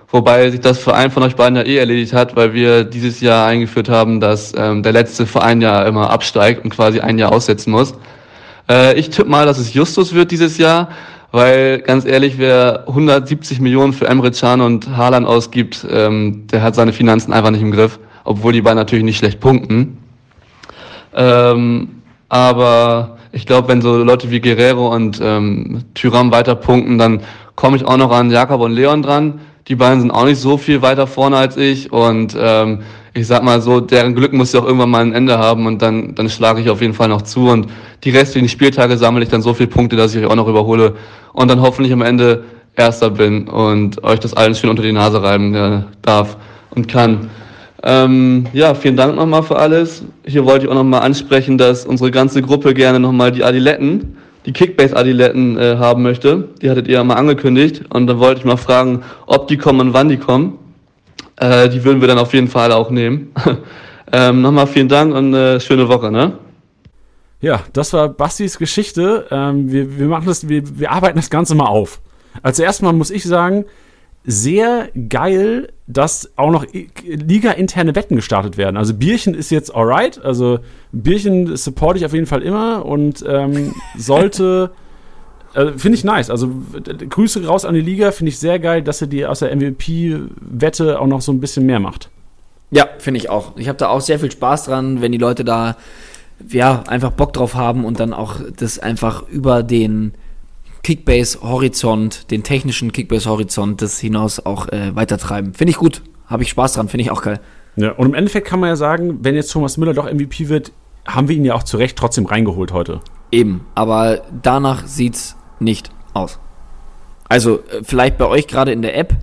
Wobei 0.10 0.50
sich 0.52 0.62
das 0.62 0.78
für 0.78 0.94
einen 0.94 1.12
von 1.12 1.24
euch 1.24 1.36
beiden 1.36 1.56
ja 1.58 1.64
eh 1.64 1.78
erledigt 1.78 2.14
hat, 2.14 2.36
weil 2.36 2.54
wir 2.54 2.84
dieses 2.84 3.20
Jahr 3.20 3.48
eingeführt 3.48 3.90
haben, 3.90 4.20
dass 4.20 4.54
ähm, 4.56 4.84
der 4.84 4.92
letzte 4.92 5.26
Verein 5.26 5.60
ja 5.60 5.84
immer 5.84 6.12
absteigt 6.12 6.64
und 6.64 6.70
quasi 6.70 7.00
ein 7.00 7.18
Jahr 7.18 7.32
aussetzen 7.32 7.72
muss. 7.72 7.96
Äh, 8.70 8.98
ich 8.98 9.10
tippe 9.10 9.30
mal, 9.30 9.46
dass 9.46 9.58
es 9.58 9.74
Justus 9.74 10.14
wird 10.14 10.32
dieses 10.32 10.58
Jahr, 10.58 10.90
weil 11.34 11.80
ganz 11.80 12.06
ehrlich, 12.06 12.38
wer 12.38 12.88
170 12.88 13.60
Millionen 13.60 13.92
für 13.92 14.08
Emre 14.08 14.30
Can 14.30 14.62
und 14.62 14.96
Haaland 14.96 15.26
ausgibt, 15.26 15.84
ähm, 15.90 16.46
der 16.52 16.62
hat 16.62 16.76
seine 16.76 16.94
Finanzen 16.94 17.34
einfach 17.34 17.50
nicht 17.50 17.64
im 17.64 17.72
Griff, 17.72 18.00
obwohl 18.24 18.54
die 18.54 18.62
beiden 18.62 18.78
natürlich 18.78 19.04
nicht 19.04 19.18
schlecht 19.18 19.40
punkten. 19.40 19.98
Ähm, 21.16 22.04
aber 22.30 23.18
ich 23.32 23.48
glaube, 23.48 23.68
wenn 23.70 23.82
so 23.82 23.98
Leute 23.98 24.30
wie 24.30 24.42
Guerrero 24.42 24.94
und 24.94 25.20
ähm, 25.24 25.84
Tyram 25.96 26.32
weiter 26.32 26.54
punkten, 26.54 27.00
dann 27.00 27.22
komme 27.56 27.78
ich 27.78 27.86
auch 27.86 27.98
noch 27.98 28.12
an 28.12 28.30
Jakob 28.30 28.62
und 28.62 28.74
Leon 28.74 29.02
dran. 29.02 29.42
Die 29.68 29.76
beiden 29.76 30.02
sind 30.02 30.12
auch 30.12 30.26
nicht 30.26 30.40
so 30.40 30.58
viel 30.58 30.84
weiter 30.84 31.08
vorne 31.08 31.38
als 31.38 31.58
ich 31.58 31.92
und 31.92 32.38
ähm, 32.40 32.84
ich 33.14 33.28
sag 33.28 33.44
mal 33.44 33.62
so, 33.62 33.80
deren 33.80 34.16
Glück 34.16 34.34
muss 34.34 34.54
ja 34.54 34.60
auch 34.60 34.66
irgendwann 34.66 34.90
mal 34.90 35.02
ein 35.02 35.14
Ende 35.14 35.38
haben 35.38 35.68
und 35.68 35.82
dann, 35.82 36.16
dann 36.16 36.30
schlage 36.30 36.62
ich 36.62 36.70
auf 36.70 36.82
jeden 36.82 36.94
Fall 36.94 37.10
noch 37.10 37.22
zu 37.22 37.50
und 37.50 37.68
die 38.04 38.10
restlichen 38.10 38.50
Spieltage 38.50 38.98
sammle 38.98 39.24
ich 39.24 39.30
dann 39.30 39.42
so 39.42 39.54
viele 39.54 39.70
Punkte, 39.70 39.96
dass 39.96 40.16
ich 40.16 40.24
euch 40.24 40.30
auch 40.30 40.36
noch 40.36 40.48
überhole 40.48 40.96
und 41.34 41.50
dann 41.50 41.62
hoffentlich 41.62 41.94
am 41.94 42.02
Ende 42.02 42.44
Erster 42.76 43.12
bin 43.12 43.48
und 43.48 44.04
euch 44.04 44.20
das 44.20 44.34
allen 44.34 44.56
schön 44.56 44.72
unter 44.72 44.82
die 44.82 44.92
Nase 44.92 45.22
reiben 45.22 45.54
äh, 45.54 45.82
darf 46.02 46.38
und 46.72 46.88
kann. 46.88 47.30
Ähm, 47.84 48.48
ja, 48.52 48.74
vielen 48.74 48.96
Dank 48.96 49.16
nochmal 49.16 49.44
für 49.44 49.58
alles. 49.58 50.04
Hier 50.26 50.44
wollte 50.46 50.66
ich 50.66 50.72
auch 50.72 50.76
nochmal 50.76 51.02
ansprechen, 51.02 51.60
dass 51.60 51.86
unsere 51.86 52.10
ganze 52.10 52.42
Gruppe 52.42 52.74
gerne 52.74 53.00
nochmal 53.00 53.32
die 53.32 53.44
Adiletten, 53.44 54.18
die 54.48 54.54
Kickbase-Adiletten 54.54 55.58
äh, 55.60 55.76
haben 55.78 56.02
möchte. 56.02 56.50
Die 56.64 56.70
hattet 56.70 56.88
ihr 56.88 56.96
ja 56.96 57.04
mal 57.04 57.16
angekündigt. 57.16 57.84
Und 57.90 58.08
da 58.08 58.18
wollte 58.18 58.40
ich 58.40 58.46
mal 58.46 58.58
fragen, 58.58 59.04
ob 59.28 59.48
die 59.50 59.58
kommen 59.58 59.82
und 59.82 59.94
wann 59.94 60.10
die 60.10 60.18
kommen. 60.18 60.58
Äh, 61.38 61.70
die 61.70 61.84
würden 61.84 62.02
wir 62.02 62.08
dann 62.08 62.20
auf 62.20 62.34
jeden 62.34 62.48
Fall 62.48 62.72
auch 62.72 62.90
nehmen. 62.90 63.34
ähm, 64.12 64.42
nochmal 64.42 64.68
vielen 64.68 64.88
Dank 64.88 65.14
und 65.14 65.34
äh, 65.34 65.60
schöne 65.60 65.88
Woche, 65.88 66.12
ne? 66.12 66.38
Ja, 67.42 67.62
das 67.74 67.92
war 67.94 68.10
Bastis 68.10 68.58
Geschichte. 68.58 69.28
Ähm, 69.30 69.72
wir, 69.72 69.98
wir 69.98 70.08
machen 70.08 70.26
das, 70.28 70.48
wir, 70.48 70.80
wir 70.80 70.92
arbeiten 70.92 71.18
das 71.18 71.30
Ganze 71.30 71.56
mal 71.56 71.66
auf. 71.66 72.00
Also 72.42 72.64
erstmal 72.64 72.94
muss 72.94 73.12
ich 73.12 73.24
sagen, 73.24 73.66
sehr 74.26 74.90
geil, 75.10 75.74
dass 75.86 76.32
auch 76.38 76.52
noch 76.52 76.66
Liga-interne 77.04 77.96
Wetten 77.96 78.16
gestartet 78.16 78.58
werden. 78.58 78.78
Also 78.78 78.94
Bierchen 78.94 79.34
ist 79.34 79.52
jetzt 79.52 79.76
alright. 79.76 80.24
Also 80.24 80.60
Bierchen 80.94 81.58
supporte 81.58 82.00
ich 82.00 82.06
auf 82.06 82.14
jeden 82.14 82.28
Fall 82.28 82.42
immer 82.42 82.86
und 82.86 83.24
ähm, 83.28 83.74
sollte. 83.98 84.72
äh, 85.54 85.74
finde 85.78 85.98
ich 85.98 86.04
nice. 86.04 86.30
Also 86.30 86.50
Grüße 87.10 87.46
raus 87.46 87.66
an 87.66 87.74
die 87.76 87.82
Liga. 87.82 88.12
Finde 88.12 88.30
ich 88.30 88.40
sehr 88.40 88.60
geil, 88.60 88.82
dass 88.82 89.02
ihr 89.02 89.08
die 89.08 89.26
aus 89.26 89.40
der 89.40 89.56
MVP-Wette 89.56 91.00
auch 91.00 91.08
noch 91.08 91.22
so 91.22 91.32
ein 91.32 91.40
bisschen 91.40 91.66
mehr 91.66 91.80
macht. 91.80 92.10
Ja, 92.72 92.88
finde 92.98 93.20
ich 93.20 93.30
auch. 93.30 93.56
Ich 93.56 93.68
habe 93.68 93.78
da 93.78 93.90
auch 93.90 94.02
sehr 94.02 94.20
viel 94.20 94.32
Spaß 94.32 94.66
dran, 94.66 95.02
wenn 95.02 95.12
die 95.12 95.18
Leute 95.18 95.44
da 95.44 95.78
ja 96.50 96.84
einfach 96.88 97.12
Bock 97.12 97.34
drauf 97.34 97.56
haben 97.56 97.86
und 97.86 98.00
dann 98.00 98.14
auch 98.14 98.38
das 98.58 98.80
einfach 98.80 99.28
über 99.30 99.62
den 99.62 100.14
Kickbase-Horizont, 100.82 102.32
den 102.32 102.44
technischen 102.44 102.92
Kickbase-Horizont 102.92 103.82
das 103.82 104.00
hinaus 104.00 104.46
auch 104.46 104.68
äh, 104.70 104.96
weitertreiben. 104.96 105.54
Finde 105.54 105.72
ich 105.72 105.78
gut. 105.78 106.02
habe 106.26 106.44
ich 106.44 106.50
Spaß 106.50 106.74
dran, 106.74 106.90
finde 106.90 107.04
ich 107.04 107.12
auch 107.12 107.22
geil. 107.22 107.40
Ja, 107.76 107.92
und 107.92 108.08
im 108.08 108.14
Endeffekt 108.14 108.48
kann 108.48 108.60
man 108.60 108.70
ja 108.70 108.76
sagen, 108.76 109.20
wenn 109.22 109.36
jetzt 109.36 109.52
Thomas 109.52 109.78
Müller 109.78 109.94
doch 109.94 110.12
MVP 110.12 110.50
wird, 110.50 110.72
haben 111.06 111.28
wir 111.28 111.36
ihn 111.36 111.46
ja 111.46 111.54
auch 111.54 111.64
zu 111.64 111.78
Recht 111.78 111.98
trotzdem 111.98 112.26
reingeholt 112.26 112.74
heute. 112.74 113.02
Eben, 113.32 113.66
aber 113.76 114.22
danach 114.42 114.86
sieht's 114.86 115.36
nicht 115.60 115.92
aus. 116.14 116.40
Also, 117.30 117.60
äh, 117.60 117.84
vielleicht 117.84 118.18
bei 118.18 118.26
euch 118.26 118.48
gerade 118.48 118.72
in 118.72 118.82
der 118.82 118.98
App, 118.98 119.16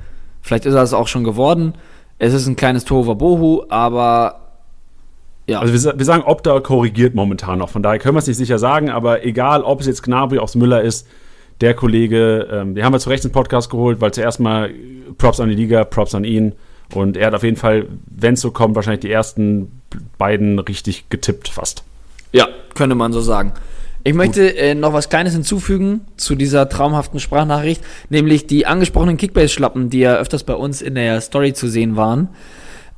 vielleicht 0.43 0.67
ist 0.67 0.75
es 0.75 0.93
auch 0.93 1.09
schon 1.09 1.25
geworden. 1.25 1.75
Es 2.19 2.35
ist 2.35 2.47
ein 2.47 2.57
kleines 2.57 2.85
Tohuwabohu, 2.85 3.65
aber 3.69 4.41
ja. 5.47 5.59
Also 5.59 5.73
wir, 5.73 5.99
wir 5.99 6.05
sagen, 6.05 6.23
Opta 6.23 6.61
korrigiert 6.61 7.15
momentan 7.15 7.59
noch. 7.59 7.71
Von 7.71 7.83
daher 7.83 7.99
können 7.99 8.15
wir 8.15 8.21
es 8.21 8.29
nicht 8.29 8.37
sicher 8.37 8.59
sagen, 8.59 8.89
aber 8.89 9.25
egal, 9.25 9.63
ob 9.63 9.81
es 9.81 9.87
jetzt 9.87 10.03
Gnabry, 10.03 10.39
ob 10.39 10.49
es 10.49 10.55
Müller 10.55 10.83
ist, 10.83 11.09
der 11.61 11.75
Kollege, 11.75 12.49
ähm, 12.53 12.75
den 12.75 12.85
haben 12.85 12.93
wir 12.93 13.01
zu 13.01 13.11
Recht 13.11 13.25
ins 13.25 13.33
Podcast 13.33 13.69
geholt, 13.69 14.01
weil 14.01 14.13
zuerst 14.13 14.39
mal 14.39 14.71
Props 15.19 15.41
an 15.41 15.49
die 15.49 15.57
Liga, 15.57 15.85
Props 15.85 16.15
an 16.15 16.25
ihn. 16.25 16.53
Und 16.95 17.17
er 17.17 17.29
hat 17.29 17.35
auf 17.35 17.43
jeden 17.43 17.57
Fall, 17.57 17.87
wenn 18.07 18.35
es 18.35 18.41
so 18.41 18.51
kommt, 18.51 18.77
wahrscheinlich 18.77 19.01
die 19.01 19.11
ersten 19.11 19.81
beiden 20.19 20.59
richtig 20.59 21.09
getippt 21.11 21.49
fast. 21.49 21.85
Ja, 22.33 22.49
könnte 22.75 22.95
man 22.95 23.13
so 23.13 23.21
sagen. 23.21 23.53
Ich 24.03 24.15
möchte 24.15 24.57
äh, 24.57 24.75
noch 24.75 24.95
was 24.95 25.11
Kleines 25.11 25.35
hinzufügen 25.35 26.03
zu 26.17 26.35
dieser 26.35 26.69
traumhaften 26.69 27.21
Sprachnachricht, 27.21 27.83
nämlich 28.09 28.47
die 28.47 28.67
angesprochenen 28.67 29.19
Kickbase-Schlappen, 29.19 29.91
die 29.91 30.01
ja 30.01 30.17
öfters 30.17 30.45
bei 30.45 30.55
uns 30.55 30.81
in 30.81 30.95
der 30.95 31.21
Story 31.21 31.53
zu 31.53 31.69
sehen 31.69 31.97
waren. 31.97 32.31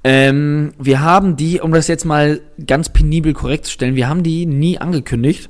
Ähm, 0.05 0.73
wir 0.79 1.01
haben 1.01 1.37
die, 1.37 1.61
um 1.61 1.73
das 1.73 1.89
jetzt 1.89 2.05
mal 2.05 2.41
ganz 2.67 2.89
penibel 2.89 3.33
korrekt 3.35 3.67
zu 3.67 3.73
stellen, 3.73 3.97
wir 3.97 4.09
haben 4.09 4.23
die 4.23 4.47
nie 4.47 4.79
angekündigt, 4.79 5.49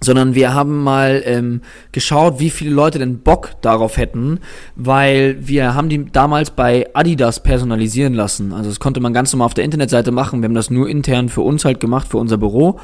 sondern 0.00 0.34
wir 0.34 0.54
haben 0.54 0.82
mal 0.82 1.22
ähm, 1.24 1.60
geschaut, 1.92 2.40
wie 2.40 2.50
viele 2.50 2.70
Leute 2.70 2.98
denn 2.98 3.18
Bock 3.20 3.50
darauf 3.60 3.96
hätten, 3.96 4.40
weil 4.74 5.36
wir 5.40 5.74
haben 5.74 5.88
die 5.88 6.06
damals 6.10 6.50
bei 6.50 6.88
Adidas 6.94 7.42
personalisieren 7.42 8.14
lassen. 8.14 8.52
Also 8.52 8.68
das 8.68 8.80
konnte 8.80 9.00
man 9.00 9.12
ganz 9.12 9.32
normal 9.32 9.46
auf 9.46 9.54
der 9.54 9.64
Internetseite 9.64 10.10
machen. 10.10 10.40
Wir 10.40 10.48
haben 10.48 10.54
das 10.54 10.70
nur 10.70 10.88
intern 10.88 11.28
für 11.28 11.42
uns 11.42 11.64
halt 11.64 11.78
gemacht, 11.78 12.08
für 12.08 12.18
unser 12.18 12.38
Büro. 12.38 12.80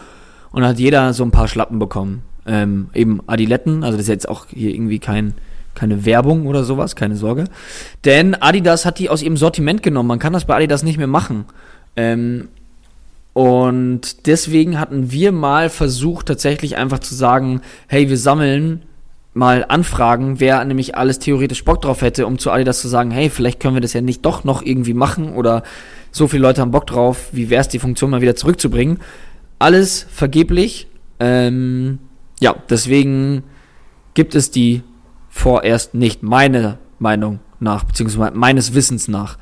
Und 0.51 0.65
hat 0.65 0.79
jeder 0.79 1.13
so 1.13 1.25
ein 1.25 1.31
paar 1.31 1.49
Schlappen 1.49 1.79
bekommen. 1.79 2.23
Ähm, 2.47 2.89
eben 2.95 3.21
Adiletten, 3.27 3.85
also 3.85 3.97
das 3.97 4.07
ist 4.07 4.09
jetzt 4.09 4.29
auch 4.29 4.47
hier 4.49 4.73
irgendwie 4.73 4.99
kein, 4.99 5.35
keine 5.75 6.07
Werbung 6.07 6.47
oder 6.47 6.65
sowas, 6.65 6.97
keine 6.97 7.17
Sorge. 7.17 7.45
Denn 8.05 8.35
Adidas 8.35 8.87
hat 8.87 8.99
die 8.99 9.11
aus 9.11 9.23
ihrem 9.23 9.37
Sortiment 9.37 9.83
genommen. 9.83 10.09
Man 10.09 10.19
kann 10.19 10.33
das 10.33 10.47
bei 10.47 10.57
Adidas 10.57 10.83
nicht 10.83 10.97
mehr 10.97 11.07
machen. 11.07 11.45
Ähm, 11.97 12.49
und 13.35 14.27
deswegen 14.27 14.81
hatten 14.81 15.13
wir 15.13 15.31
mal 15.31 15.71
versucht, 15.71 16.27
tatsächlich 16.27 16.77
einfach 16.77 16.99
zu 16.99 17.15
sagen, 17.15 17.61
hey, 17.87 18.09
wir 18.09 18.17
sammeln 18.17 18.83
mal 19.33 19.65
Anfragen, 19.69 20.41
wer 20.41 20.65
nämlich 20.65 20.97
alles 20.97 21.21
theoretisch 21.21 21.65
Bock 21.65 21.81
drauf 21.81 22.03
hätte, 22.03 22.27
um 22.27 22.39
zu 22.39 22.51
Adidas 22.51 22.81
zu 22.81 22.89
sagen, 22.89 23.11
hey, 23.11 23.31
vielleicht 23.31 23.61
können 23.61 23.75
wir 23.75 23.81
das 23.81 23.93
ja 23.93 24.01
nicht 24.01 24.25
doch 24.25 24.43
noch 24.43 24.63
irgendwie 24.63 24.95
machen 24.95 25.35
oder 25.35 25.63
so 26.11 26.27
viele 26.27 26.43
Leute 26.43 26.61
haben 26.61 26.73
Bock 26.73 26.87
drauf, 26.87 27.29
wie 27.31 27.51
wäre 27.51 27.61
es, 27.61 27.69
die 27.69 27.79
Funktion 27.79 28.11
mal 28.11 28.21
wieder 28.21 28.35
zurückzubringen. 28.35 28.99
Alles 29.59 30.07
vergeblich. 30.11 30.87
Ähm, 31.21 31.99
ja, 32.41 32.55
deswegen 32.71 33.43
gibt 34.15 34.35
es 34.35 34.51
die 34.51 34.83
vorerst 35.29 35.95
nicht, 35.95 36.23
meiner 36.23 36.79
Meinung 36.99 37.41
nach, 37.61 37.85
beziehungsweise 37.85 38.37
meines 38.37 38.75
Wissens 38.75 39.09
nach. 39.09 39.39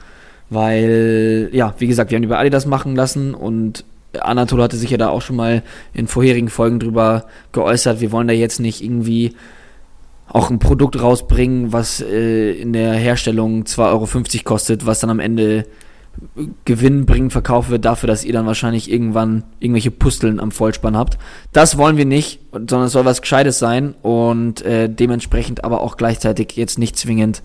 Weil, 0.48 1.50
ja, 1.52 1.74
wie 1.78 1.86
gesagt, 1.86 2.10
wir 2.10 2.16
haben 2.16 2.28
bei 2.28 2.38
Adidas 2.38 2.66
machen 2.66 2.94
lassen 2.94 3.34
und 3.34 3.84
Anatol 4.20 4.62
hatte 4.62 4.76
sich 4.76 4.90
ja 4.90 4.96
da 4.96 5.08
auch 5.08 5.22
schon 5.22 5.36
mal 5.36 5.62
in 5.92 6.06
vorherigen 6.06 6.48
Folgen 6.48 6.78
drüber 6.78 7.26
geäußert. 7.52 8.00
Wir 8.00 8.12
wollen 8.12 8.28
da 8.28 8.34
jetzt 8.34 8.60
nicht 8.60 8.82
irgendwie 8.82 9.34
auch 10.28 10.50
ein 10.50 10.58
Produkt 10.58 11.00
rausbringen, 11.00 11.72
was 11.72 12.00
äh, 12.00 12.52
in 12.52 12.72
der 12.72 12.94
Herstellung 12.94 13.64
2,50 13.64 13.78
Euro 13.90 14.44
kostet, 14.44 14.86
was 14.86 15.00
dann 15.00 15.10
am 15.10 15.20
Ende 15.20 15.66
Gewinn 16.64 17.06
bringen 17.06 17.30
verkauft 17.30 17.70
wird 17.70 17.84
dafür, 17.84 18.06
dass 18.06 18.24
ihr 18.24 18.32
dann 18.32 18.46
wahrscheinlich 18.46 18.90
irgendwann 18.90 19.44
irgendwelche 19.60 19.90
Pusteln 19.90 20.40
am 20.40 20.50
Vollspann 20.50 20.96
habt. 20.96 21.18
Das 21.52 21.76
wollen 21.76 21.96
wir 21.96 22.06
nicht, 22.06 22.40
sondern 22.52 22.84
es 22.84 22.92
soll 22.92 23.04
was 23.04 23.20
Gescheites 23.20 23.58
sein 23.58 23.94
und 24.02 24.62
äh, 24.62 24.88
dementsprechend 24.88 25.64
aber 25.64 25.80
auch 25.80 25.96
gleichzeitig 25.96 26.52
jetzt 26.56 26.78
nicht 26.78 26.96
zwingend 26.96 27.42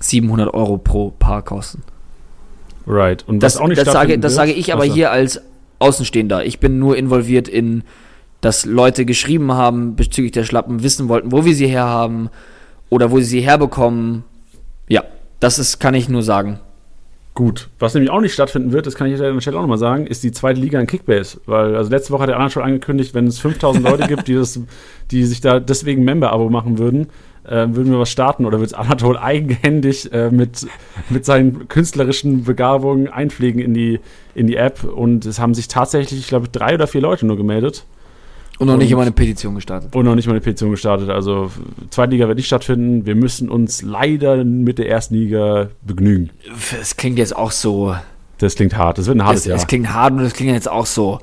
700 0.00 0.52
Euro 0.52 0.78
pro 0.78 1.10
Paar 1.10 1.42
kosten. 1.42 1.82
Right. 2.86 3.24
Und 3.28 3.42
Das, 3.42 3.56
auch 3.56 3.68
nicht 3.68 3.80
das, 3.80 3.92
sage, 3.92 4.18
das 4.18 4.34
sage 4.34 4.52
ich 4.52 4.72
aber 4.72 4.82
Achso. 4.82 4.94
hier 4.94 5.10
als 5.12 5.40
Außenstehender. 5.78 6.44
Ich 6.44 6.58
bin 6.58 6.78
nur 6.78 6.96
involviert 6.96 7.48
in, 7.48 7.84
dass 8.40 8.64
Leute 8.64 9.04
geschrieben 9.04 9.52
haben 9.52 9.96
bezüglich 9.96 10.32
der 10.32 10.44
Schlappen, 10.44 10.82
wissen 10.82 11.08
wollten, 11.08 11.32
wo 11.32 11.44
wir 11.44 11.54
sie 11.54 11.68
herhaben 11.68 12.30
oder 12.88 13.10
wo 13.10 13.18
sie 13.18 13.24
sie 13.24 13.40
herbekommen. 13.40 14.24
Ja, 14.88 15.04
das 15.38 15.58
ist, 15.58 15.78
kann 15.78 15.94
ich 15.94 16.08
nur 16.08 16.22
sagen. 16.22 16.60
Gut. 17.40 17.70
Was 17.78 17.94
nämlich 17.94 18.10
auch 18.10 18.20
nicht 18.20 18.34
stattfinden 18.34 18.70
wird, 18.70 18.86
das 18.86 18.96
kann 18.96 19.06
ich 19.06 19.14
an 19.14 19.32
der 19.32 19.40
Stelle 19.40 19.56
auch 19.56 19.62
nochmal 19.62 19.78
sagen, 19.78 20.06
ist 20.06 20.22
die 20.22 20.30
zweite 20.30 20.60
Liga 20.60 20.78
in 20.78 20.86
Kickbase. 20.86 21.40
Weil, 21.46 21.74
also 21.74 21.90
letzte 21.90 22.12
Woche 22.12 22.24
hat 22.24 22.28
der 22.28 22.36
Anna 22.36 22.50
schon 22.50 22.62
angekündigt, 22.62 23.14
wenn 23.14 23.26
es 23.26 23.38
5000 23.38 23.82
Leute 23.82 24.08
gibt, 24.08 24.28
die, 24.28 24.34
das, 24.34 24.60
die 25.10 25.24
sich 25.24 25.40
da 25.40 25.58
deswegen 25.58 26.04
Member-Abo 26.04 26.50
machen 26.50 26.76
würden, 26.76 27.06
äh, 27.44 27.66
würden 27.70 27.92
wir 27.92 27.98
was 27.98 28.10
starten 28.10 28.44
oder 28.44 28.60
wird 28.60 28.74
Anatol 28.74 29.16
eigenhändig 29.16 30.12
äh, 30.12 30.30
mit, 30.30 30.66
mit 31.08 31.24
seinen 31.24 31.66
künstlerischen 31.68 32.44
Begabungen 32.44 33.08
einpflegen 33.08 33.62
in 33.62 33.72
die, 33.72 34.00
in 34.34 34.46
die 34.46 34.56
App. 34.56 34.84
Und 34.84 35.24
es 35.24 35.40
haben 35.40 35.54
sich 35.54 35.68
tatsächlich, 35.68 36.20
ich 36.20 36.28
glaube, 36.28 36.50
drei 36.50 36.74
oder 36.74 36.88
vier 36.88 37.00
Leute 37.00 37.24
nur 37.24 37.38
gemeldet. 37.38 37.86
Und 38.60 38.66
noch 38.68 38.76
nicht 38.76 38.86
Und- 38.88 38.92
immer 38.92 39.02
eine 39.02 39.10
Petition 39.12 39.54
gestartet. 39.56 39.94
Und 39.96 40.04
noch 40.04 40.14
nicht 40.14 40.26
mal 40.26 40.32
eine 40.34 40.40
Petition 40.40 40.70
gestartet. 40.70 41.08
Also, 41.10 41.50
zweite 41.90 42.12
Liga 42.12 42.28
wird 42.28 42.36
nicht 42.36 42.46
stattfinden. 42.46 43.06
Wir 43.06 43.14
müssen 43.16 43.48
uns 43.48 43.82
leider 43.82 44.44
mit 44.44 44.78
der 44.78 44.88
ersten 44.88 45.14
Liga 45.14 45.70
begnügen. 45.82 46.30
Es 46.80 46.96
klingt 46.96 47.18
jetzt 47.18 47.34
auch 47.34 47.50
so. 47.50 47.96
Das 48.38 48.54
klingt 48.54 48.76
hart. 48.76 48.98
Das 48.98 49.06
wird 49.06 49.16
ein 49.18 49.24
hartes 49.24 49.40
Es, 49.42 49.46
Jahr. 49.46 49.56
es 49.56 49.66
klingt 49.66 49.92
hart 49.92 50.12
und 50.12 50.20
es 50.20 50.34
klingt 50.34 50.52
jetzt 50.52 50.70
auch 50.70 50.86
so. 50.86 51.18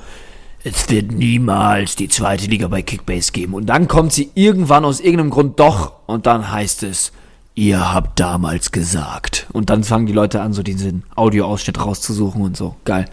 Es 0.63 0.89
wird 0.89 1.12
niemals 1.12 1.95
die 1.95 2.10
zweite 2.10 2.47
Liga 2.47 2.67
bei 2.67 2.82
Kickbase 2.82 3.32
geben. 3.32 3.54
Und 3.54 3.67
dann 3.67 3.88
kommt 3.88 4.12
sie 4.13 4.32
irgendwann 4.34 4.84
aus 4.84 5.00
irgendeinem 5.00 5.30
Grund 5.30 5.60
doch. 5.60 5.93
Und 6.08 6.26
dann 6.26 6.52
heißt 6.52 6.84
es, 6.84 7.12
ihr 7.56 7.93
habt 7.93 8.19
damals 8.19 8.71
gesagt. 8.71 9.47
Und 9.54 9.69
dann 9.69 9.84
fangen 9.84 10.08
die 10.08 10.13
Leute 10.13 10.41
an, 10.41 10.54
so 10.54 10.63
diesen 10.63 11.04
Audioausschnitt 11.15 11.80
rauszusuchen 11.80 12.41
und 12.41 12.58
so. 12.58 12.76
Geil. 12.84 13.06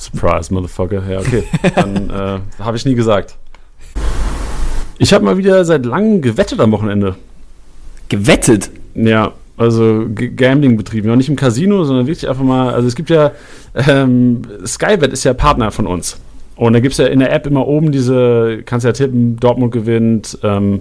Surprise, 0.00 0.52
Motherfucker. 0.52 1.02
Ja, 1.08 1.20
okay. 1.20 1.44
Dann 1.74 2.10
äh, 2.58 2.62
habe 2.62 2.76
ich 2.76 2.86
nie 2.86 2.94
gesagt. 2.94 3.36
Ich 4.98 5.12
habe 5.12 5.24
mal 5.24 5.36
wieder 5.36 5.64
seit 5.64 5.84
langem 5.84 6.22
gewettet 6.22 6.58
am 6.60 6.72
Wochenende. 6.72 7.16
Gewettet. 8.08 8.70
Ja, 8.94 9.32
also 9.56 10.06
Gambling 10.14 10.76
betrieben. 10.76 11.08
Ja, 11.08 11.16
nicht 11.16 11.28
im 11.28 11.36
Casino, 11.36 11.84
sondern 11.84 12.06
wirklich 12.06 12.28
einfach 12.28 12.42
mal. 12.42 12.72
Also 12.72 12.88
es 12.88 12.96
gibt 12.96 13.10
ja. 13.10 13.32
Ähm, 13.74 14.42
Skybet 14.64 15.12
ist 15.12 15.24
ja 15.24 15.34
Partner 15.34 15.70
von 15.70 15.86
uns. 15.86 16.18
Und 16.56 16.72
da 16.72 16.80
gibt 16.80 16.92
es 16.92 16.98
ja 16.98 17.06
in 17.06 17.20
der 17.20 17.32
App 17.32 17.46
immer 17.46 17.66
oben 17.66 17.90
diese, 17.90 18.62
kannst 18.66 18.84
ja 18.84 18.92
tippen, 18.92 19.36
Dortmund 19.36 19.72
gewinnt, 19.72 20.38
ähm, 20.42 20.80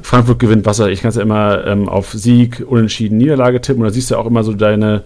Frankfurt 0.00 0.38
gewinnt, 0.38 0.64
was 0.64 0.78
weiß 0.78 0.88
ich, 0.88 1.00
kannst 1.00 1.16
ja 1.16 1.24
immer 1.24 1.66
ähm, 1.66 1.88
auf 1.88 2.12
Sieg, 2.12 2.64
Unentschieden, 2.64 3.18
Niederlage 3.18 3.60
tippen 3.60 3.82
und 3.82 3.88
da 3.88 3.92
siehst 3.92 4.10
du 4.10 4.14
ja 4.14 4.20
auch 4.20 4.26
immer 4.26 4.44
so 4.44 4.52
deine, 4.52 5.02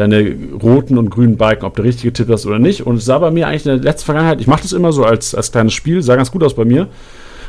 deine 0.00 0.34
roten 0.60 0.98
und 0.98 1.10
grünen 1.10 1.36
Balken, 1.36 1.64
ob 1.64 1.76
du 1.76 1.82
richtig 1.82 2.04
getippt 2.04 2.30
hast 2.30 2.46
oder 2.46 2.58
nicht. 2.58 2.86
Und 2.86 2.96
es 2.96 3.04
sah 3.04 3.18
bei 3.18 3.30
mir 3.30 3.46
eigentlich 3.46 3.66
in 3.66 3.72
der 3.72 3.84
letzten 3.84 4.06
Vergangenheit, 4.06 4.40
ich 4.40 4.46
mache 4.46 4.62
das 4.62 4.72
immer 4.72 4.92
so 4.92 5.04
als, 5.04 5.34
als 5.34 5.52
kleines 5.52 5.74
Spiel, 5.74 6.02
sah 6.02 6.16
ganz 6.16 6.30
gut 6.32 6.42
aus 6.42 6.54
bei 6.54 6.64
mir. 6.64 6.88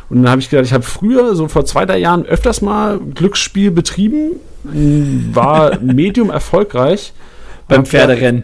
Und 0.10 0.24
dann 0.24 0.30
habe 0.30 0.42
ich 0.42 0.50
gedacht, 0.50 0.66
ich 0.66 0.74
habe 0.74 0.84
früher, 0.84 1.36
so 1.36 1.48
vor 1.48 1.66
zwei, 1.66 1.86
drei 1.86 1.98
Jahren, 1.98 2.26
öfters 2.26 2.62
mal 2.62 3.00
Glücksspiel 3.00 3.72
betrieben, 3.72 4.32
war 5.34 5.80
medium 5.82 6.30
erfolgreich. 6.30 7.14
Beim 7.70 7.86
Pferderennen. 7.86 8.44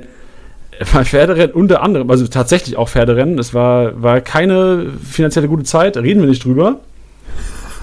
Bei 0.93 1.03
Pferderennen 1.03 1.51
unter 1.51 1.81
anderem, 1.81 2.09
also 2.09 2.25
tatsächlich 2.27 2.77
auch 2.77 2.87
Pferderennen. 2.87 3.37
Es 3.37 3.53
war, 3.53 4.01
war 4.01 4.21
keine 4.21 4.91
finanzielle 5.03 5.49
gute 5.49 5.63
Zeit, 5.63 5.97
reden 5.97 6.21
wir 6.21 6.29
nicht 6.29 6.45
drüber. 6.45 6.79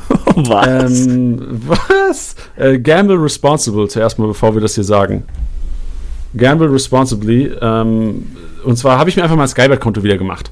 Was? 0.36 1.06
Ähm, 1.06 1.60
was? 1.66 2.34
Äh, 2.56 2.78
gamble 2.78 3.16
responsible 3.16 3.88
zuerst 3.88 4.18
mal, 4.18 4.26
bevor 4.26 4.54
wir 4.54 4.60
das 4.60 4.74
hier 4.74 4.84
sagen. 4.84 5.24
Gamble 6.36 6.72
responsibly. 6.72 7.52
Ähm, 7.60 8.26
und 8.64 8.76
zwar 8.76 8.98
habe 8.98 9.10
ich 9.10 9.16
mir 9.16 9.22
einfach 9.22 9.36
mal 9.36 9.42
ein 9.42 9.48
Skybet-Konto 9.48 10.02
wieder 10.02 10.18
gemacht. 10.18 10.50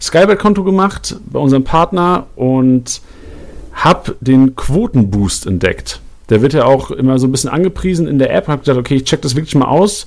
Skybet-Konto 0.00 0.64
gemacht 0.64 1.16
bei 1.26 1.38
unserem 1.38 1.64
Partner 1.64 2.26
und 2.36 3.00
habe 3.72 4.16
den 4.20 4.54
Quotenboost 4.54 5.46
entdeckt. 5.46 6.00
Der 6.30 6.40
wird 6.42 6.52
ja 6.54 6.64
auch 6.64 6.90
immer 6.90 7.18
so 7.18 7.26
ein 7.26 7.32
bisschen 7.32 7.50
angepriesen 7.50 8.06
in 8.06 8.18
der 8.18 8.34
App. 8.34 8.48
Habe 8.48 8.60
gedacht, 8.60 8.78
okay, 8.78 8.96
ich 8.96 9.04
check 9.04 9.22
das 9.22 9.34
wirklich 9.36 9.54
mal 9.54 9.66
aus, 9.66 10.06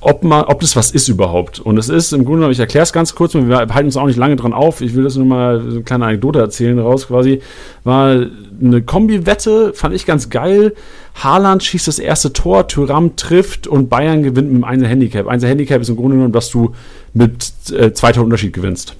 ob, 0.00 0.22
mal, 0.22 0.44
ob 0.44 0.60
das 0.60 0.76
was 0.76 0.90
ist 0.90 1.08
überhaupt. 1.08 1.58
Und 1.58 1.78
es 1.78 1.88
ist 1.88 2.12
im 2.12 2.24
Grunde 2.24 2.38
genommen, 2.38 2.52
ich 2.52 2.60
erkläre 2.60 2.84
es 2.84 2.92
ganz 2.92 3.14
kurz, 3.14 3.34
wir 3.34 3.56
halten 3.56 3.86
uns 3.86 3.96
auch 3.96 4.06
nicht 4.06 4.18
lange 4.18 4.36
dran 4.36 4.52
auf. 4.52 4.80
Ich 4.80 4.94
will 4.94 5.04
das 5.04 5.16
nur 5.16 5.26
mal 5.26 5.60
so 5.60 5.68
eine 5.68 5.82
kleine 5.82 6.06
Anekdote 6.06 6.38
erzählen 6.38 6.78
raus 6.78 7.08
quasi. 7.08 7.40
War 7.84 8.26
eine 8.60 8.82
Kombi-Wette, 8.82 9.72
fand 9.74 9.94
ich 9.94 10.06
ganz 10.06 10.30
geil. 10.30 10.74
Haaland 11.14 11.62
schießt 11.62 11.88
das 11.88 11.98
erste 11.98 12.32
Tor, 12.32 12.68
Thuram 12.68 13.16
trifft 13.16 13.66
und 13.66 13.88
Bayern 13.88 14.22
gewinnt 14.22 14.48
mit 14.48 14.56
einem 14.56 14.64
Einzel-Handicap. 14.64 15.26
Einzel-Handicap 15.26 15.80
ist 15.80 15.88
im 15.88 15.96
Grunde 15.96 16.16
genommen, 16.16 16.32
dass 16.32 16.50
du 16.50 16.74
mit 17.14 17.52
äh, 17.72 17.92
zwei 17.92 18.12
Unterschied 18.20 18.52
gewinnst. 18.52 18.94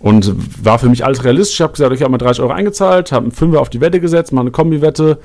Und 0.00 0.34
war 0.64 0.78
für 0.78 0.88
mich 0.88 1.04
alles 1.04 1.22
realistisch. 1.24 1.56
Ich 1.56 1.62
habe 1.62 1.72
gesagt, 1.72 1.94
ich 1.94 2.00
habe 2.00 2.10
mal 2.10 2.18
30 2.18 2.42
Euro 2.42 2.52
eingezahlt, 2.52 3.12
habe 3.12 3.24
einen 3.24 3.32
Fünfer 3.32 3.60
auf 3.60 3.70
die 3.70 3.80
Wette 3.80 4.00
gesetzt, 4.00 4.32
mal 4.32 4.40
eine 4.40 4.50
Kombi-Wette. 4.50 5.18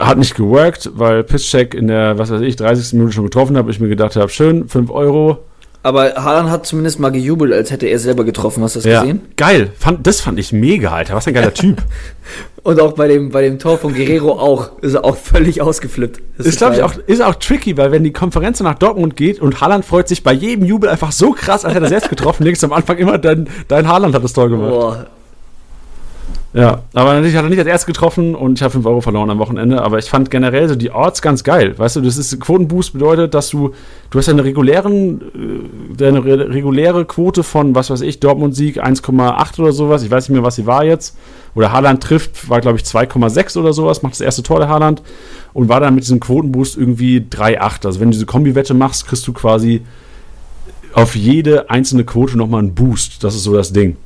Hat 0.00 0.18
nicht 0.18 0.34
geworkt, 0.34 0.90
weil 0.94 1.24
Pisscheck 1.24 1.74
in 1.74 1.88
der, 1.88 2.18
was 2.18 2.30
weiß 2.30 2.40
ich, 2.42 2.56
30. 2.56 2.94
Minute 2.94 3.12
schon 3.12 3.24
getroffen 3.24 3.56
habe. 3.56 3.70
Ich 3.70 3.80
mir 3.80 3.88
gedacht 3.88 4.16
habe, 4.16 4.28
schön, 4.28 4.68
5 4.68 4.90
Euro. 4.90 5.38
Aber 5.84 6.14
Haaland 6.14 6.48
hat 6.48 6.64
zumindest 6.64 6.98
mal 6.98 7.10
gejubelt, 7.10 7.52
als 7.52 7.70
hätte 7.70 7.86
er 7.86 7.98
selber 7.98 8.24
getroffen. 8.24 8.62
Hast 8.62 8.74
du 8.74 8.80
das 8.80 9.00
gesehen? 9.00 9.20
Geil. 9.36 9.70
Fand, 9.78 10.06
das 10.06 10.22
fand 10.22 10.38
ich 10.38 10.50
mega, 10.50 10.90
Alter. 10.90 11.14
Was 11.14 11.26
ein 11.26 11.34
geiler 11.34 11.52
Typ. 11.52 11.76
Und 12.62 12.80
auch 12.80 12.92
bei 12.92 13.06
dem, 13.06 13.28
bei 13.28 13.42
dem 13.42 13.58
Tor 13.58 13.76
von 13.76 13.92
Guerrero 13.92 14.32
auch. 14.40 14.78
Ist 14.80 14.94
er 14.94 15.04
auch 15.04 15.18
völlig 15.18 15.60
ausgeflippt. 15.60 16.22
Das 16.38 16.46
ist, 16.46 16.56
glaube 16.56 16.76
ich, 16.76 16.82
auch, 16.82 16.94
ist 17.06 17.22
auch 17.22 17.34
tricky, 17.34 17.76
weil 17.76 17.92
wenn 17.92 18.02
die 18.02 18.14
Konferenz 18.14 18.60
nach 18.60 18.76
Dortmund 18.76 19.16
geht 19.16 19.38
und 19.42 19.60
Haaland 19.60 19.84
freut 19.84 20.08
sich 20.08 20.22
bei 20.22 20.32
jedem 20.32 20.64
Jubel 20.64 20.88
einfach 20.88 21.12
so 21.12 21.32
krass, 21.32 21.66
als 21.66 21.74
hätte 21.74 21.84
er 21.84 21.90
selbst 21.90 22.08
getroffen, 22.08 22.42
links 22.44 22.64
am 22.64 22.72
Anfang 22.72 22.96
immer 22.96 23.18
dein, 23.18 23.50
dein 23.68 23.86
Haaland 23.86 24.14
hat 24.14 24.24
das 24.24 24.32
Tor 24.32 24.48
gemacht. 24.48 24.70
Boah. 24.70 25.06
Ja, 26.56 26.82
aber 26.94 27.14
natürlich 27.14 27.34
hat 27.34 27.42
er 27.42 27.48
nicht 27.50 27.58
als 27.58 27.66
erstes 27.66 27.86
getroffen 27.88 28.36
und 28.36 28.58
ich 28.58 28.62
habe 28.62 28.70
5 28.70 28.86
Euro 28.86 29.00
verloren 29.00 29.28
am 29.28 29.40
Wochenende. 29.40 29.82
Aber 29.82 29.98
ich 29.98 30.04
fand 30.08 30.30
generell 30.30 30.68
so 30.68 30.76
die 30.76 30.92
Orts 30.92 31.20
ganz 31.20 31.42
geil. 31.42 31.76
Weißt 31.76 31.96
du, 31.96 32.00
das 32.00 32.16
ist 32.16 32.38
Quotenboost 32.40 32.92
bedeutet, 32.92 33.34
dass 33.34 33.50
du, 33.50 33.72
du 34.10 34.18
hast 34.20 34.26
ja 34.28 34.34
eine 34.34 34.44
regulären, 34.44 35.20
äh, 35.20 35.96
deine 35.96 36.24
re- 36.24 36.50
reguläre 36.50 37.06
Quote 37.06 37.42
von, 37.42 37.74
was 37.74 37.90
weiß 37.90 38.02
ich, 38.02 38.20
Dortmund-Sieg 38.20 38.80
1,8 38.80 39.58
oder 39.60 39.72
sowas. 39.72 40.04
Ich 40.04 40.12
weiß 40.12 40.28
nicht 40.28 40.34
mehr, 40.36 40.44
was 40.44 40.54
sie 40.54 40.64
war 40.64 40.84
jetzt. 40.84 41.16
Oder 41.56 41.72
Haaland 41.72 42.00
trifft, 42.04 42.48
war 42.48 42.60
glaube 42.60 42.78
ich 42.78 42.84
2,6 42.84 43.58
oder 43.58 43.72
sowas, 43.72 44.02
macht 44.02 44.12
das 44.14 44.20
erste 44.20 44.44
Tor 44.44 44.60
der 44.60 44.68
Haaland 44.68 45.02
und 45.54 45.68
war 45.68 45.80
dann 45.80 45.96
mit 45.96 46.04
diesem 46.04 46.20
Quotenboost 46.20 46.76
irgendwie 46.76 47.18
3,8. 47.18 47.84
Also 47.86 47.98
wenn 47.98 48.08
du 48.08 48.12
diese 48.12 48.26
Kombi-Wette 48.26 48.74
machst, 48.74 49.08
kriegst 49.08 49.26
du 49.26 49.32
quasi 49.32 49.82
auf 50.92 51.16
jede 51.16 51.68
einzelne 51.68 52.04
Quote 52.04 52.38
nochmal 52.38 52.60
einen 52.60 52.74
Boost. 52.76 53.24
Das 53.24 53.34
ist 53.34 53.42
so 53.42 53.54
das 53.56 53.72
Ding. 53.72 53.96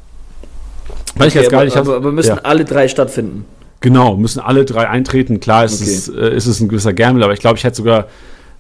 Ich 1.27 1.35
Okay, 1.37 1.39
ganz 1.41 1.49
geil. 1.51 1.59
aber, 1.61 1.67
Ich 1.69 1.77
hab's- 1.77 1.89
aber, 1.89 1.97
aber 1.97 2.13
müssen 2.13 2.37
ja. 2.37 2.41
alle 2.43 2.65
drei 2.65 2.89
stattfinden. 2.89 3.45
Genau, 3.81 4.17
müssen 4.17 4.41
alle 4.41 4.65
drei 4.65 4.89
eintreten. 4.89 5.39
Klar 5.41 5.65
ist, 5.65 5.81
Okay. 5.83 5.91
es, 5.93 6.09
äh, 6.09 6.35
ist 6.37 6.47
es 6.47 6.61
ein 6.61 6.69
gewisser 6.69 6.93
Gamble, 6.93 7.23
aber 7.25 7.33
ich 7.33 7.41
glaube, 7.41 7.59
ich 7.59 7.65
hätte 7.65 7.77
sogar 7.77 8.07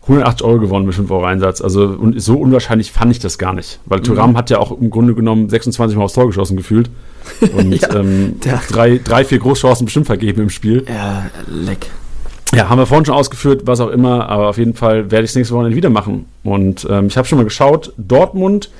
180 0.02 0.46
Euro 0.46 0.60
gewonnen 0.60 0.86
mit 0.86 0.94
5 0.94 1.10
Euro 1.10 1.24
Einsatz. 1.24 1.60
Also 1.60 1.82
und 1.84 2.20
so 2.22 2.36
unwahrscheinlich 2.38 2.92
fand 2.92 3.10
ich 3.10 3.18
das 3.18 3.36
gar 3.36 3.52
nicht. 3.52 3.80
Weil 3.84 4.00
Thuram 4.00 4.36
hat 4.36 4.48
ja 4.50 4.58
auch 4.58 4.70
im 4.80 4.90
Grunde 4.90 5.14
genommen 5.14 5.48
26 5.50 5.96
Mal 5.98 6.04
aufs 6.04 6.14
Tor 6.14 6.26
geschossen 6.26 6.56
gefühlt. 6.56 6.88
Und 7.52 7.74
Ja, 7.82 7.94
ähm, 7.96 8.36
drei, 8.70 9.00
drei, 9.02 9.24
vier 9.24 9.38
Großchancen 9.40 9.84
bestimmt 9.86 10.06
vergeben 10.06 10.42
im 10.42 10.50
Spiel. 10.50 10.84
Ja, 10.88 11.26
leck. 11.46 11.86
Ja, 12.54 12.70
haben 12.70 12.78
wir 12.78 12.86
vorhin 12.86 13.04
schon 13.04 13.14
ausgeführt, 13.14 13.62
was 13.66 13.80
auch 13.80 13.90
immer, 13.90 14.28
aber 14.30 14.48
auf 14.48 14.56
jeden 14.56 14.72
Fall 14.72 15.10
werde 15.10 15.24
ich 15.24 15.32
es 15.32 15.36
nächste 15.36 15.52
Wochenende 15.54 15.76
wieder 15.76 15.90
machen. 15.90 16.24
Und 16.44 16.86
ähm, 16.88 17.08
ich 17.08 17.18
habe 17.18 17.28
schon 17.28 17.36
mal 17.36 17.44
geschaut, 17.44 17.92
Dortmund 17.98 18.70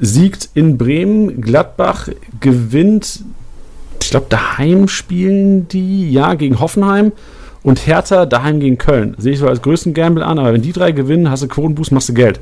siegt 0.00 0.48
in 0.54 0.76
Bremen, 0.78 1.40
Gladbach 1.40 2.08
gewinnt, 2.40 3.20
ich 4.02 4.10
glaube, 4.10 4.26
daheim 4.28 4.88
spielen 4.88 5.68
die, 5.68 6.10
ja, 6.12 6.34
gegen 6.34 6.60
Hoffenheim 6.60 7.12
und 7.62 7.86
Hertha 7.86 8.26
daheim 8.26 8.60
gegen 8.60 8.76
Köln. 8.78 9.14
Sehe 9.18 9.32
ich 9.32 9.38
so 9.38 9.48
als 9.48 9.62
größten 9.62 9.94
Gamble 9.94 10.22
an, 10.24 10.38
aber 10.38 10.52
wenn 10.52 10.62
die 10.62 10.72
drei 10.72 10.92
gewinnen, 10.92 11.30
hast 11.30 11.42
du 11.42 11.48
Quotenboost, 11.48 11.92
machst 11.92 12.08
du 12.08 12.14
Geld. 12.14 12.40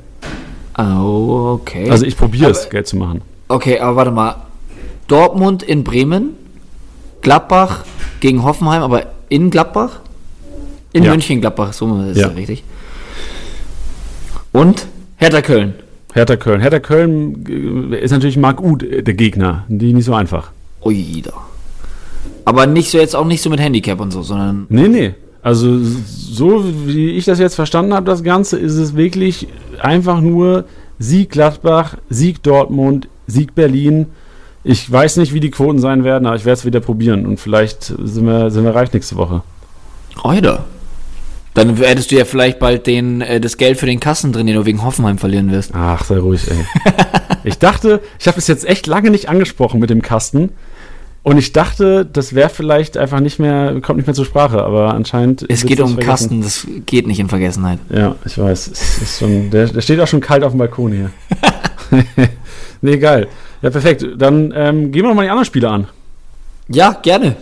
Oh, 0.78 1.59
okay. 1.61 1.90
Also 1.90 2.07
ich 2.07 2.16
probiere 2.16 2.50
es, 2.50 2.68
Geld 2.70 2.86
zu 2.86 2.96
machen. 2.96 3.20
okay, 3.48 3.78
aber 3.78 3.96
warte 3.96 4.11
mal. 4.11 4.36
Dortmund 5.09 5.62
in 5.62 5.84
Bremen, 5.84 6.30
Gladbach 7.20 7.84
gegen 8.20 8.42
Hoffenheim, 8.42 8.82
aber 8.82 9.07
in 9.28 9.50
Gladbach? 9.50 10.00
In 10.94 11.05
Ja. 11.05 11.11
Mönchengladbach, 11.11 11.72
so 11.72 12.00
ist 12.03 12.16
Ja. 12.18 12.28
ja 12.28 12.34
richtig. 12.34 12.64
Und 14.53 14.86
Hertha 15.16 15.40
Köln. 15.42 15.74
Hertha 16.12 16.36
Köln. 16.36 16.60
Hertha 16.60 16.78
Köln 16.78 17.92
äh, 17.92 17.98
ist 17.98 18.10
natürlich 18.10 18.36
Marc 18.36 18.60
Uth, 18.62 18.82
äh, 18.82 19.02
der 19.02 19.14
Gegner. 19.14 19.64
Die 19.68 19.92
nicht 19.92 20.04
so 20.04 20.14
einfach. 20.14 20.50
Ui, 20.84 21.22
da. 21.22 21.32
Aber 22.44 22.66
nicht 22.66 22.90
so 22.90 22.98
jetzt 22.98 23.16
auch 23.16 23.24
nicht 23.24 23.42
so 23.42 23.50
mit 23.50 23.60
Handicap 23.60 24.00
und 24.00 24.10
so, 24.10 24.22
sondern 24.22 24.66
Nee, 24.68 24.88
nee. 24.88 25.14
Also 25.42 25.78
so 25.82 26.64
wie 26.86 27.10
ich 27.10 27.24
das 27.24 27.40
jetzt 27.40 27.56
verstanden 27.56 27.94
habe, 27.94 28.06
das 28.06 28.22
Ganze, 28.22 28.58
ist 28.58 28.76
es 28.76 28.94
wirklich 28.94 29.48
einfach 29.80 30.20
nur 30.20 30.64
Sieg 31.00 31.30
Gladbach, 31.30 31.96
Sieg 32.08 32.42
Dortmund, 32.44 33.08
Sieg 33.26 33.54
Berlin. 33.54 34.06
Ich 34.62 34.90
weiß 34.90 35.16
nicht, 35.16 35.34
wie 35.34 35.40
die 35.40 35.50
Quoten 35.50 35.80
sein 35.80 36.04
werden, 36.04 36.26
aber 36.26 36.36
ich 36.36 36.44
werde 36.44 36.58
es 36.58 36.64
wieder 36.64 36.78
probieren 36.78 37.26
und 37.26 37.40
vielleicht 37.40 37.82
sind 37.82 38.24
wir, 38.24 38.50
sind 38.50 38.64
wir 38.64 38.74
reich 38.74 38.92
nächste 38.92 39.16
Woche. 39.16 39.42
Oida. 40.22 40.64
Dann 41.55 41.76
hättest 41.76 42.11
du 42.11 42.16
ja 42.16 42.24
vielleicht 42.24 42.59
bald 42.59 42.86
den, 42.86 43.20
äh, 43.20 43.40
das 43.40 43.59
Geld 43.59 43.78
für 43.78 43.86
den 43.86 44.00
Kassen 44.00 44.32
drin, 44.32 44.46
den 44.46 44.57
du 44.57 44.64
wegen 44.64 44.82
Hoffenheim 44.82 45.18
verlieren 45.18 45.50
wirst. 45.50 45.72
Ach, 45.74 46.05
sei 46.05 46.18
ruhig, 46.18 46.50
ey. 46.50 46.64
ich 47.44 47.59
dachte, 47.59 48.00
ich 48.18 48.26
habe 48.26 48.38
es 48.38 48.46
jetzt 48.46 48.66
echt 48.66 48.86
lange 48.86 49.11
nicht 49.11 49.28
angesprochen 49.28 49.78
mit 49.78 49.90
dem 49.90 50.00
Kasten. 50.00 50.50
Und 51.24 51.38
ich 51.38 51.53
dachte, 51.53 52.05
das 52.05 52.34
wäre 52.34 52.48
vielleicht 52.48 52.96
einfach 52.96 53.20
nicht 53.20 53.38
mehr, 53.38 53.80
kommt 53.80 53.98
nicht 53.98 54.07
mehr 54.07 54.14
zur 54.14 54.24
Sprache, 54.24 54.62
aber 54.62 54.92
anscheinend. 54.94 55.44
Es 55.48 55.64
geht 55.64 55.80
um 55.80 55.94
vergessen. 55.94 56.07
Kasten, 56.07 56.42
das 56.42 56.66
geht 56.86 57.07
nicht 57.07 57.20
in 57.20 57.28
Vergessenheit. 57.28 57.78
Ja, 57.90 58.16
ich 58.24 58.36
weiß. 58.36 59.18
Schon, 59.18 59.50
der, 59.50 59.68
der 59.68 59.80
steht 59.82 60.00
auch 60.00 60.09
schon 60.09 60.20
kalt 60.20 60.42
auf 60.42 60.53
dem 60.53 60.59
Balkon 60.59 60.92
hier. 60.92 61.11
nee, 62.80 62.96
geil. 62.96 63.28
Ja, 63.61 63.70
perfekt. 63.70 64.05
Dann 64.16 64.53
ähm, 64.57 64.90
gehen 64.90 65.03
wir 65.03 65.11
noch 65.11 65.14
mal 65.14 65.22
die 65.22 65.30
anderen 65.30 65.44
Spiele 65.44 65.70
an. 65.70 65.86
Ja, 66.68 66.98
gerne. 67.03 67.36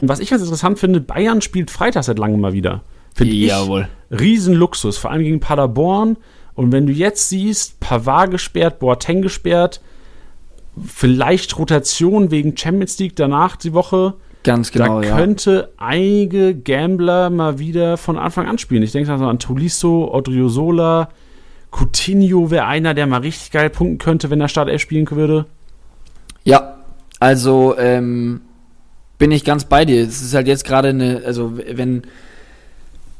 Was 0.00 0.20
ich 0.20 0.30
ganz 0.30 0.42
interessant 0.42 0.78
finde, 0.78 1.00
Bayern 1.00 1.40
spielt 1.40 1.70
Freitag 1.70 2.04
seit 2.04 2.18
langem 2.18 2.40
mal 2.40 2.52
wieder. 2.52 2.82
Finde 3.14 3.34
ich 3.34 3.48
Jawohl. 3.48 3.88
Riesenluxus, 4.10 4.98
vor 4.98 5.10
allem 5.10 5.22
gegen 5.22 5.40
Paderborn. 5.40 6.16
Und 6.54 6.72
wenn 6.72 6.86
du 6.86 6.92
jetzt 6.92 7.28
siehst, 7.28 7.80
Pavard 7.80 8.30
gesperrt, 8.30 8.78
Boateng 8.78 9.22
gesperrt, 9.22 9.80
vielleicht 10.84 11.56
Rotation 11.58 12.30
wegen 12.30 12.56
Champions 12.56 12.98
League 12.98 13.16
danach 13.16 13.56
die 13.56 13.72
Woche. 13.72 14.14
Ganz 14.42 14.70
genau, 14.72 15.00
da 15.00 15.08
ja. 15.08 15.16
könnte 15.16 15.72
einige 15.78 16.54
Gambler 16.54 17.30
mal 17.30 17.58
wieder 17.58 17.96
von 17.96 18.18
Anfang 18.18 18.46
an 18.46 18.58
spielen. 18.58 18.82
Ich 18.82 18.92
denke 18.92 19.10
also 19.10 19.26
an 19.26 19.38
Tolisso, 19.38 20.10
Odriozola, 20.12 21.08
Coutinho 21.70 22.50
wäre 22.50 22.66
einer, 22.66 22.94
der 22.94 23.06
mal 23.06 23.20
richtig 23.20 23.50
geil 23.52 23.70
punkten 23.70 23.98
könnte, 23.98 24.30
wenn 24.30 24.40
er 24.40 24.48
Startelf 24.48 24.82
spielen 24.82 25.10
würde. 25.10 25.46
Ja, 26.44 26.76
also 27.20 27.74
ähm, 27.78 28.42
bin 29.24 29.32
ich 29.32 29.42
ganz 29.42 29.64
bei 29.64 29.86
dir. 29.86 30.02
Es 30.02 30.20
ist 30.20 30.34
halt 30.34 30.46
jetzt 30.46 30.66
gerade 30.66 30.90
eine, 30.90 31.22
also 31.24 31.54
wenn, 31.56 32.02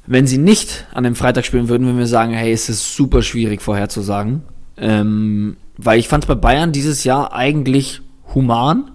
wenn 0.07 0.27
sie 0.27 0.37
nicht 0.37 0.87
an 0.93 1.03
dem 1.03 1.15
Freitag 1.15 1.47
spielen 1.47 1.71
würden, 1.71 1.87
würden 1.87 1.99
wir 1.99 2.07
sagen, 2.07 2.35
hey, 2.35 2.53
es 2.53 2.69
ist 2.69 2.95
super 2.95 3.23
schwierig 3.23 3.63
vorherzusagen. 3.63 4.43
Ähm, 4.77 5.57
weil 5.79 5.99
ich 5.99 6.09
fand 6.09 6.25
es 6.25 6.29
bei 6.29 6.35
Bayern 6.35 6.73
dieses 6.73 7.05
Jahr 7.05 7.33
eigentlich 7.33 8.03
human 8.35 8.91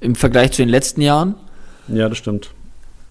im 0.00 0.16
Vergleich 0.16 0.52
zu 0.52 0.60
den 0.60 0.68
letzten 0.68 1.00
Jahren. 1.00 1.34
Ja, 1.88 2.10
das 2.10 2.18
stimmt. 2.18 2.50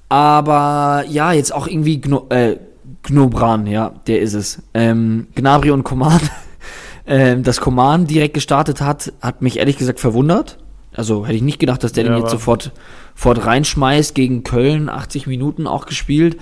Aber 0.09 1.03
ja, 1.09 1.31
jetzt 1.31 1.51
auch 1.51 1.65
irgendwie 1.65 1.99
Gno 1.99 2.27
äh, 2.29 2.57
Gnobran, 3.01 3.65
ja, 3.65 3.93
der 4.05 4.21
ist 4.21 4.35
es. 4.35 4.61
Ähm, 4.75 5.25
Gnabry 5.33 5.71
und 5.71 5.83
Coman. 5.83 6.21
ähm, 7.07 7.41
dass 7.41 7.61
Coman 7.61 8.05
direkt 8.05 8.35
gestartet 8.35 8.79
hat, 8.79 9.11
hat 9.23 9.41
mich 9.41 9.57
ehrlich 9.57 9.79
gesagt 9.79 9.99
verwundert. 9.99 10.59
Also 10.97 11.25
hätte 11.25 11.35
ich 11.35 11.43
nicht 11.43 11.59
gedacht, 11.59 11.83
dass 11.83 11.93
der 11.93 12.05
Ja, 12.05 12.11
den 12.11 12.21
jetzt 12.21 12.31
sofort, 12.31 12.71
sofort 13.15 13.45
reinschmeißt. 13.45 14.15
Gegen 14.15 14.43
Köln 14.43 14.89
80 14.89 15.27
Minuten 15.27 15.67
auch 15.67 15.85
gespielt. 15.85 16.37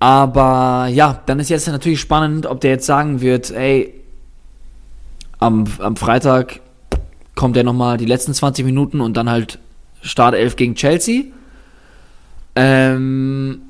Aber 0.00 0.88
ja, 0.88 1.22
dann 1.26 1.38
ist 1.38 1.48
jetzt 1.48 1.68
natürlich 1.68 2.00
spannend, 2.00 2.46
ob 2.46 2.60
der 2.60 2.72
jetzt 2.72 2.86
sagen 2.86 3.20
wird, 3.20 3.52
ey, 3.52 3.94
am, 5.38 5.64
am 5.78 5.96
Freitag 5.96 6.60
kommt 7.36 7.56
er 7.56 7.62
nochmal 7.62 7.98
die 7.98 8.04
letzten 8.04 8.34
20 8.34 8.64
Minuten 8.64 9.00
und 9.00 9.16
dann 9.16 9.30
halt 9.30 9.58
Startelf 10.02 10.56
gegen 10.56 10.74
Chelsea. 10.74 11.24
Ähm, 12.56 13.62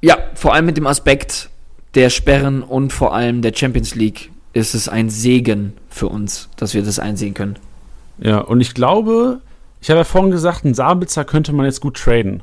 ja, 0.00 0.16
vor 0.34 0.54
allem 0.54 0.66
mit 0.66 0.76
dem 0.76 0.86
Aspekt 0.86 1.50
der 1.94 2.08
Sperren 2.08 2.62
und 2.62 2.92
vor 2.92 3.14
allem 3.14 3.42
der 3.42 3.52
Champions 3.54 3.94
League 3.96 4.30
ist 4.52 4.74
es 4.74 4.88
ein 4.88 5.10
Segen 5.10 5.72
für 5.88 6.08
uns, 6.08 6.48
dass 6.56 6.72
wir 6.72 6.82
das 6.82 6.98
einsehen 6.98 7.34
können. 7.34 7.58
Ja, 8.20 8.38
und 8.38 8.60
ich 8.60 8.74
glaube, 8.74 9.40
ich 9.80 9.90
habe 9.90 9.98
ja 9.98 10.04
vorhin 10.04 10.30
gesagt, 10.30 10.64
einen 10.64 10.74
Sabitzer 10.74 11.24
könnte 11.24 11.52
man 11.52 11.66
jetzt 11.66 11.80
gut 11.80 11.96
traden. 11.96 12.42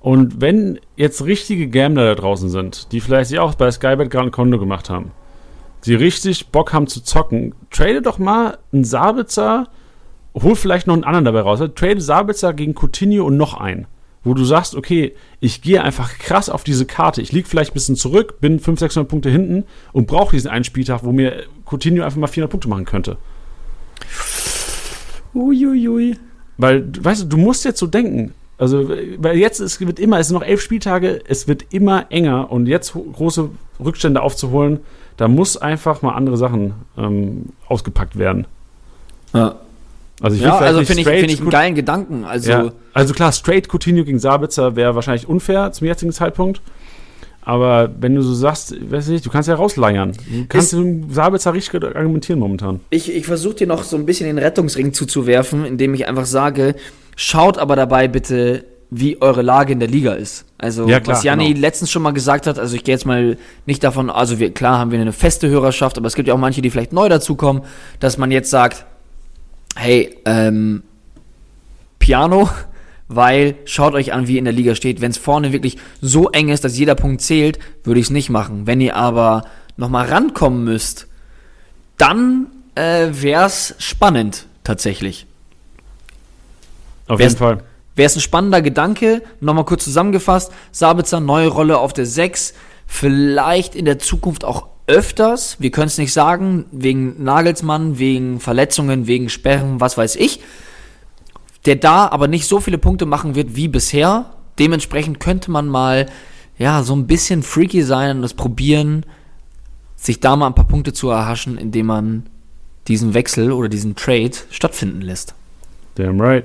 Und 0.00 0.40
wenn 0.40 0.78
jetzt 0.96 1.24
richtige 1.24 1.68
Gambler 1.68 2.14
da 2.14 2.20
draußen 2.20 2.48
sind, 2.48 2.92
die 2.92 3.00
vielleicht 3.00 3.30
sich 3.30 3.40
auch 3.40 3.54
bei 3.54 3.70
Skybet 3.70 4.10
gerade 4.10 4.28
ein 4.28 4.32
Konto 4.32 4.58
gemacht 4.58 4.88
haben, 4.88 5.10
die 5.84 5.94
richtig 5.94 6.48
Bock 6.48 6.72
haben 6.72 6.86
zu 6.86 7.02
zocken, 7.02 7.54
trade 7.70 8.02
doch 8.02 8.18
mal 8.18 8.58
einen 8.72 8.84
Sabitzer, 8.84 9.68
hol 10.34 10.54
vielleicht 10.54 10.86
noch 10.86 10.94
einen 10.94 11.04
anderen 11.04 11.24
dabei 11.24 11.40
raus. 11.40 11.60
Trade 11.74 12.00
Sabitzer 12.00 12.52
gegen 12.52 12.74
Coutinho 12.74 13.24
und 13.24 13.36
noch 13.36 13.54
einen. 13.54 13.86
Wo 14.24 14.34
du 14.34 14.44
sagst, 14.44 14.74
okay, 14.74 15.14
ich 15.40 15.62
gehe 15.62 15.82
einfach 15.82 16.18
krass 16.18 16.50
auf 16.50 16.64
diese 16.64 16.86
Karte. 16.86 17.22
Ich 17.22 17.32
liege 17.32 17.48
vielleicht 17.48 17.70
ein 17.70 17.74
bisschen 17.74 17.96
zurück, 17.96 18.40
bin 18.40 18.58
500, 18.58 18.80
600 18.80 19.10
Punkte 19.10 19.30
hinten 19.30 19.64
und 19.92 20.06
brauche 20.06 20.36
diesen 20.36 20.50
einen 20.50 20.64
Spieltag, 20.64 21.04
wo 21.04 21.12
mir 21.12 21.44
Coutinho 21.64 22.04
einfach 22.04 22.18
mal 22.18 22.26
400 22.26 22.50
Punkte 22.50 22.68
machen 22.68 22.84
könnte. 22.84 23.16
Uiuiui. 25.38 26.16
Weil, 26.56 26.90
weißt 27.00 27.22
du, 27.22 27.26
du 27.26 27.36
musst 27.36 27.64
jetzt 27.64 27.78
so 27.78 27.86
denken. 27.86 28.34
Also, 28.58 28.90
weil 29.18 29.38
jetzt 29.38 29.60
es 29.60 29.80
wird 29.80 30.00
immer, 30.00 30.18
es 30.18 30.28
sind 30.28 30.34
noch 30.34 30.44
elf 30.44 30.60
Spieltage, 30.60 31.22
es 31.28 31.46
wird 31.46 31.66
immer 31.70 32.06
enger 32.10 32.50
und 32.50 32.66
jetzt 32.66 32.92
große 32.92 33.50
Rückstände 33.82 34.20
aufzuholen, 34.20 34.80
da 35.16 35.28
muss 35.28 35.56
einfach 35.56 36.02
mal 36.02 36.14
andere 36.14 36.36
Sachen 36.36 36.74
ähm, 36.96 37.46
ausgepackt 37.68 38.18
werden. 38.18 38.46
Ja. 39.32 39.54
Also 40.20 40.36
ich 40.36 40.42
Ja, 40.42 40.58
also 40.58 40.84
finde 40.84 41.02
ich, 41.02 41.08
find 41.08 41.30
ich 41.30 41.40
einen 41.40 41.50
geilen 41.50 41.74
Gedanken. 41.76 42.24
Also, 42.24 42.50
ja, 42.50 42.72
also 42.92 43.14
klar, 43.14 43.30
straight 43.30 43.68
Coutinho 43.68 44.04
gegen 44.04 44.18
Sabitzer 44.18 44.74
wäre 44.74 44.96
wahrscheinlich 44.96 45.28
unfair 45.28 45.70
zum 45.72 45.86
jetzigen 45.86 46.12
Zeitpunkt. 46.12 46.60
Aber 47.42 47.90
wenn 47.98 48.14
du 48.14 48.22
so 48.22 48.34
sagst, 48.34 48.74
weiß 48.90 49.06
ich 49.06 49.12
nicht, 49.14 49.26
du 49.26 49.30
kannst 49.30 49.48
ja 49.48 49.54
rausleiern. 49.54 50.12
Du 50.12 50.46
kannst 50.48 50.72
du 50.74 51.06
Sabitzer 51.10 51.54
richtig 51.54 51.82
argumentieren 51.82 52.38
momentan. 52.38 52.80
ich, 52.90 53.10
ich 53.14 53.24
versuche 53.24 53.54
dir 53.54 53.66
noch 53.66 53.84
so 53.84 53.96
ein 53.96 54.04
bisschen 54.04 54.26
den 54.26 54.38
Rettungsring 54.38 54.92
zuzuwerfen, 54.92 55.64
indem 55.64 55.94
ich 55.94 56.06
einfach 56.06 56.26
sage, 56.26 56.74
schaut 57.16 57.56
aber 57.56 57.74
dabei 57.74 58.06
bitte, 58.06 58.64
wie 58.90 59.20
eure 59.20 59.42
Lage 59.42 59.72
in 59.72 59.80
der 59.80 59.88
Liga 59.88 60.12
ist. 60.14 60.44
Also, 60.56 60.88
Ja, 60.88 61.00
klar, 61.00 61.16
was 61.16 61.24
Janni 61.24 61.48
genau. 61.48 61.60
letztens 61.60 61.90
schon 61.90 62.02
mal 62.02 62.12
gesagt 62.12 62.46
hat, 62.46 62.58
also 62.58 62.74
ich 62.74 62.84
gehe 62.84 62.94
jetzt 62.94 63.04
mal 63.04 63.36
nicht 63.66 63.84
davon, 63.84 64.10
also 64.10 64.38
wir, 64.38 64.52
klar 64.52 64.78
haben 64.78 64.90
wir 64.90 65.00
eine 65.00 65.12
feste 65.12 65.48
Hörerschaft, 65.48 65.98
aber 65.98 66.06
es 66.06 66.14
gibt 66.14 66.28
ja 66.28 66.34
auch 66.34 66.38
manche, 66.38 66.62
die 66.62 66.70
vielleicht 66.70 66.92
neu 66.92 67.08
dazukommen, 67.08 67.62
dass 68.00 68.18
man 68.18 68.30
jetzt 68.30 68.50
sagt, 68.50 68.86
hey, 69.76 70.16
ähm, 70.24 70.82
Piano, 71.98 72.48
weil 73.08 73.56
schaut 73.64 73.94
euch 73.94 74.12
an, 74.12 74.28
wie 74.28 74.34
ihr 74.34 74.38
in 74.38 74.44
der 74.44 74.54
Liga 74.54 74.74
steht. 74.74 75.00
Wenn 75.00 75.10
es 75.10 75.18
vorne 75.18 75.52
wirklich 75.52 75.78
so 76.00 76.30
eng 76.30 76.50
ist, 76.50 76.64
dass 76.64 76.78
jeder 76.78 76.94
Punkt 76.94 77.22
zählt, 77.22 77.58
würde 77.82 78.00
ich 78.00 78.06
es 78.06 78.10
nicht 78.10 78.30
machen. 78.30 78.66
Wenn 78.66 78.80
ihr 78.80 78.96
aber 78.96 79.44
nochmal 79.76 80.06
rankommen 80.06 80.64
müsst, 80.64 81.06
dann 81.96 82.48
äh, 82.74 83.08
wäre 83.10 83.46
es 83.46 83.74
spannend, 83.78 84.46
tatsächlich. 84.62 85.26
Auf 87.06 87.18
Wer 87.18 87.26
jeden 87.26 87.38
Fall. 87.38 87.62
Wäre 87.96 88.06
es 88.06 88.16
ein 88.16 88.20
spannender 88.20 88.62
Gedanke, 88.62 89.22
nochmal 89.40 89.64
kurz 89.64 89.82
zusammengefasst, 89.84 90.52
Sabitzer, 90.70 91.18
neue 91.18 91.48
Rolle 91.48 91.78
auf 91.78 91.92
der 91.92 92.06
6, 92.06 92.54
vielleicht 92.86 93.74
in 93.74 93.86
der 93.86 93.98
Zukunft 93.98 94.44
auch 94.44 94.68
öfters, 94.86 95.56
wir 95.58 95.70
können 95.70 95.88
es 95.88 95.98
nicht 95.98 96.12
sagen, 96.12 96.66
wegen 96.70 97.22
Nagelsmann, 97.22 97.98
wegen 97.98 98.38
Verletzungen, 98.38 99.06
wegen 99.06 99.28
Sperren, 99.28 99.80
was 99.80 99.98
weiß 99.98 100.16
ich, 100.16 100.40
der 101.68 101.76
da 101.76 102.08
aber 102.08 102.26
nicht 102.26 102.46
so 102.48 102.58
viele 102.60 102.78
Punkte 102.78 103.04
machen 103.06 103.34
wird 103.34 103.54
wie 103.54 103.68
bisher. 103.68 104.26
Dementsprechend 104.58 105.20
könnte 105.20 105.50
man 105.50 105.68
mal, 105.68 106.06
ja, 106.58 106.82
so 106.82 106.96
ein 106.96 107.06
bisschen 107.06 107.42
freaky 107.42 107.82
sein 107.82 108.16
und 108.16 108.22
das 108.22 108.34
probieren, 108.34 109.04
sich 109.94 110.18
da 110.18 110.34
mal 110.34 110.46
ein 110.46 110.54
paar 110.54 110.66
Punkte 110.66 110.92
zu 110.92 111.10
erhaschen, 111.10 111.58
indem 111.58 111.86
man 111.86 112.26
diesen 112.88 113.12
Wechsel 113.12 113.52
oder 113.52 113.68
diesen 113.68 113.94
Trade 113.96 114.30
stattfinden 114.50 115.02
lässt. 115.02 115.34
Damn 115.96 116.18
right. 116.20 116.44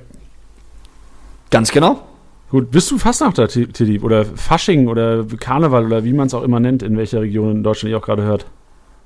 Ganz 1.49 1.71
genau. 1.71 2.01
Gut, 2.49 2.69
bist 2.69 2.91
du 2.91 2.97
Fastnachter, 2.97 3.47
Ti- 3.47 3.67
Tiddy? 3.67 3.99
Oder 4.01 4.25
Fasching 4.25 4.87
oder 4.87 5.23
Karneval 5.39 5.85
oder 5.85 6.03
wie 6.03 6.13
man 6.13 6.27
es 6.27 6.33
auch 6.33 6.43
immer 6.43 6.59
nennt, 6.59 6.83
in 6.83 6.97
welcher 6.97 7.21
Region 7.21 7.51
in 7.51 7.63
Deutschland 7.63 7.91
ihr 7.91 7.97
auch 7.97 8.03
gerade 8.05 8.23
hört? 8.23 8.45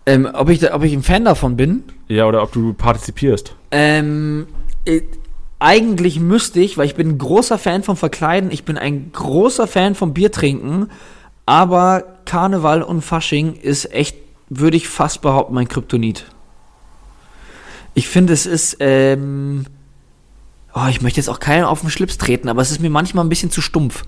Ähm, 0.06 0.28
ob, 0.34 0.50
ich, 0.50 0.60
da- 0.60 0.74
ob 0.74 0.84
ich 0.84 0.94
ein 0.94 1.04
Fan 1.04 1.26
davon 1.26 1.56
bin? 1.56 1.84
Ja, 2.08 2.26
oder 2.26 2.42
ob 2.42 2.52
du 2.52 2.74
partizipierst. 2.74 3.56
Ähm, 3.72 4.48
äh, 4.86 5.02
eigentlich 5.60 6.20
müsste 6.20 6.60
ich, 6.60 6.78
weil 6.78 6.86
ich 6.86 6.96
bin 6.96 7.10
ein 7.10 7.18
großer 7.18 7.58
Fan 7.58 7.84
vom 7.84 7.98
Verkleiden, 7.98 8.52
ich 8.52 8.64
bin 8.64 8.78
ein 8.78 9.12
großer 9.12 9.68
Fan 9.68 9.96
vom 9.96 10.14
Biertrinken, 10.14 10.92
aber 11.46 12.04
Karneval 12.26 12.84
und 12.84 13.02
Fasching 13.02 13.56
ist 13.56 13.92
echt, 13.92 14.18
würde 14.50 14.78
ich 14.78 14.88
fast 14.88 15.22
behaupten, 15.22 15.56
mein 15.56 15.68
Kryptonit. 15.68 16.26
Ich 17.96 18.08
finde, 18.08 18.34
es 18.34 18.46
ist, 18.46 18.78
ähm, 18.80 19.66
oh, 20.76 20.86
ich 20.90 21.02
möchte 21.02 21.20
jetzt 21.20 21.30
auch 21.30 21.40
keinen 21.40 21.64
auf 21.64 21.82
den 21.82 21.90
Schlips 21.90 22.20
treten, 22.20 22.50
aber 22.50 22.62
es 22.62 22.70
ist 22.70 22.80
mir 22.80 22.92
manchmal 22.92 23.26
ein 23.26 23.30
bisschen 23.30 23.50
zu 23.50 23.62
stumpf. 23.62 24.04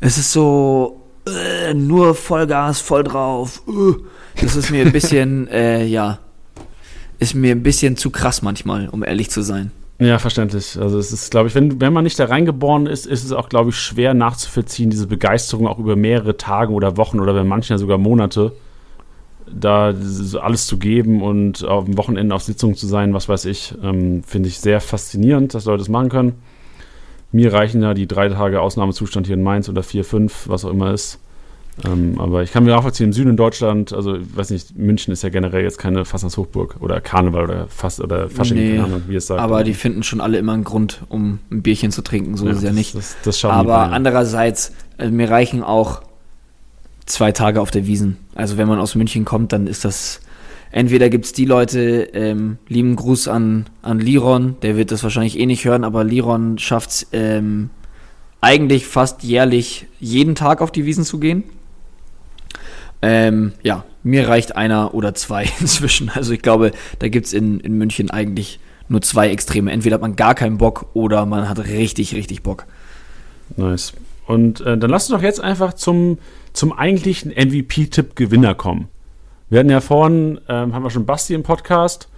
Es 0.00 0.18
ist 0.18 0.32
so, 0.32 1.00
äh, 1.28 1.74
nur 1.74 2.16
Vollgas, 2.16 2.80
voll 2.80 3.04
drauf. 3.04 3.62
Äh, 3.68 4.42
das 4.42 4.56
ist 4.56 4.70
mir 4.70 4.84
ein 4.84 4.92
bisschen, 4.92 5.46
äh, 5.52 5.84
ja, 5.84 6.18
ist 7.20 7.34
mir 7.34 7.52
ein 7.52 7.62
bisschen 7.62 7.96
zu 7.96 8.10
krass 8.10 8.42
manchmal, 8.42 8.88
um 8.88 9.04
ehrlich 9.04 9.30
zu 9.30 9.42
sein. 9.42 9.70
Ja, 10.00 10.18
verständlich. 10.18 10.78
Also 10.80 10.98
es 10.98 11.12
ist, 11.12 11.30
glaube 11.30 11.48
ich, 11.48 11.54
wenn, 11.54 11.78
wenn 11.78 11.92
man 11.92 12.04
nicht 12.04 12.18
da 12.18 12.24
reingeboren 12.24 12.86
ist, 12.86 13.06
ist 13.06 13.22
es 13.22 13.32
auch, 13.32 13.50
glaube 13.50 13.68
ich, 13.68 13.76
schwer 13.76 14.14
nachzuvollziehen, 14.14 14.88
diese 14.88 15.06
Begeisterung 15.06 15.66
auch 15.66 15.78
über 15.78 15.94
mehrere 15.94 16.38
Tage 16.38 16.72
oder 16.72 16.96
Wochen 16.96 17.20
oder 17.20 17.34
bei 17.34 17.44
manchen 17.44 17.74
ja 17.74 17.78
sogar 17.78 17.98
Monate, 17.98 18.52
da 19.46 19.92
alles 20.40 20.66
zu 20.66 20.78
geben 20.78 21.22
und 21.22 21.64
auf 21.64 21.84
dem 21.84 21.98
Wochenende 21.98 22.34
auf 22.34 22.42
Sitzungen 22.42 22.76
zu 22.76 22.86
sein, 22.86 23.12
was 23.12 23.28
weiß 23.28 23.44
ich, 23.44 23.74
ähm, 23.82 24.22
finde 24.22 24.48
ich 24.48 24.58
sehr 24.58 24.80
faszinierend, 24.80 25.52
dass 25.52 25.66
Leute 25.66 25.78
das 25.78 25.90
machen 25.90 26.08
können. 26.08 26.34
Mir 27.30 27.52
reichen 27.52 27.82
ja 27.82 27.92
die 27.92 28.08
drei 28.08 28.30
Tage 28.30 28.62
Ausnahmezustand 28.62 29.26
hier 29.26 29.36
in 29.36 29.42
Mainz 29.42 29.68
oder 29.68 29.82
vier, 29.82 30.04
fünf, 30.04 30.48
was 30.48 30.64
auch 30.64 30.70
immer 30.70 30.94
ist. 30.94 31.18
Ähm, 31.84 32.18
aber 32.18 32.42
ich 32.42 32.52
kann 32.52 32.64
mir 32.64 32.70
nachvollziehen, 32.70 33.06
im 33.06 33.12
Süden 33.12 33.30
in 33.30 33.36
Deutschland, 33.36 33.92
also 33.92 34.16
ich 34.16 34.36
weiß 34.36 34.50
nicht, 34.50 34.76
München 34.76 35.12
ist 35.12 35.22
ja 35.22 35.28
generell 35.28 35.62
jetzt 35.62 35.78
keine 35.78 36.04
Fastnachtshochburg 36.04 36.76
oder 36.80 37.00
Karneval 37.00 37.44
oder 37.44 37.66
Fast 37.68 38.00
oder 38.00 38.28
Fasching, 38.28 38.56
Nee, 38.56 38.70
keine 38.76 38.84
Ahnung, 38.84 39.02
wie 39.08 39.16
es 39.16 39.26
sagt. 39.26 39.40
Aber 39.40 39.64
die 39.64 39.74
finden 39.74 40.02
schon 40.02 40.20
alle 40.20 40.38
immer 40.38 40.52
einen 40.52 40.64
Grund, 40.64 41.02
um 41.08 41.38
ein 41.50 41.62
Bierchen 41.62 41.92
zu 41.92 42.02
trinken, 42.02 42.36
so 42.36 42.46
ist 42.48 42.58
es 42.58 42.62
ja 42.62 42.72
nicht. 42.72 42.94
Das, 42.94 43.16
das 43.22 43.44
Aber 43.44 43.64
Bayern. 43.64 43.92
andererseits, 43.92 44.72
äh, 44.98 45.08
mir 45.08 45.30
reichen 45.30 45.62
auch 45.62 46.02
zwei 47.06 47.32
Tage 47.32 47.60
auf 47.60 47.70
der 47.70 47.86
Wiesen. 47.86 48.16
Also 48.34 48.56
wenn 48.56 48.68
man 48.68 48.78
aus 48.78 48.94
München 48.94 49.24
kommt, 49.24 49.52
dann 49.52 49.66
ist 49.66 49.84
das. 49.84 50.20
Entweder 50.72 51.10
gibt 51.10 51.24
es 51.24 51.32
die 51.32 51.46
Leute, 51.46 52.10
ähm, 52.14 52.58
lieben 52.68 52.94
Gruß 52.94 53.26
an, 53.26 53.66
an 53.82 53.98
Liron, 53.98 54.54
der 54.62 54.76
wird 54.76 54.92
das 54.92 55.02
wahrscheinlich 55.02 55.36
eh 55.36 55.46
nicht 55.46 55.64
hören, 55.64 55.82
aber 55.82 56.04
Liron 56.04 56.58
schafft 56.58 56.90
es 56.90 57.06
ähm, 57.12 57.70
eigentlich 58.40 58.86
fast 58.86 59.24
jährlich 59.24 59.88
jeden 59.98 60.36
Tag 60.36 60.62
auf 60.62 60.70
die 60.70 60.84
Wiesen 60.86 61.04
zu 61.04 61.18
gehen. 61.18 61.42
Ähm, 63.02 63.52
ja, 63.62 63.84
mir 64.02 64.28
reicht 64.28 64.56
einer 64.56 64.94
oder 64.94 65.14
zwei 65.14 65.48
inzwischen. 65.60 66.10
Also 66.10 66.32
ich 66.32 66.42
glaube, 66.42 66.72
da 66.98 67.08
gibt 67.08 67.26
es 67.26 67.32
in, 67.32 67.60
in 67.60 67.78
München 67.78 68.10
eigentlich 68.10 68.60
nur 68.88 69.02
zwei 69.02 69.30
Extreme. 69.30 69.70
Entweder 69.70 69.94
hat 69.94 70.02
man 70.02 70.16
gar 70.16 70.34
keinen 70.34 70.58
Bock 70.58 70.86
oder 70.94 71.24
man 71.26 71.48
hat 71.48 71.58
richtig, 71.60 72.14
richtig 72.14 72.42
Bock. 72.42 72.66
Nice. 73.56 73.92
Und 74.26 74.60
äh, 74.60 74.76
dann 74.78 74.90
lass 74.90 75.10
uns 75.10 75.18
doch 75.18 75.24
jetzt 75.24 75.40
einfach 75.40 75.74
zum, 75.74 76.18
zum 76.52 76.72
eigentlichen 76.72 77.30
MVP-Tipp-Gewinner 77.32 78.54
kommen. 78.54 78.88
Wir 79.48 79.60
hatten 79.60 79.70
ja 79.70 79.80
vorhin, 79.80 80.40
ähm, 80.48 80.74
haben 80.74 80.82
wir 80.82 80.90
schon 80.90 81.06
Basti 81.06 81.34
im 81.34 81.42
Podcast 81.42 82.08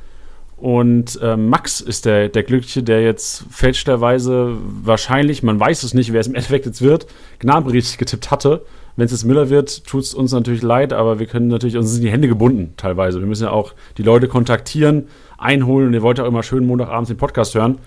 und 0.62 1.18
ähm, 1.22 1.48
Max 1.48 1.80
ist 1.80 2.04
der, 2.04 2.28
der 2.28 2.42
Glückliche, 2.42 2.82
der 2.82 3.02
jetzt 3.02 3.44
fälschlicherweise 3.50 4.56
wahrscheinlich, 4.60 5.42
man 5.42 5.58
weiß 5.58 5.82
es 5.82 5.94
nicht, 5.94 6.12
wer 6.12 6.20
es 6.20 6.26
im 6.26 6.34
Endeffekt 6.34 6.66
jetzt 6.66 6.82
wird, 6.82 7.06
Gnabry 7.40 7.72
richtig 7.72 7.98
getippt 7.98 8.30
hatte. 8.30 8.64
Wenn 8.96 9.06
es 9.06 9.12
jetzt 9.12 9.24
Müller 9.24 9.48
wird, 9.48 9.86
tut 9.86 10.02
es 10.02 10.14
uns 10.14 10.32
natürlich 10.32 10.62
leid, 10.62 10.92
aber 10.92 11.18
wir 11.18 11.26
können 11.26 11.48
natürlich, 11.48 11.76
uns 11.76 11.92
sind 11.92 12.02
die 12.02 12.10
Hände 12.10 12.28
gebunden 12.28 12.74
teilweise. 12.76 13.20
Wir 13.20 13.26
müssen 13.26 13.44
ja 13.44 13.50
auch 13.50 13.72
die 13.96 14.02
Leute 14.02 14.28
kontaktieren, 14.28 15.06
einholen 15.38 15.88
und 15.88 15.94
ihr 15.94 16.02
wollt 16.02 16.18
ja 16.18 16.24
auch 16.24 16.28
immer 16.28 16.42
schön 16.42 16.66
Montagabends 16.66 17.08
den 17.08 17.16
Podcast 17.16 17.54
hören. 17.54 17.78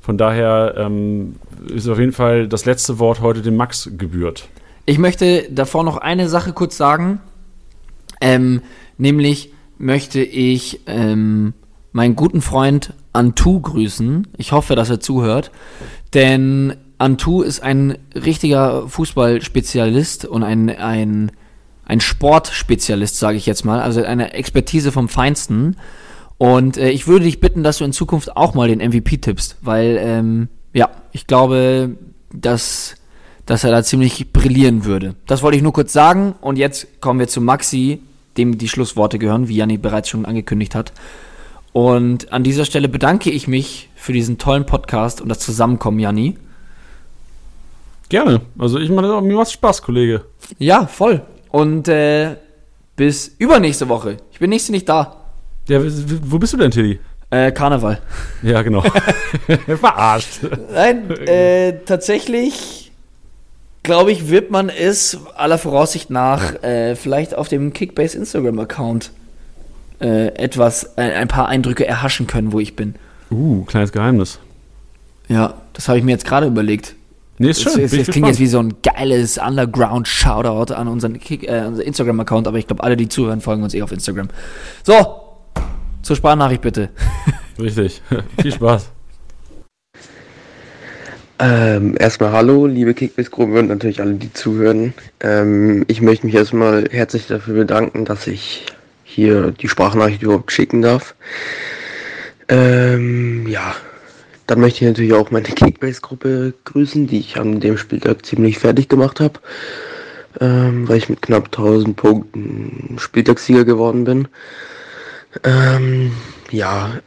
Von 0.00 0.18
daher 0.18 0.74
ähm, 0.76 1.36
ist 1.74 1.88
auf 1.88 1.98
jeden 1.98 2.12
Fall 2.12 2.46
das 2.46 2.66
letzte 2.66 2.98
Wort 2.98 3.20
heute 3.20 3.42
dem 3.42 3.56
Max 3.56 3.90
gebührt. 3.96 4.48
Ich 4.86 4.98
möchte 4.98 5.46
davor 5.50 5.82
noch 5.82 5.96
eine 5.96 6.28
Sache 6.28 6.52
kurz 6.52 6.76
sagen. 6.76 7.20
Ähm, 8.20 8.60
nämlich 8.98 9.52
möchte 9.78 10.22
ich 10.22 10.80
ähm, 10.86 11.54
meinen 11.92 12.16
guten 12.16 12.42
Freund 12.42 12.92
Antu 13.12 13.60
grüßen. 13.60 14.28
Ich 14.36 14.52
hoffe, 14.52 14.76
dass 14.76 14.90
er 14.90 15.00
zuhört. 15.00 15.50
Denn 16.12 16.76
Antu 16.98 17.42
ist 17.42 17.62
ein 17.62 17.98
richtiger 18.14 18.88
Fußballspezialist 18.88 20.24
und 20.24 20.42
ein, 20.42 20.70
ein, 20.70 21.32
ein 21.84 22.00
Sportspezialist, 22.00 23.18
sage 23.18 23.36
ich 23.36 23.46
jetzt 23.46 23.64
mal. 23.64 23.80
Also 23.80 24.02
eine 24.02 24.32
Expertise 24.34 24.92
vom 24.92 25.08
Feinsten. 25.08 25.76
Und 26.38 26.76
äh, 26.76 26.90
ich 26.90 27.06
würde 27.06 27.24
dich 27.24 27.40
bitten, 27.40 27.62
dass 27.62 27.78
du 27.78 27.84
in 27.84 27.92
Zukunft 27.92 28.36
auch 28.36 28.54
mal 28.54 28.68
den 28.68 28.78
MVP 28.78 29.18
tippst, 29.18 29.56
weil 29.60 29.98
ähm, 30.00 30.48
ja, 30.72 30.90
ich 31.12 31.26
glaube, 31.26 31.96
dass, 32.32 32.96
dass 33.46 33.64
er 33.64 33.70
da 33.70 33.82
ziemlich 33.82 34.32
brillieren 34.32 34.84
würde. 34.84 35.14
Das 35.26 35.42
wollte 35.42 35.56
ich 35.56 35.62
nur 35.62 35.72
kurz 35.72 35.92
sagen 35.92 36.34
und 36.40 36.56
jetzt 36.58 37.00
kommen 37.00 37.20
wir 37.20 37.28
zu 37.28 37.40
Maxi, 37.40 38.00
dem 38.36 38.58
die 38.58 38.68
Schlussworte 38.68 39.18
gehören, 39.18 39.48
wie 39.48 39.56
Janni 39.56 39.78
bereits 39.78 40.08
schon 40.08 40.26
angekündigt 40.26 40.74
hat. 40.74 40.92
Und 41.72 42.32
an 42.32 42.44
dieser 42.44 42.64
Stelle 42.64 42.88
bedanke 42.88 43.30
ich 43.30 43.48
mich 43.48 43.88
für 43.94 44.12
diesen 44.12 44.38
tollen 44.38 44.66
Podcast 44.66 45.20
und 45.20 45.28
das 45.28 45.40
Zusammenkommen, 45.40 45.98
Janni. 45.98 46.36
Gerne. 48.08 48.40
Also 48.58 48.78
ich 48.78 48.90
meine, 48.90 49.20
mir 49.20 49.36
macht 49.36 49.52
Spaß, 49.52 49.82
Kollege. 49.82 50.24
Ja, 50.58 50.86
voll. 50.86 51.22
Und 51.50 51.88
äh, 51.88 52.36
bis 52.96 53.34
übernächste 53.38 53.88
Woche. 53.88 54.18
Ich 54.32 54.38
bin 54.38 54.50
nächste 54.50 54.72
nicht 54.72 54.88
da. 54.88 55.16
Ja, 55.68 55.80
wo 55.82 56.38
bist 56.38 56.52
du 56.52 56.56
denn, 56.56 56.70
Tilly? 56.70 57.00
Äh, 57.30 57.50
Karneval. 57.52 58.00
Ja, 58.42 58.62
genau. 58.62 58.82
Verarscht. 59.80 60.40
Nein, 60.72 61.10
äh, 61.26 61.80
tatsächlich 61.84 62.84
glaube 63.84 64.10
ich, 64.10 64.28
wird 64.28 64.50
man 64.50 64.68
es 64.68 65.18
aller 65.36 65.58
Voraussicht 65.58 66.10
nach 66.10 66.62
äh, 66.62 66.96
vielleicht 66.96 67.34
auf 67.34 67.48
dem 67.48 67.72
Kickbase 67.72 68.18
Instagram-Account 68.18 69.12
äh, 70.00 70.28
etwas, 70.34 70.94
äh, 70.96 71.02
ein 71.02 71.28
paar 71.28 71.48
Eindrücke 71.48 71.86
erhaschen 71.86 72.26
können, 72.26 72.52
wo 72.52 72.58
ich 72.58 72.74
bin. 72.74 72.96
Uh, 73.30 73.62
kleines 73.64 73.92
Geheimnis. 73.92 74.40
Ja, 75.28 75.54
das 75.72 75.88
habe 75.88 75.98
ich 75.98 76.04
mir 76.04 76.10
jetzt 76.10 76.24
gerade 76.24 76.46
überlegt. 76.46 76.96
Nee, 77.38 77.50
ist 77.50 77.62
schön. 77.62 77.74
Bin 77.74 77.84
ich 77.84 78.06
das 78.06 78.08
klingt 78.08 78.28
jetzt 78.28 78.40
wie 78.40 78.46
so 78.46 78.60
ein 78.60 78.74
geiles 78.82 79.38
Underground-Shoutout 79.38 80.72
an 80.72 80.88
unseren 80.88 81.18
Kick, 81.18 81.48
äh, 81.48 81.64
unser 81.66 81.84
Instagram-Account, 81.84 82.46
aber 82.46 82.58
ich 82.58 82.66
glaube, 82.66 82.82
alle, 82.82 82.96
die 82.96 83.08
zuhören, 83.08 83.40
folgen 83.40 83.62
uns 83.62 83.74
eh 83.74 83.82
auf 83.82 83.90
Instagram. 83.90 84.28
So, 84.84 85.22
zur 86.02 86.16
Sprachnachricht 86.16 86.62
bitte. 86.62 86.90
Richtig. 87.58 88.02
Viel 88.40 88.52
Spaß. 88.52 88.90
Ähm, 91.40 91.96
erstmal 91.98 92.30
hallo, 92.30 92.66
liebe 92.66 92.94
Kickbase-Gruppe 92.94 93.58
und 93.58 93.68
natürlich 93.68 94.00
alle, 94.00 94.14
die 94.14 94.32
zuhören. 94.32 94.94
Ähm, 95.20 95.84
ich 95.88 96.00
möchte 96.00 96.26
mich 96.26 96.36
erstmal 96.36 96.88
herzlich 96.90 97.26
dafür 97.26 97.54
bedanken, 97.54 98.04
dass 98.04 98.28
ich 98.28 98.66
hier 99.02 99.50
die 99.50 99.68
Sprachnachricht 99.68 100.22
überhaupt 100.22 100.52
schicken 100.52 100.82
darf. 100.82 101.16
Ähm, 102.48 103.48
ja, 103.48 103.74
dann 104.46 104.60
möchte 104.60 104.84
ich 104.84 104.88
natürlich 104.88 105.14
auch 105.14 105.30
meine 105.30 105.48
Kickbase-Gruppe 105.48 106.54
grüßen, 106.64 107.06
die 107.06 107.20
ich 107.20 107.38
an 107.38 107.60
dem 107.60 107.78
Spieltag 107.78 108.26
ziemlich 108.26 108.58
fertig 108.58 108.88
gemacht 108.88 109.20
habe, 109.20 109.40
ähm, 110.40 110.88
weil 110.88 110.98
ich 110.98 111.08
mit 111.08 111.22
knapp 111.22 111.46
1000 111.46 111.96
Punkten 111.96 112.96
Spieltagssieger 112.98 113.64
geworden 113.64 114.04
bin. 114.04 114.28
Ähm, 115.42 116.12
ja, 116.50 117.00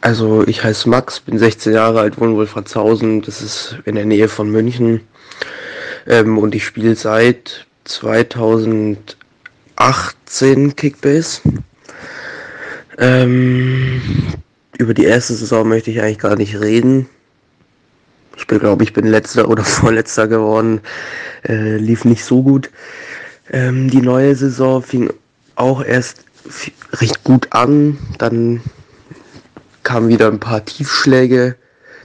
also 0.00 0.46
ich 0.46 0.62
heiße 0.62 0.88
Max, 0.88 1.20
bin 1.20 1.38
16 1.38 1.72
Jahre 1.72 2.00
alt, 2.00 2.20
wohne 2.20 2.36
wohl 2.36 2.46
Franzhausen, 2.46 3.22
das 3.22 3.42
ist 3.42 3.78
in 3.84 3.94
der 3.94 4.04
Nähe 4.04 4.28
von 4.28 4.50
München. 4.50 5.00
Ähm, 6.06 6.38
und 6.38 6.54
ich 6.54 6.64
spiele 6.64 6.94
seit 6.94 7.66
2018 7.84 10.76
Kickbase. 10.76 11.40
Ähm, 12.98 14.00
über 14.78 14.94
die 14.94 15.04
erste 15.04 15.34
Saison 15.34 15.68
möchte 15.68 15.90
ich 15.90 16.00
eigentlich 16.00 16.18
gar 16.18 16.36
nicht 16.36 16.60
reden. 16.60 17.08
Ich 18.36 18.46
glaube 18.46 18.82
ich, 18.82 18.92
bin 18.92 19.06
letzter 19.06 19.48
oder 19.48 19.64
vorletzter 19.64 20.28
geworden. 20.28 20.80
Äh, 21.46 21.76
lief 21.76 22.04
nicht 22.04 22.24
so 22.24 22.42
gut. 22.42 22.70
Ähm, 23.50 23.90
die 23.90 24.00
neue 24.00 24.34
Saison 24.34 24.82
fing 24.82 25.12
auch 25.54 25.84
erst 25.84 26.24
recht 26.92 27.24
gut 27.24 27.48
an. 27.50 27.98
Dann 28.18 28.60
kamen 29.82 30.08
wieder 30.08 30.28
ein 30.28 30.40
paar 30.40 30.64
Tiefschläge, 30.64 31.56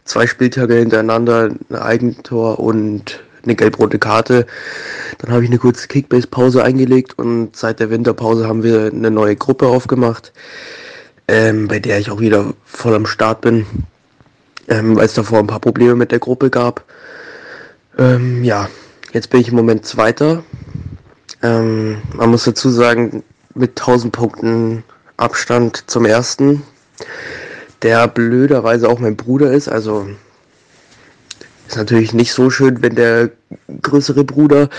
zwei 0.06 0.28
Spieltage 0.28 0.76
hintereinander, 0.76 1.50
ein 1.70 1.76
Eigentor 1.76 2.60
und 2.60 3.22
eine 3.44 3.56
gelb-rote 3.56 4.00
Karte. 4.00 4.46
Dann 5.20 5.32
habe 5.32 5.44
ich 5.44 5.50
eine 5.50 5.60
kurze 5.60 5.88
Kickbase-Pause 5.88 6.64
eingelegt 6.64 7.18
und 7.18 7.56
seit 7.56 7.80
der 7.80 7.90
Winterpause 7.90 8.48
haben 8.48 8.64
wir 8.64 8.92
eine 8.94 9.12
neue 9.12 9.36
Gruppe 9.36 9.68
aufgemacht, 9.68 10.34
ähm, 11.30 11.68
bei 11.68 11.80
der 11.80 12.00
ich 12.00 12.10
auch 12.10 12.20
wieder 12.20 12.54
voll 12.66 12.96
am 12.96 13.06
Start 13.06 13.42
bin, 13.42 13.68
ähm, 14.68 14.96
weil 14.96 15.06
es 15.06 15.14
davor 15.14 15.40
ein 15.40 15.48
paar 15.48 15.60
Probleme 15.60 15.96
mit 15.96 16.12
der 16.12 16.20
Gruppe 16.20 16.50
gab. 16.50 16.84
Ähm, 17.98 18.44
ja, 18.44 18.68
jetzt 19.14 19.30
bin 19.30 19.40
ich 19.42 19.50
im 19.50 19.56
Moment 19.56 19.86
Zweiter. 19.86 20.44
Ähm, 21.44 22.02
man 22.14 22.32
muss 22.32 22.46
dazu 22.46 22.70
sagen, 22.70 23.24
mit 23.54 23.80
1000 23.80 24.12
Punkten 24.12 24.84
Abstand 25.18 25.84
zum 25.88 26.06
ersten 26.06 26.64
der 27.82 28.08
blöderweise 28.08 28.90
auch 28.90 29.00
mein 29.00 29.16
Bruder 29.16 29.52
ist. 29.52 29.70
Also 29.70 30.10
ist 31.68 31.78
natürlich 31.78 32.14
nicht 32.14 32.34
so 32.34 32.50
schön, 32.50 32.82
wenn 32.82 32.96
der 32.96 33.30
größere 33.82 34.24
Bruder 34.24 34.70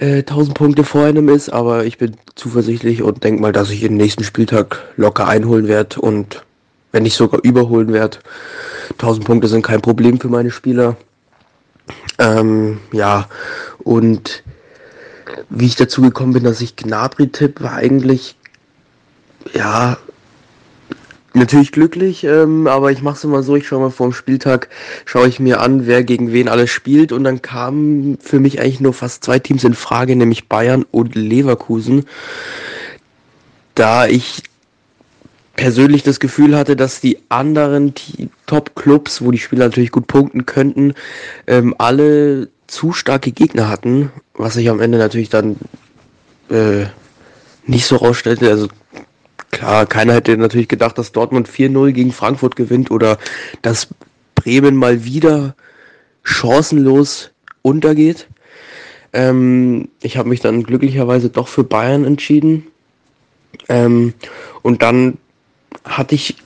äh, 0.00 0.18
1000 0.18 0.54
Punkte 0.54 0.84
vor 0.84 1.04
einem 1.04 1.28
ist, 1.28 1.50
aber 1.50 1.84
ich 1.84 1.98
bin 1.98 2.16
zuversichtlich 2.34 3.02
und 3.02 3.22
denke 3.22 3.42
mal, 3.42 3.52
dass 3.52 3.70
ich 3.70 3.80
den 3.80 3.96
nächsten 3.96 4.24
Spieltag 4.24 4.82
locker 4.96 5.28
einholen 5.28 5.68
werde 5.68 6.00
und 6.00 6.42
wenn 6.92 7.04
nicht 7.04 7.14
sogar 7.14 7.40
überholen 7.44 7.92
werde. 7.92 8.18
1000 8.92 9.24
Punkte 9.24 9.48
sind 9.48 9.62
kein 9.62 9.82
Problem 9.82 10.18
für 10.18 10.28
meine 10.28 10.50
Spieler. 10.50 10.96
Ähm, 12.18 12.80
ja, 12.92 13.28
und 13.78 14.42
wie 15.48 15.66
ich 15.66 15.76
dazu 15.76 16.02
gekommen 16.02 16.32
bin, 16.32 16.44
dass 16.44 16.60
ich 16.60 16.76
Gnabry 16.76 17.28
tipp, 17.28 17.60
war 17.60 17.74
eigentlich 17.74 18.36
ja 19.54 19.98
natürlich 21.34 21.72
glücklich, 21.72 22.24
ähm, 22.24 22.66
aber 22.66 22.90
ich 22.90 23.02
mache 23.02 23.16
es 23.16 23.24
immer 23.24 23.42
so, 23.42 23.56
ich 23.56 23.66
schaue 23.66 23.80
mal 23.80 23.90
vor 23.90 24.08
dem 24.08 24.12
Spieltag, 24.12 24.68
schaue 25.04 25.28
ich 25.28 25.40
mir 25.40 25.60
an, 25.60 25.86
wer 25.86 26.02
gegen 26.02 26.32
wen 26.32 26.48
alles 26.48 26.70
spielt 26.70 27.12
und 27.12 27.24
dann 27.24 27.42
kamen 27.42 28.18
für 28.20 28.40
mich 28.40 28.60
eigentlich 28.60 28.80
nur 28.80 28.94
fast 28.94 29.24
zwei 29.24 29.38
Teams 29.38 29.64
in 29.64 29.74
Frage, 29.74 30.16
nämlich 30.16 30.48
Bayern 30.48 30.84
und 30.90 31.14
Leverkusen. 31.14 32.04
Da 33.74 34.06
ich 34.06 34.42
persönlich 35.54 36.02
das 36.02 36.20
Gefühl 36.20 36.56
hatte, 36.56 36.74
dass 36.74 37.00
die 37.00 37.18
anderen 37.28 37.92
Top-Clubs, 38.46 39.22
wo 39.22 39.30
die 39.30 39.38
Spieler 39.38 39.66
natürlich 39.66 39.92
gut 39.92 40.06
punkten 40.06 40.46
könnten, 40.46 40.94
ähm, 41.46 41.74
alle 41.78 42.48
zu 42.66 42.92
starke 42.92 43.32
Gegner 43.32 43.68
hatten, 43.68 44.10
was 44.34 44.54
sich 44.54 44.70
am 44.70 44.80
Ende 44.80 44.98
natürlich 44.98 45.28
dann 45.28 45.56
äh, 46.48 46.86
nicht 47.66 47.86
so 47.86 47.96
rausstellte. 47.96 48.48
Also 48.48 48.68
Klar, 49.50 49.86
keiner 49.86 50.14
hätte 50.14 50.36
natürlich 50.36 50.68
gedacht, 50.68 50.96
dass 50.96 51.12
Dortmund 51.12 51.48
4-0 51.48 51.92
gegen 51.92 52.12
Frankfurt 52.12 52.56
gewinnt 52.56 52.90
oder 52.90 53.18
dass 53.62 53.88
Bremen 54.34 54.76
mal 54.76 55.04
wieder 55.04 55.54
chancenlos 56.22 57.30
untergeht. 57.62 58.28
Ähm, 59.12 59.88
ich 60.02 60.16
habe 60.16 60.28
mich 60.28 60.40
dann 60.40 60.62
glücklicherweise 60.62 61.30
doch 61.30 61.48
für 61.48 61.64
Bayern 61.64 62.04
entschieden. 62.04 62.66
Ähm, 63.68 64.14
und 64.62 64.82
dann 64.82 65.18
hatte 65.84 66.14
ich 66.14 66.36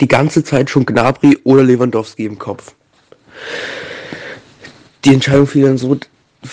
die 0.00 0.08
ganze 0.08 0.44
Zeit 0.44 0.70
schon 0.70 0.86
Gnabry 0.86 1.38
oder 1.44 1.62
Lewandowski 1.62 2.24
im 2.24 2.38
Kopf. 2.38 2.74
Die 5.04 5.12
Entscheidung 5.12 5.46
fiel 5.46 5.64
dann 5.64 5.78
so 5.78 5.98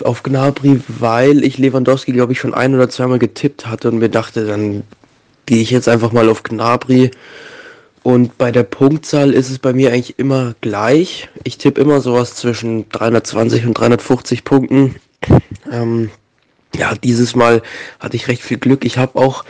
auf 0.03 0.23
Gnabry, 0.23 0.81
weil 0.87 1.43
ich 1.43 1.57
Lewandowski, 1.57 2.11
glaube 2.11 2.33
ich, 2.33 2.39
schon 2.39 2.53
ein 2.53 2.75
oder 2.75 2.89
zweimal 2.89 3.19
getippt 3.19 3.67
hatte 3.67 3.89
und 3.89 3.99
mir 3.99 4.09
dachte, 4.09 4.45
dann 4.45 4.83
gehe 5.51 5.61
ich 5.61 5.69
jetzt 5.69 5.89
einfach 5.89 6.13
mal 6.13 6.29
auf 6.29 6.43
Gnabry. 6.43 7.11
Und 8.03 8.37
bei 8.37 8.53
der 8.53 8.63
Punktzahl 8.63 9.33
ist 9.33 9.49
es 9.49 9.59
bei 9.59 9.73
mir 9.73 9.91
eigentlich 9.91 10.17
immer 10.17 10.55
gleich. 10.61 11.27
Ich 11.43 11.57
tippe 11.57 11.81
immer 11.81 11.99
sowas 11.99 12.35
zwischen 12.35 12.87
320 12.87 13.65
und 13.65 13.73
350 13.73 14.45
Punkten. 14.45 14.95
Ähm, 15.69 16.09
ja, 16.73 16.95
dieses 16.95 17.35
Mal 17.35 17.61
hatte 17.99 18.15
ich 18.15 18.29
recht 18.29 18.41
viel 18.41 18.59
Glück. 18.59 18.85
Ich 18.85 18.97
habe 18.97 19.19
auch 19.19 19.43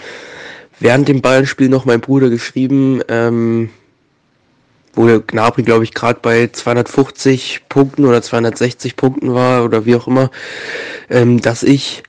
während 0.80 1.08
dem 1.08 1.22
Bayern-Spiel 1.22 1.70
noch 1.70 1.86
meinem 1.86 2.02
Bruder 2.02 2.32
geschrieben, 2.32 3.02
ähm, 3.08 3.70
wo 4.95 5.04
Gnabry, 5.06 5.62
glaube 5.62 5.84
ich, 5.84 5.93
gerade 5.93 6.18
bei 6.20 6.47
250 6.47 7.70
Punkten 7.70 8.06
oder 8.06 8.24
260 8.24 8.95
Punkten 8.95 9.36
war 9.36 9.64
oder 9.64 9.86
wie 9.86 9.93
auch 9.93 10.08
immer, 10.08 10.32
ähm, 11.12 11.39
dass 11.41 11.62
ich 11.62 12.02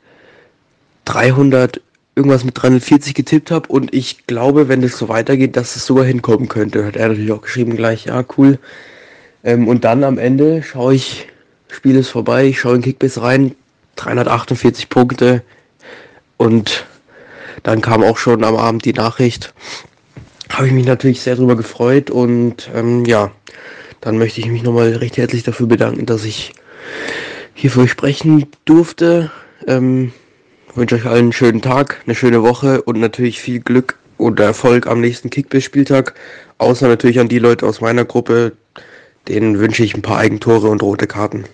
300 1.05 1.83
irgendwas 2.15 2.45
mit 2.45 2.61
340 2.61 3.15
getippt 3.15 3.51
habe 3.51 3.69
und 3.69 3.95
ich 3.95 4.27
glaube, 4.27 4.69
wenn 4.69 4.83
das 4.83 4.99
so 4.99 5.09
weitergeht, 5.09 5.57
dass 5.57 5.77
es 5.77 5.87
sogar 5.87 6.05
hinkommen 6.05 6.49
könnte. 6.49 6.85
Hat 6.85 6.97
er 6.97 7.09
natürlich 7.09 7.33
auch 7.33 7.43
geschrieben 7.43 7.77
gleich, 7.77 8.07
ja, 8.07 8.25
cool. 8.37 8.59
Ähm, 9.45 9.67
und 9.67 9.85
dann 9.85 10.05
am 10.05 10.19
Ende 10.19 10.63
schaue 10.63 10.95
ich, 10.95 11.29
Spiel 11.69 11.97
ist 11.97 12.11
vorbei, 12.11 12.47
ich 12.47 12.61
schaue 12.61 12.77
in 12.77 12.83
Kickbase 12.83 13.23
rein, 13.23 13.55
348 13.97 14.89
Punkte 14.91 15.43
und 16.37 16.85
dann 17.63 17.81
kam 17.81 18.03
auch 18.03 18.19
schon 18.19 18.45
am 18.45 18.57
Abend 18.57 18.85
die 18.85 18.93
Nachricht. 18.93 19.55
Habe 20.51 20.67
ich 20.67 20.73
mich 20.73 20.87
natürlich 20.87 21.23
sehr 21.23 21.37
darüber 21.37 21.57
gefreut 21.57 22.11
und 22.11 22.71
ähm, 22.75 23.07
ja, 23.07 23.31
dann 24.03 24.19
möchte 24.19 24.41
ich 24.41 24.49
mich 24.49 24.63
nochmal 24.63 24.93
recht 24.97 25.17
herzlich 25.17 25.45
dafür 25.45 25.67
bedanken, 25.67 26.05
dass 26.05 26.25
ich 26.25 26.53
hier 27.55 27.71
für 27.71 27.83
euch 27.83 27.91
sprechen 27.91 28.47
durfte. 28.65 29.31
Ähm, 29.67 30.13
ich 30.73 30.79
wünsche 30.79 30.95
euch 30.95 31.05
allen 31.05 31.19
einen 31.19 31.33
schönen 31.33 31.61
Tag, 31.61 32.01
eine 32.07 32.15
schöne 32.15 32.43
Woche 32.43 32.81
und 32.81 32.99
natürlich 32.99 33.43
viel 33.43 33.61
Glück 33.61 33.99
und 34.17 34.41
Erfolg 34.41 34.87
am 34.87 35.03
nächsten 35.03 35.29
Kickbase-Spieltag. 35.29 36.15
Außer 36.57 36.89
natürlich 36.89 37.21
an 37.21 37.29
die 37.29 37.39
Leute 37.39 37.67
aus 37.67 37.83
meiner 37.83 38.07
Gruppe, 38.07 38.53
denen 39.29 39.59
wünsche 39.59 39.85
ich 39.85 39.95
ein 39.95 40.01
paar 40.01 40.17
Eigentore 40.17 40.69
und 40.69 40.83
rote 40.83 41.07
Karten. 41.07 41.45